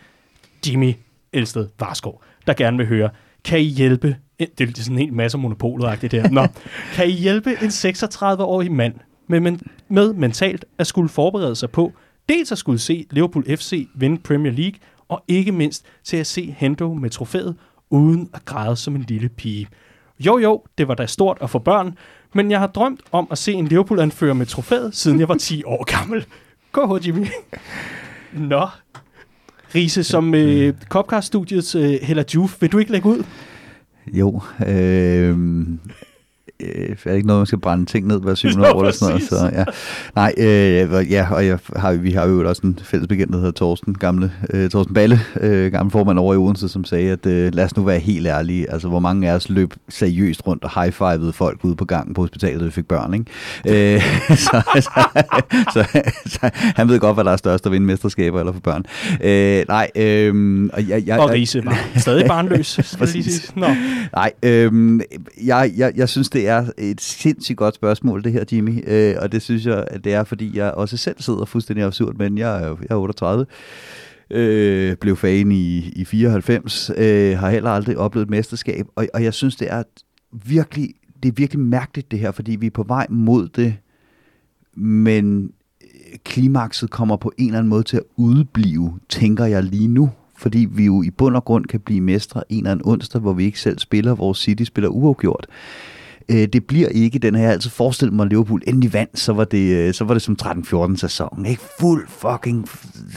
[0.67, 0.93] Jimmy
[1.33, 3.09] Elsted Varskov, der gerne vil høre,
[3.43, 6.47] kan I hjælpe, det er sådan en hel masse monopolet der, Nå,
[6.95, 8.93] kan I hjælpe en 36-årig mand
[9.27, 11.93] med, men, med mentalt at skulle forberede sig på,
[12.29, 14.79] dels at skulle se Liverpool FC vinde Premier League,
[15.09, 17.55] og ikke mindst til at se Hendo med trofæet,
[17.89, 19.67] uden at græde som en lille pige.
[20.19, 21.97] Jo jo, det var da stort at få børn,
[22.33, 25.63] men jeg har drømt om at se en Liverpool-anfører med trofæet, siden jeg var 10
[25.63, 26.25] år gammel.
[26.73, 27.27] KH Jimmy.
[28.33, 28.67] Nå,
[29.75, 33.23] Riese, som øh, Copcast-studiets øh, Hella Juf, vil du ikke lægge ud?
[34.13, 35.37] Jo, øh,
[36.75, 39.13] øh, er ikke noget, man skal brænde ting ned hver syvende Nå, år eller sådan
[39.13, 39.29] noget?
[39.29, 39.63] Så, ja.
[40.15, 43.51] Nej, øh, ja, og jeg har, vi har jo også en fælles bekendt, der hedder
[43.51, 47.53] Torsten, gamle, øh, Torsten Balle, øh, gammel formand over i Odense, som sagde, at øh,
[47.53, 50.81] lad os nu være helt ærlige, altså hvor mange af os løb seriøst rundt og
[50.81, 53.95] high-fivede folk ude på gangen på hospitalet, da vi fik børn, ikke?
[53.95, 54.01] Øh,
[54.37, 54.89] så, så,
[55.73, 58.85] så, så, han ved godt, hvad der er størst at vinde mesterskaber eller for børn.
[59.23, 63.51] Øh, nej, øh, og jeg, jeg, Og Riese var stadig barnløs, Præcis.
[63.55, 63.67] Nå.
[64.13, 65.01] Nej, øhm,
[65.45, 68.83] jeg, jeg, jeg synes, det er et sindssygt godt spørgsmål, det her, Jimmy.
[68.87, 72.15] Øh, og det synes jeg, at det er, fordi jeg også selv sidder fuldstændig absurd,
[72.15, 73.45] men jeg er, jo- jeg er 38.
[74.31, 79.23] Øh, blev fan i, i 94, øh, har heller aldrig oplevet et mesterskab, og, og
[79.23, 79.83] jeg synes, det er
[80.31, 80.89] virkelig,
[81.23, 83.75] det er virkelig mærkeligt det her, fordi vi er på vej mod det,
[84.75, 85.51] men
[86.23, 90.09] klimakset kommer på en eller anden måde til at udblive, tænker jeg lige nu.
[90.37, 93.33] Fordi vi jo i bund og grund kan blive mestre en eller anden onsdag, hvor
[93.33, 95.47] vi ikke selv spiller, vores City spiller uafgjort.
[96.29, 99.19] Øh, det bliver ikke den her, jeg har altid forestillet mig, at Liverpool endelig vandt,
[99.19, 101.45] så var det, øh, så var det som 13-14 sæson.
[101.45, 102.69] Ikke fuld fucking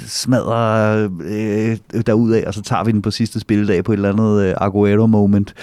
[0.06, 1.76] smadre øh,
[2.06, 5.54] derudad, og så tager vi den på sidste spilledag på et eller andet øh, Aguero-moment.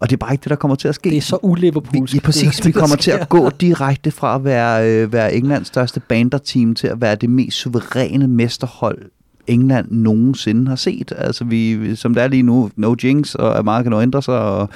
[0.00, 1.10] Og det er bare ikke det, der kommer til at ske.
[1.10, 2.14] Det er så uliverpoolsk.
[2.14, 2.56] ja, præcis.
[2.56, 6.74] det, Vi kommer til at gå direkte fra at være, øh, være Englands største banderteam
[6.74, 8.98] til at være det mest suveræne mesterhold,
[9.50, 11.12] England nogensinde har set.
[11.16, 14.22] Altså vi, som det er lige nu, no jinx, og at meget kan nå ændre
[14.22, 14.68] sig, og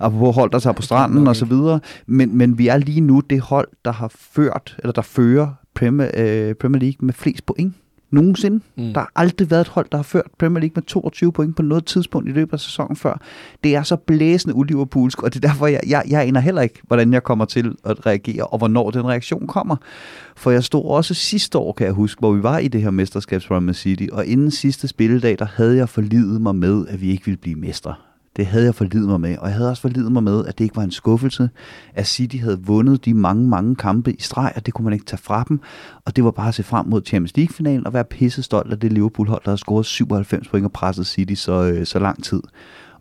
[0.00, 1.80] apropos hold, der tager på stranden og så videre.
[2.06, 6.10] Men, men vi er lige nu det hold, der har ført, eller der fører Premier,
[6.16, 7.74] øh, Premier League med flest point
[8.10, 8.60] nogensinde.
[8.76, 8.92] Mm.
[8.92, 11.62] Der har aldrig været et hold, der har ført Premier League med 22 point på
[11.62, 13.20] noget tidspunkt i løbet af sæsonen før.
[13.64, 16.80] Det er så blæsende uliverpoolsk, og det er derfor, jeg, jeg, jeg aner heller ikke,
[16.86, 19.76] hvordan jeg kommer til at reagere, og hvornår den reaktion kommer.
[20.36, 22.90] For jeg stod også sidste år, kan jeg huske, hvor vi var i det her
[22.90, 27.10] mesterskabsrun med City, og inden sidste spilledag, der havde jeg forlidet mig med, at vi
[27.10, 27.94] ikke ville blive mestre.
[28.36, 30.64] Det havde jeg forlidet mig med, og jeg havde også forlidet mig med, at det
[30.64, 31.50] ikke var en skuffelse,
[31.94, 35.06] at City havde vundet de mange, mange kampe i streg, og det kunne man ikke
[35.06, 35.60] tage fra dem.
[36.04, 38.78] Og det var bare at se frem mod Champions League-finalen og være pisse stolt af
[38.78, 42.42] det Liverpool-hold, der havde scoret 97 point og presset City så, øh, så lang tid.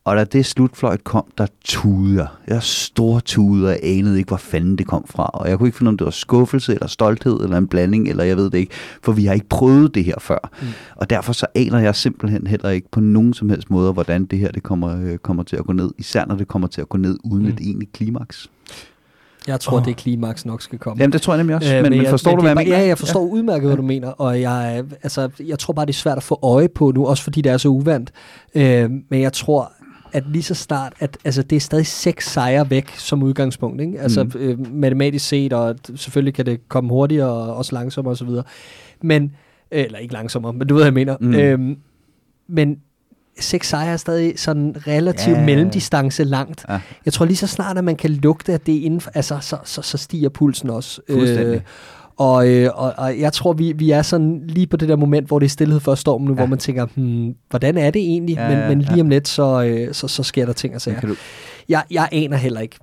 [0.10, 2.27] Og da det slutfløjt kom, der tudede jeg.
[2.48, 5.23] Jeg stor tudede, og jeg anede ikke, hvor fanden det kom fra.
[5.23, 8.23] Og jeg kunne ikke finde, om det var skuffelse, eller stolthed, eller en blanding, eller
[8.23, 8.73] jeg ved det ikke.
[9.03, 10.49] For vi har ikke prøvet det her før.
[10.61, 10.68] Mm.
[10.95, 14.40] Og derfor så aner jeg simpelthen heller ikke på nogen som helst måde, hvordan det
[14.40, 15.91] her det kommer, øh, kommer til at gå ned.
[15.98, 17.52] Især når det kommer til at gå ned uden mm.
[17.52, 18.49] et egentligt klimaks.
[19.48, 19.86] Jeg tror, oh.
[19.86, 21.02] det klimaks nok skal komme.
[21.02, 21.76] Jamen, det tror jeg nemlig også.
[21.76, 22.77] Øh, men, men, jeg, forstår men du, hvad jeg mener?
[22.77, 23.31] Ja, jeg forstår ja.
[23.31, 24.07] udmærket, hvad du mener.
[24.07, 27.23] Og jeg, altså, jeg tror bare, det er svært at få øje på nu, også
[27.23, 28.11] fordi det er så uvandt.
[28.56, 29.73] Øh, men jeg tror,
[30.11, 33.81] at lige så snart, at altså, det er stadig seks sejre væk som udgangspunkt.
[33.81, 33.99] Ikke?
[33.99, 34.31] Altså mm.
[34.36, 38.30] øh, matematisk set, og selvfølgelig kan det komme hurtigere og også langsommere osv.
[39.02, 39.36] Men,
[39.72, 41.18] eller ikke langsommere, men du ved, hvad jeg mener.
[41.19, 41.34] Mm.
[41.34, 41.77] Øh,
[42.48, 42.77] men
[43.40, 45.45] seks sejre er stadig sådan relativt ja.
[45.45, 46.65] mellemdistance langt.
[46.69, 46.80] Ja.
[47.06, 49.38] Jeg tror lige så snart, at man kan lugte, at det er inden for, altså,
[49.41, 51.02] så, så, så stiger pulsen også.
[51.10, 51.61] Øh,
[52.20, 55.28] og, øh, og, og jeg tror, vi, vi er sådan lige på det der moment,
[55.28, 56.38] hvor det er stillhed for stormen nu, ja.
[56.38, 58.36] hvor man tænker, hmm, hvordan er det egentlig?
[58.36, 59.02] Ja, men, men lige ja.
[59.02, 61.16] om lidt, så, øh, så, så sker der ting og sager.
[61.70, 62.76] Jeg, jeg aner heller ikke,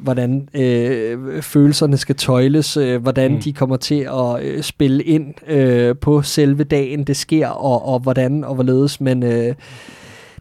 [0.00, 3.40] hvordan øh, følelserne skal tøjles, øh, hvordan mm.
[3.40, 8.00] de kommer til at øh, spille ind øh, på selve dagen, det sker, og, og
[8.00, 9.22] hvordan og hvorledes, men...
[9.22, 9.54] Øh,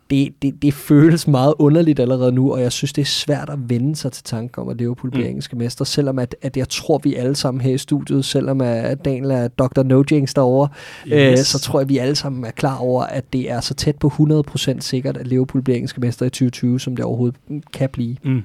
[0.10, 3.69] det, det, det føles meget underligt allerede nu, og jeg synes, det er svært at
[3.69, 5.30] vende sig til tanken om, at Liverpool bliver mm.
[5.30, 9.06] engelske mester, selvom at, at jeg tror, vi alle sammen her i studiet, selvom at
[9.06, 9.84] Daniel er Dr.
[9.84, 10.69] No Jinx derovre,
[11.06, 11.40] øh, yes.
[11.40, 13.73] øh, så tror jeg, at vi alle sammen er klar over, at det er så
[13.73, 17.40] tæt på 100% sikkert, at Liverpool bliver engelske mester i 2020, som det overhovedet
[17.73, 18.15] kan blive.
[18.23, 18.44] Mm.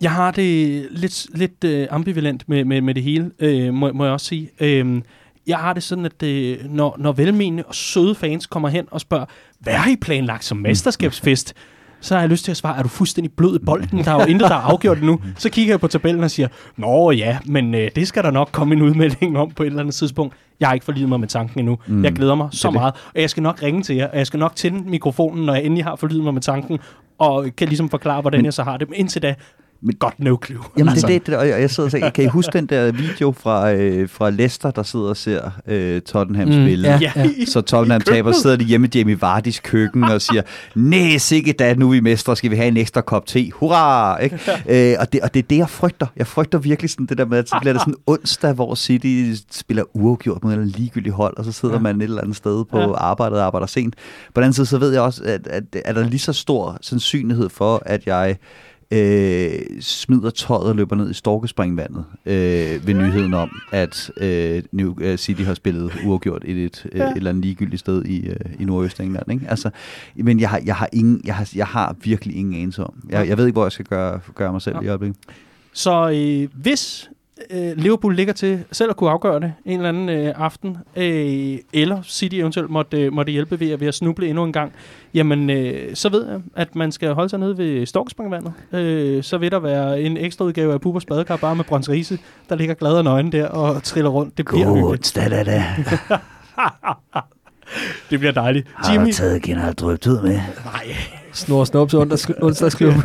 [0.00, 4.04] Jeg har det lidt, lidt uh, ambivalent med, med, med det hele, uh, må, må
[4.04, 4.50] jeg også sige.
[4.84, 5.00] Uh,
[5.46, 9.00] jeg har det sådan, at det, når, når velmenende og søde fans kommer hen og
[9.00, 9.24] spørger,
[9.60, 11.54] hvad har I planlagt som mesterskabsfest?
[12.00, 14.04] Så har jeg lyst til at svare, er du fuldstændig blød i bolden?
[14.04, 15.20] Der er jo intet, der er afgjort nu.
[15.38, 18.48] Så kigger jeg på tabellen og siger, nå ja, men øh, det skal der nok
[18.52, 20.34] komme en udmelding om på et eller andet tidspunkt.
[20.60, 21.78] Jeg har ikke forlidet mig med tanken endnu.
[21.86, 22.04] Mm.
[22.04, 22.94] Jeg glæder mig så meget.
[23.14, 25.64] Og jeg skal nok ringe til jer, og jeg skal nok tænde mikrofonen, når jeg
[25.64, 26.78] endelig har forlidet mig med tanken,
[27.18, 28.88] og kan ligesom forklare, hvordan men, jeg så har det.
[28.88, 29.34] Men indtil da,
[29.82, 30.60] men godt no clue.
[30.78, 31.06] Jamen altså.
[31.06, 33.72] det er det, og jeg sidder og tænker, kan I huske den der video fra,
[33.72, 36.88] øh, fra Leicester, der sidder og ser øh, Tottenham mm, spille?
[36.88, 37.30] Ja, ja.
[37.52, 40.42] Så Tottenham taber, sidder de hjemme i Jamie Vardis køkken og siger,
[40.74, 43.50] nej, sikke da, nu er vi mestre, skal vi have en ekstra kop te.
[43.54, 44.18] Hurra!
[44.18, 44.40] Ikke?
[44.68, 46.06] øh, og, det, og det er det, jeg frygter.
[46.16, 49.42] Jeg frygter virkelig sådan det der med, at så bliver det sådan onsdag, hvor City
[49.50, 51.80] spiller uafgjort mod en ligegyldig hold, og så sidder ja.
[51.80, 52.92] man et eller andet sted på ja.
[52.92, 53.94] arbejdet og arbejder sent.
[54.34, 56.32] På den anden side, så ved jeg også, at, at, at er der lige så
[56.32, 58.36] stor sandsynlighed for, at jeg
[58.90, 64.94] øh, smider tøjet og løber ned i storkespringvandet øh, ved nyheden om, at øh, New
[65.00, 67.10] øh, City har spillet uafgjort i et, øh, ja.
[67.10, 69.32] et eller andet ligegyldigt sted i, øh, i Nordøstengland.
[69.32, 69.46] Ikke?
[69.48, 69.70] Altså,
[70.16, 72.94] men jeg har, jeg, har ingen, jeg, har, jeg har virkelig ingen anelse om.
[73.08, 74.82] Jeg, jeg ved ikke, hvor jeg skal gøre, gøre mig selv ja.
[74.82, 75.18] i øjeblikket.
[75.72, 77.10] Så øh, hvis
[77.50, 81.58] øh, Liverpool ligger til selv at kunne afgøre det en eller anden øh, aften, øh,
[81.72, 84.72] eller City eventuelt måtte, øh, måtte hjælpe ved, ved at snuble endnu en gang,
[85.14, 88.52] jamen øh, så ved jeg, at man skal holde sig nede ved Storkespringvandet.
[88.72, 92.18] Øh, så vil der være en ekstra udgave af Pupers badekar, bare med Brøns Riese,
[92.48, 94.38] der ligger glad og nøgen der og triller rundt.
[94.38, 95.64] Det bliver Godt, da, da, da.
[98.10, 98.68] det bliver dejligt.
[98.74, 99.06] Har Jimmy...
[99.06, 100.40] du taget generelt drøbt ud med?
[100.64, 100.86] Nej.
[101.32, 101.98] Snor snop til
[102.42, 102.94] onsdagsklub.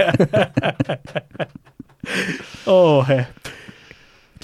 [2.68, 3.26] Åh, oh, ja.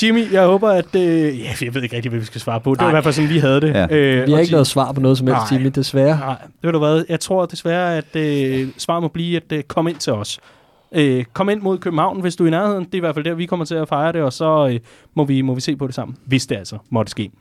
[0.04, 0.96] Jimmy, jeg håber, at...
[0.96, 2.74] Øh, ja, jeg ved ikke rigtig, hvad vi skal svare på.
[2.74, 3.74] Det var i hvert fald sådan, vi havde det.
[3.74, 3.96] Ja.
[3.96, 6.20] Øh, vi har ikke noget svar på noget som helst, Jimmy, desværre.
[6.20, 7.06] Nej, det du hvad.
[7.10, 10.40] Jeg tror desværre, at øh, svaret må blive, at øh, kom ind til os.
[10.92, 12.84] Øh, kom ind mod København, hvis du er i nærheden.
[12.86, 14.80] Det er i hvert fald der, vi kommer til at fejre det, og så øh,
[15.16, 17.32] må, vi, må vi se på det sammen, hvis det altså måtte ske.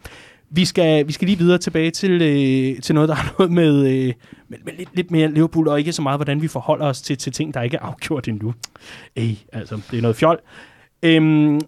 [0.50, 3.78] Vi skal, vi skal lige videre tilbage til, øh, til noget, der har noget med,
[3.78, 4.12] øh,
[4.48, 7.18] med, med lidt, lidt mere Liverpool, og ikke så meget, hvordan vi forholder os til,
[7.18, 8.54] til ting, der ikke er afgjort endnu.
[9.16, 10.38] Ej, altså, det er noget fjol.
[11.02, 11.60] Øhm,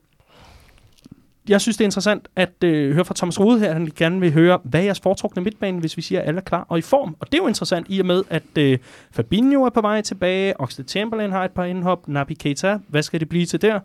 [1.48, 3.72] jeg synes, det er interessant at øh, høre fra Thomas Rode her.
[3.72, 6.44] Han gerne vil høre, hvad er jeres foretrukne midtbane, hvis vi siger, at alle er
[6.44, 7.16] klar og i form.
[7.20, 8.78] Og det er jo interessant i og med, at øh,
[9.10, 13.20] Fabinho er på vej tilbage, Oxlade Chamberlain har et par indhop, Nabi Keita, hvad skal
[13.20, 13.80] det blive til der?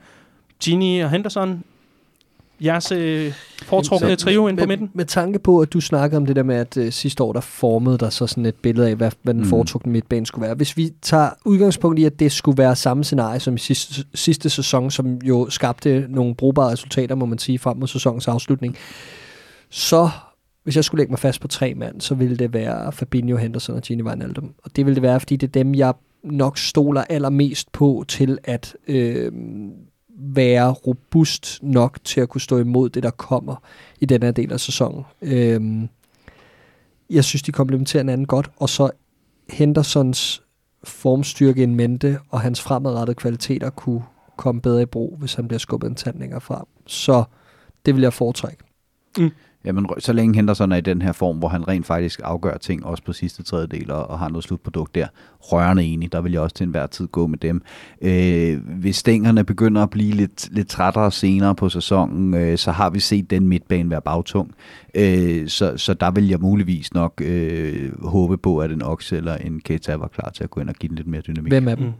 [0.63, 1.63] Gini og Henderson,
[2.61, 4.85] jeres øh, foretrukne trio ind på midten?
[4.85, 7.33] Med, med tanke på, at du snakker om det der med, at øh, sidste år,
[7.33, 9.49] der formede der så sådan et billede af, hvad, hvad den mm.
[9.49, 10.55] foretrukne midtbane skulle være.
[10.55, 14.49] Hvis vi tager udgangspunkt i, at det skulle være samme scenarie som i sidste, sidste
[14.49, 18.77] sæson, som jo skabte nogle brugbare resultater, må man sige, frem mod sæsonens afslutning,
[19.69, 20.09] så
[20.63, 23.75] hvis jeg skulle lægge mig fast på tre mand, så ville det være Fabinho, Henderson
[23.75, 24.53] og Gini Wijnaldum.
[24.63, 25.93] Og det ville det være, fordi det er dem, jeg
[26.23, 29.31] nok stoler allermest på til at øh,
[30.17, 33.55] være robust nok til at kunne stå imod det, der kommer
[33.99, 35.03] i den her del af sæsonen.
[35.21, 35.89] Øhm,
[37.09, 38.91] jeg synes, de komplementerer hinanden godt, og så
[39.49, 40.43] Hendersons
[40.83, 44.03] formstyrke en mente, og hans fremadrettede kvaliteter kunne
[44.37, 46.65] komme bedre i brug, hvis han bliver skubbet en tand længere frem.
[46.87, 47.23] Så
[47.85, 48.63] det vil jeg foretrække.
[49.17, 49.31] Mm.
[49.65, 52.85] Jamen, så længe Henderson er i den her form, hvor han rent faktisk afgør ting,
[52.85, 55.07] også på sidste tredjedel, og, og har noget slutprodukt der,
[55.39, 57.61] rørende enig, der vil jeg også til enhver tid gå med dem.
[58.01, 62.89] Øh, hvis stængerne begynder at blive lidt, lidt trættere senere på sæsonen, øh, så har
[62.89, 64.51] vi set den midtbane være bagtung.
[64.95, 69.37] Øh, så, så der vil jeg muligvis nok øh, håbe på, at en Ox eller
[69.37, 71.51] en Keita var klar til at gå ind og give den lidt mere dynamik.
[71.51, 71.91] Hvem er dem?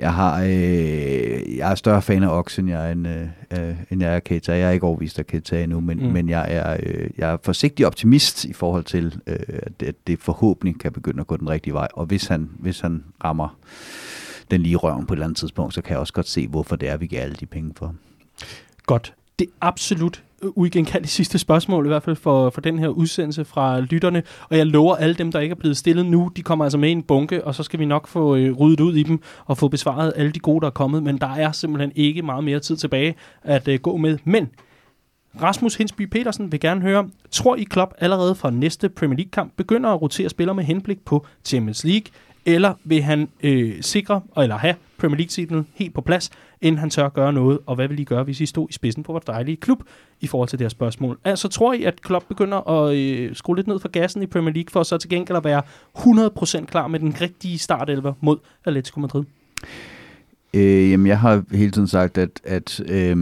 [0.00, 4.02] Jeg, har, øh, jeg er større fan af Ox, end jeg er, en, øh, end
[4.02, 4.52] jeg er Keita.
[4.52, 6.12] Jeg er ikke overvist af Keita endnu, men, mm.
[6.12, 9.94] men jeg, er, øh, jeg er forsigtig optimist i forhold til, øh, at, det, at
[10.06, 11.88] det forhåbentlig kan begynde at gå den rigtige vej.
[11.92, 13.58] Og hvis han, hvis han rammer
[14.50, 16.76] den lige røven på et eller andet tidspunkt, så kan jeg også godt se, hvorfor
[16.76, 17.94] det er, vi giver alle de penge for.
[18.86, 19.14] Godt.
[19.40, 23.80] Det absolut øh, uigenkaldt sidste spørgsmål, i hvert fald for, for den her udsendelse fra
[23.80, 24.22] lytterne.
[24.48, 26.88] Og jeg lover alle dem, der ikke er blevet stillet nu, de kommer altså med
[26.88, 29.58] i en bunke, og så skal vi nok få øh, ryddet ud i dem og
[29.58, 31.02] få besvaret alle de gode, der er kommet.
[31.02, 34.18] Men der er simpelthen ikke meget mere tid tilbage at øh, gå med.
[34.24, 34.48] Men
[35.42, 39.90] Rasmus Hinsby Petersen vil gerne høre, tror I Klopp allerede fra næste Premier League-kamp begynder
[39.90, 42.06] at rotere spillere med henblik på Champions League,
[42.46, 46.30] eller vil han øh, sikre, eller have Premier League-titlen helt på plads,
[46.60, 49.02] inden han tør gøre noget, og hvad vil I gøre, hvis I stod i spidsen
[49.02, 49.82] på vores dejlige klub
[50.20, 51.18] i forhold til det her spørgsmål?
[51.24, 54.54] Altså, tror I, at Klopp begynder at øh, skrue lidt ned for gassen i Premier
[54.54, 55.62] League, for så til gengæld at være
[55.98, 59.24] 100% klar med den rigtige startelver mod Atletico Madrid?
[60.54, 63.16] Øh, jamen, jeg har hele tiden sagt, at, at øh,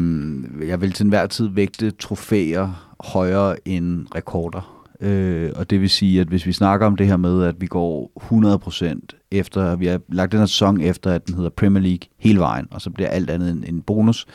[0.69, 4.77] jeg vil til enhver tid vægte trofæer højere end rekorder.
[5.00, 7.66] Øh, og det vil sige, at hvis vi snakker om det her med, at vi
[7.66, 8.12] går
[9.10, 12.38] 100% efter, vi har lagt den her sæson efter, at den hedder Premier League hele
[12.40, 14.26] vejen, og så bliver alt andet en, en bonus,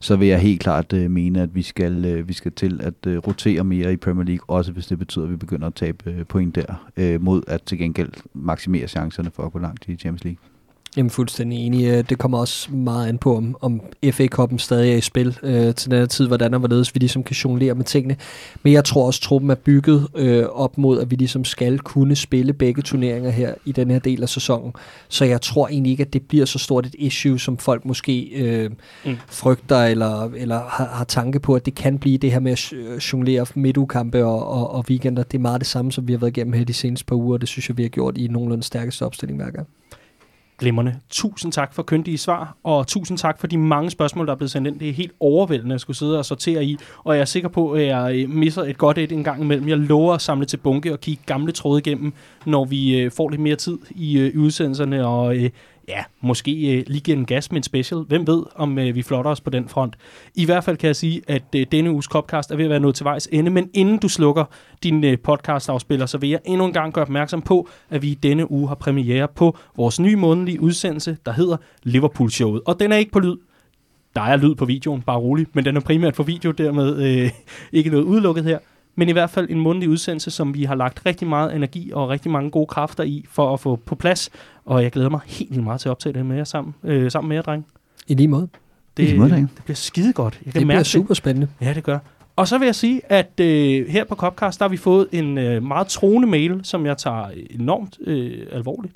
[0.00, 3.06] så vil jeg helt klart øh, mene, at vi skal, øh, vi skal til at
[3.06, 6.10] øh, rotere mere i Premier League, også hvis det betyder, at vi begynder at tabe
[6.10, 9.96] øh, point der, øh, mod at til gengæld maksimere chancerne for at gå langt i
[9.96, 10.55] Champions League.
[10.96, 11.86] Jamen fuldstændig enig.
[11.86, 15.74] Øh, det kommer også meget an på, om, om FA-koppen stadig er i spil øh,
[15.74, 18.16] til den her tid, hvordan og hvorledes vi ligesom kan jonglere med tingene.
[18.62, 21.78] Men jeg tror også, at truppen er bygget øh, op mod, at vi ligesom skal
[21.78, 24.72] kunne spille begge turneringer her i den her del af sæsonen.
[25.08, 28.30] Så jeg tror egentlig ikke, at det bliver så stort et issue, som folk måske
[28.34, 28.70] øh,
[29.04, 29.16] mm.
[29.28, 32.72] frygter eller, eller har, har tanke på, at det kan blive det her med at
[33.12, 35.22] jonglere midtugkampe og, og, og weekender.
[35.22, 37.38] Det er meget det samme, som vi har været igennem her de seneste par uger,
[37.38, 39.68] det synes jeg, vi har gjort i nogenlunde stærkeste opstilling hver gang.
[40.58, 40.94] Glimrende.
[41.10, 44.50] Tusind tak for køndige svar, og tusind tak for de mange spørgsmål, der er blevet
[44.50, 44.80] sendt ind.
[44.80, 47.72] Det er helt overvældende at skulle sidde og sortere i, og jeg er sikker på,
[47.72, 49.68] at jeg øh, misser et godt et en gang imellem.
[49.68, 52.12] Jeg lover at samle til bunke og kigge gamle tråde igennem,
[52.46, 55.50] når vi øh, får lidt mere tid i, øh, udsendelserne, og øh,
[55.88, 58.00] ja, måske øh, lige give en gas med en special.
[58.00, 59.96] Hvem ved, om øh, vi flotter os på den front.
[60.34, 62.80] I hvert fald kan jeg sige, at øh, denne uges Copcast er ved at være
[62.80, 64.44] nået til vejs ende, men inden du slukker
[64.82, 68.50] din øh, podcast-afspiller, så vil jeg endnu en gang gøre opmærksom på, at vi denne
[68.50, 72.62] uge har premiere på vores nye månedlige udsendelse, der hedder Liverpool-showet.
[72.66, 73.36] Og den er ikke på lyd,
[74.14, 77.30] der er lyd på videoen, bare rolig, men den er primært på video, dermed øh,
[77.78, 78.58] ikke noget udelukket her.
[78.96, 82.08] Men i hvert fald en månedlig udsendelse, som vi har lagt rigtig meget energi og
[82.08, 84.30] rigtig mange gode kræfter i for at få på plads.
[84.64, 87.10] Og jeg glæder mig helt vildt meget til at optage det med jer sammen, øh,
[87.10, 87.66] sammen med jer, dreng.
[88.08, 88.48] I lige måde.
[88.96, 90.40] Det, I lige måde, det bliver skide godt.
[90.44, 91.48] Jeg kan det bliver super spændende.
[91.60, 91.98] Ja, det gør.
[92.36, 95.38] Og så vil jeg sige, at øh, her på Copcast, der har vi fået en
[95.38, 98.94] øh, meget troende mail, som jeg tager enormt øh, alvorligt.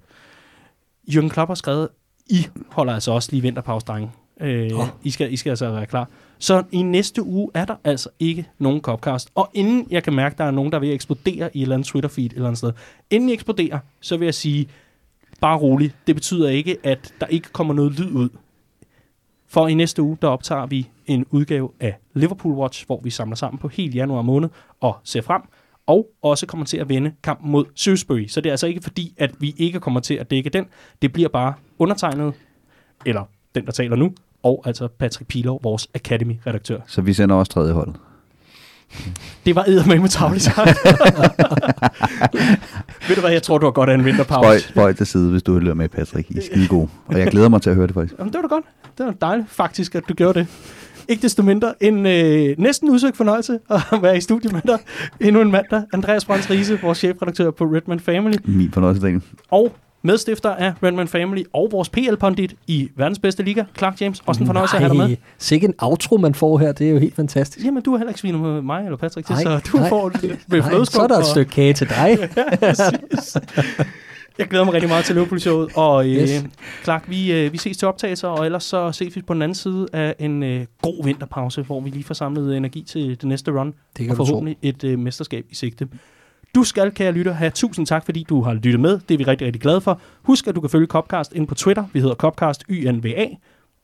[1.09, 1.89] Jürgen Klopp har skrevet,
[2.27, 4.11] I holder altså også lige vinterpause, drenge.
[4.41, 4.87] Øh, oh.
[5.03, 6.09] I, skal, I skal altså være klar.
[6.41, 9.31] Så i næste uge er der altså ikke nogen Copcast.
[9.35, 11.75] Og inden jeg kan mærke, at der er nogen, der vil eksplodere i et eller
[11.75, 12.73] andet Twitter-feed eller andet sted,
[13.11, 14.69] inden I eksploderer, så vil jeg sige,
[15.41, 15.97] bare roligt.
[16.07, 18.29] Det betyder ikke, at der ikke kommer noget lyd ud.
[19.49, 23.37] For i næste uge, der optager vi en udgave af Liverpool Watch, hvor vi samler
[23.37, 24.49] sammen på helt januar måned
[24.81, 25.43] og ser frem,
[25.87, 28.27] og også kommer til at vinde kampen mod Shrewsbury.
[28.27, 30.67] Så det er altså ikke fordi, at vi ikke kommer til at dække den.
[31.03, 32.35] Det bliver bare undertegnet,
[33.07, 36.81] eller den, der taler nu, og altså Patrick Pilov, vores Academy-redaktør.
[36.87, 37.95] Så vi sender også tredje hold.
[39.47, 40.57] Det var eddermame med tavligt sagt.
[43.09, 44.41] Ved du hvad, jeg tror, du har godt af en vinterpause.
[44.43, 46.31] Spøj, spøj til side, hvis du hører med, Patrick.
[46.31, 46.89] I er skide god.
[47.07, 48.19] Og jeg glæder mig til at høre det faktisk.
[48.19, 48.65] Jamen, det var da godt.
[48.99, 50.47] Det var dejligt faktisk, at du gjorde det.
[51.09, 54.79] Ikke desto mindre en øh, næsten udsøgt fornøjelse at være i studiet med dig
[55.21, 55.83] endnu en mandag.
[55.93, 58.37] Andreas Brands Riese, vores chefredaktør på Redman Family.
[58.45, 59.23] Min fornøjelse, Daniel.
[59.51, 59.73] Og
[60.03, 64.23] medstifter af Redman Family og vores PL-pondit i verdens bedste liga, Clark James.
[64.27, 65.17] Også en fornøjelse at have dig med.
[65.39, 66.73] Sikke en outro, man får her.
[66.73, 67.67] Det er jo helt fantastisk.
[67.67, 70.11] Jamen, du har heller ikke svinet med mig eller Patrick til, så du nej, får
[70.49, 72.19] med nej, Så er der et stykke kage til dig.
[74.39, 76.45] Jeg glæder mig rigtig meget til Liverpool-showet, og øh, yes.
[76.85, 79.55] Clark, vi, øh, vi ses til optagelser, og ellers så ses vi på den anden
[79.55, 83.51] side af en øh, god vinterpause, hvor vi lige får samlet energi til det næste
[83.51, 83.67] run,
[83.97, 85.89] det kan og forhåbentlig et øh, mesterskab i sigte.
[86.55, 89.01] Du skal, kære lytter, have tusind tak, fordi du har lyttet med.
[89.09, 90.01] Det er vi rigtig, rigtig glade for.
[90.23, 91.85] Husk, at du kan følge Copcast ind på Twitter.
[91.93, 93.27] Vi hedder Copcast YNVA.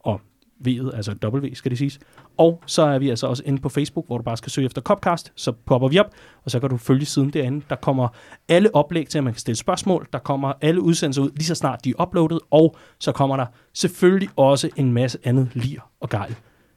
[0.01, 0.20] Og
[0.66, 1.98] V'et, altså W skal det siges.
[2.36, 4.82] Og så er vi altså også inde på Facebook, hvor du bare skal søge efter
[4.82, 6.10] Copcast, så popper vi op,
[6.44, 7.64] og så kan du følge siden derinde.
[7.70, 8.09] Der kommer
[8.48, 10.06] alle oplæg til, at man kan stille spørgsmål.
[10.12, 13.47] Der kommer alle udsendelser ud, lige så snart de er uploadet, og så kommer der
[13.74, 16.36] selvfølgelig også en masse andet lir og gejl.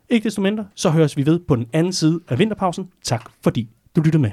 [0.10, 2.90] Ikke desto mindre, så høres vi ved på den anden side af vinterpausen.
[3.04, 4.32] Tak fordi du lyttede med.